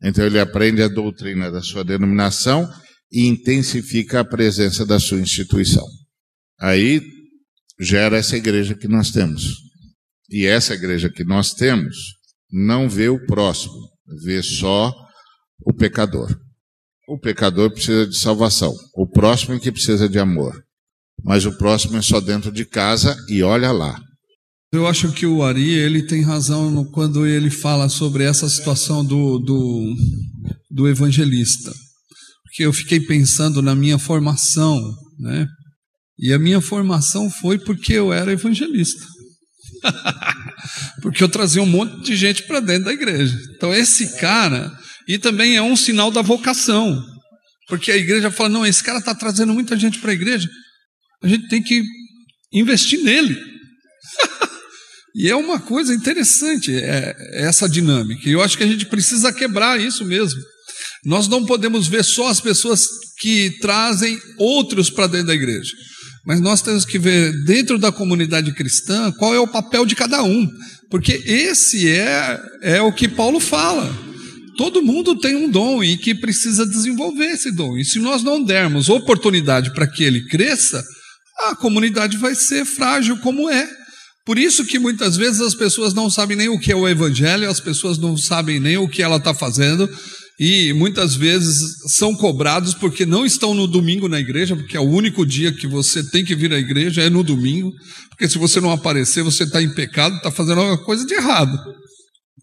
Então 0.04 0.26
ele 0.26 0.40
aprende 0.40 0.84
a 0.84 0.88
doutrina 0.88 1.50
da 1.50 1.62
sua 1.62 1.84
denominação 1.84 2.70
e 3.12 3.28
intensifica 3.28 4.20
a 4.20 4.26
presença 4.26 4.86
da 4.86 5.00
sua 5.00 5.20
instituição. 5.20 5.86
Aí 6.60 7.02
gera 7.80 8.18
essa 8.18 8.38
igreja 8.38 8.76
que 8.76 8.88
nós 8.88 9.12
temos. 9.12 9.58
E 10.30 10.46
essa 10.46 10.74
igreja 10.74 11.10
que 11.10 11.24
nós 11.24 11.54
temos 11.54 11.96
não 12.52 12.90
vê 12.90 13.10
o 13.10 13.26
próximo, 13.26 13.76
vê 14.24 14.42
só 14.42 14.94
o 15.66 15.74
pecador. 15.74 16.36
O 17.08 17.20
pecador 17.20 17.72
precisa 17.72 18.08
de 18.08 18.18
salvação, 18.18 18.74
o 18.96 19.08
próximo 19.08 19.54
é 19.54 19.60
que 19.60 19.72
precisa 19.72 20.10
de 20.10 20.18
amor. 20.18 20.64
Mas 21.24 21.46
o 21.46 21.58
próximo 21.58 21.98
é 21.98 22.02
só 22.02 22.20
dentro 22.20 22.52
de 22.52 22.66
casa 22.66 23.16
e 23.30 23.44
olha 23.44 23.72
lá. 23.72 24.00
Eu 24.72 24.88
acho 24.88 25.12
que 25.14 25.26
o 25.26 25.42
Ari 25.42 25.74
ele 25.74 26.04
tem 26.04 26.22
razão 26.22 26.84
quando 26.86 27.26
ele 27.26 27.50
fala 27.50 27.88
sobre 27.88 28.24
essa 28.24 28.50
situação 28.50 29.06
do, 29.06 29.40
do, 29.40 29.96
do 30.70 30.88
evangelista. 30.88 31.72
Porque 32.56 32.64
eu 32.64 32.72
fiquei 32.72 33.02
pensando 33.02 33.62
na 33.62 33.76
minha 33.76 34.00
formação, 34.00 34.82
né? 35.20 35.46
E 36.18 36.32
a 36.32 36.40
minha 36.40 36.62
formação 36.62 37.30
foi 37.30 37.60
porque 37.60 37.92
eu 37.92 38.14
era 38.14 38.32
evangelista. 38.32 39.06
porque 41.04 41.22
eu 41.22 41.28
trazia 41.28 41.62
um 41.62 41.66
monte 41.66 42.02
de 42.06 42.16
gente 42.16 42.44
para 42.44 42.62
dentro 42.62 42.86
da 42.86 42.94
igreja. 42.94 43.38
Então, 43.58 43.74
esse 43.74 44.16
cara, 44.20 44.72
e 45.06 45.18
também 45.18 45.58
é 45.58 45.62
um 45.62 45.76
sinal 45.76 46.10
da 46.10 46.22
vocação, 46.22 47.06
porque 47.68 47.92
a 47.92 47.98
igreja 47.98 48.32
fala: 48.32 48.48
não, 48.48 48.66
esse 48.66 48.82
cara 48.82 49.00
está 49.00 49.14
trazendo 49.14 49.54
muita 49.54 49.78
gente 49.78 50.00
para 50.00 50.12
a 50.12 50.16
igreja, 50.16 50.48
a 51.22 51.28
gente 51.28 51.50
tem 51.50 51.62
que 51.62 51.84
investir 52.54 53.04
nele. 53.04 53.38
e 55.14 55.30
é 55.30 55.36
uma 55.36 55.60
coisa 55.60 55.94
interessante 55.94 56.74
é, 56.74 57.14
essa 57.34 57.68
dinâmica, 57.68 58.30
e 58.30 58.32
eu 58.32 58.42
acho 58.42 58.58
que 58.58 58.64
a 58.64 58.68
gente 58.68 58.86
precisa 58.86 59.34
quebrar 59.34 59.78
isso 59.78 60.06
mesmo. 60.06 60.42
Nós 61.06 61.28
não 61.28 61.46
podemos 61.46 61.88
ver 61.88 62.04
só 62.04 62.30
as 62.30 62.42
pessoas 62.42 62.88
que 63.20 63.52
trazem 63.62 64.20
outros 64.38 64.90
para 64.90 65.08
dentro 65.08 65.28
da 65.28 65.36
igreja. 65.36 65.72
Mas 66.26 66.42
nós 66.42 66.62
temos 66.62 66.84
que 66.84 66.98
ver 66.98 67.32
dentro 67.46 67.78
da 67.78 67.92
comunidade 67.92 68.52
cristã 68.54 69.12
qual 69.12 69.34
é 69.34 69.40
o 69.40 69.48
papel 69.48 69.86
de 69.86 69.96
cada 69.96 70.24
um, 70.24 70.50
porque 70.90 71.22
esse 71.26 71.88
é, 71.88 72.42
é 72.64 72.82
o 72.82 72.92
que 72.92 73.08
Paulo 73.08 73.40
fala. 73.40 73.96
Todo 74.58 74.82
mundo 74.82 75.16
tem 75.20 75.36
um 75.36 75.50
dom 75.50 75.84
e 75.84 75.98
que 75.98 76.16
precisa 76.16 76.66
desenvolver 76.66 77.26
esse 77.26 77.52
dom. 77.52 77.78
E 77.78 77.86
se 77.86 78.00
nós 78.00 78.24
não 78.24 78.44
dermos 78.44 78.90
oportunidade 78.90 79.72
para 79.74 79.86
que 79.86 80.04
ele 80.04 80.26
cresça, 80.28 80.84
a 81.48 81.56
comunidade 81.56 82.18
vai 82.18 82.34
ser 82.34 82.66
frágil 82.66 83.18
como 83.18 83.50
é. 83.50 83.68
Por 84.26 84.40
isso 84.40 84.66
que 84.66 84.80
muitas 84.80 85.16
vezes 85.16 85.42
as 85.42 85.54
pessoas 85.54 85.94
não 85.94 86.10
sabem 86.10 86.36
nem 86.36 86.50
o 86.50 86.60
que 86.60 86.72
é 86.72 86.76
o 86.76 86.88
evangelho, 86.88 87.50
as 87.50 87.60
pessoas 87.60 88.00
não 88.00 88.18
sabem 88.18 88.60
nem 88.60 88.78
o 88.78 88.88
que 88.88 89.04
ela 89.04 89.18
está 89.18 89.36
fazendo, 89.36 89.88
e 90.40 90.74
muitas 90.74 91.16
vezes 91.16 91.78
são 91.96 92.14
cobrados 92.14 92.74
porque 92.74 93.06
não 93.06 93.26
estão 93.26 93.54
no 93.54 93.68
domingo 93.68 94.10
na 94.10 94.20
igreja, 94.20 94.56
porque 94.56 94.76
é 94.76 94.80
o 94.80 94.90
único 94.90 95.26
dia 95.26 95.54
que 95.54 95.66
você 95.66 96.04
tem 96.04 96.26
que 96.26 96.36
vir 96.36 96.52
à 96.52 96.58
igreja 96.58 97.02
é 97.02 97.10
no 97.10 97.24
domingo, 97.24 97.72
porque 98.10 98.28
se 98.28 98.38
você 98.38 98.60
não 98.60 98.72
aparecer, 98.72 99.24
você 99.24 99.44
está 99.44 99.62
em 99.62 99.74
pecado, 99.74 100.16
está 100.18 100.30
fazendo 100.30 100.60
alguma 100.60 100.84
coisa 100.84 101.06
de 101.06 101.14
errado. 101.14 101.58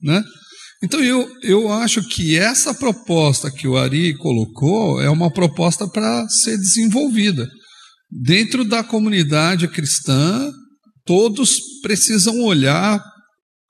Né? 0.03 0.23
Então 0.83 1.01
eu, 1.01 1.29
eu 1.43 1.71
acho 1.71 2.03
que 2.09 2.37
essa 2.37 2.75
proposta 2.75 3.51
que 3.51 3.69
o 3.69 3.77
Ari 3.77 4.17
colocou 4.17 5.01
é 5.01 5.11
uma 5.11 5.31
proposta 5.31 5.87
para 5.87 6.27
ser 6.29 6.57
desenvolvida. 6.57 7.47
Dentro 8.11 8.65
da 8.65 8.83
comunidade 8.83 9.69
cristã, 9.69 10.51
todos 11.05 11.59
precisam 11.83 12.41
olhar 12.41 13.03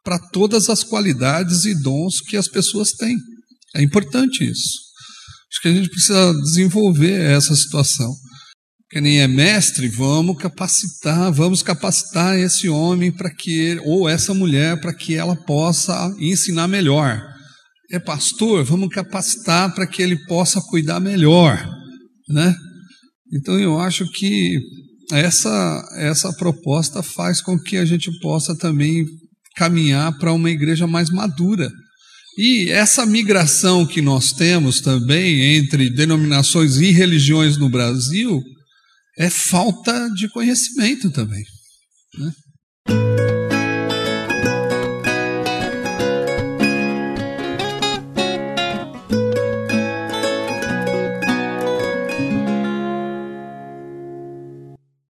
para 0.05 0.19
todas 0.19 0.69
as 0.69 0.83
qualidades 0.83 1.65
e 1.65 1.75
dons 1.81 2.21
que 2.21 2.37
as 2.37 2.49
pessoas 2.49 2.93
têm. 2.93 3.17
É 3.75 3.83
importante 3.83 4.45
isso. 4.45 4.93
Acho 5.51 5.63
que 5.63 5.69
a 5.69 5.75
gente 5.75 5.91
precisa 5.91 6.33
desenvolver 6.43 7.21
essa 7.21 7.55
situação. 7.55 8.15
Que 8.91 9.01
nem 9.01 9.21
é 9.21 9.29
mestre, 9.29 9.89
vamos 9.89 10.37
capacitar, 10.37 11.33
vamos 11.33 11.63
capacitar 11.63 12.39
esse 12.39 12.69
homem 12.69 13.11
para 13.11 13.31
que 13.31 13.59
ele, 13.59 13.81
ou 13.85 14.09
essa 14.09 14.35
mulher 14.35 14.81
para 14.81 14.95
que 14.95 15.15
ela 15.15 15.35
possa 15.35 16.15
ensinar 16.19 16.69
melhor. 16.69 17.23
É 17.91 17.99
pastor, 17.99 18.65
vamos 18.65 18.89
capacitar 18.91 19.75
para 19.75 19.87
que 19.87 20.03
ele 20.03 20.17
possa 20.27 20.61
cuidar 20.61 21.01
melhor, 21.01 21.67
né? 22.29 22.55
Então 23.33 23.59
eu 23.59 23.79
acho 23.79 24.11
que 24.13 24.59
essa 25.11 25.89
essa 25.97 26.33
proposta 26.35 27.03
faz 27.03 27.41
com 27.41 27.59
que 27.59 27.77
a 27.79 27.85
gente 27.85 28.11
possa 28.21 28.55
também 28.57 29.05
caminhar 29.57 30.17
para 30.19 30.33
uma 30.33 30.51
igreja 30.51 30.87
mais 30.87 31.11
madura 31.11 31.71
e 32.37 32.71
essa 32.71 33.05
migração 33.05 33.87
que 33.87 34.01
nós 34.01 34.33
temos 34.33 34.81
também 34.81 35.57
entre 35.57 35.91
denominações 35.91 36.77
e 36.77 36.91
religiões 36.91 37.57
no 37.57 37.69
Brasil 37.69 38.43
é 39.19 39.29
falta 39.29 40.09
de 40.15 40.29
conhecimento 40.29 41.11
também. 41.11 41.45
Né? 42.19 43.42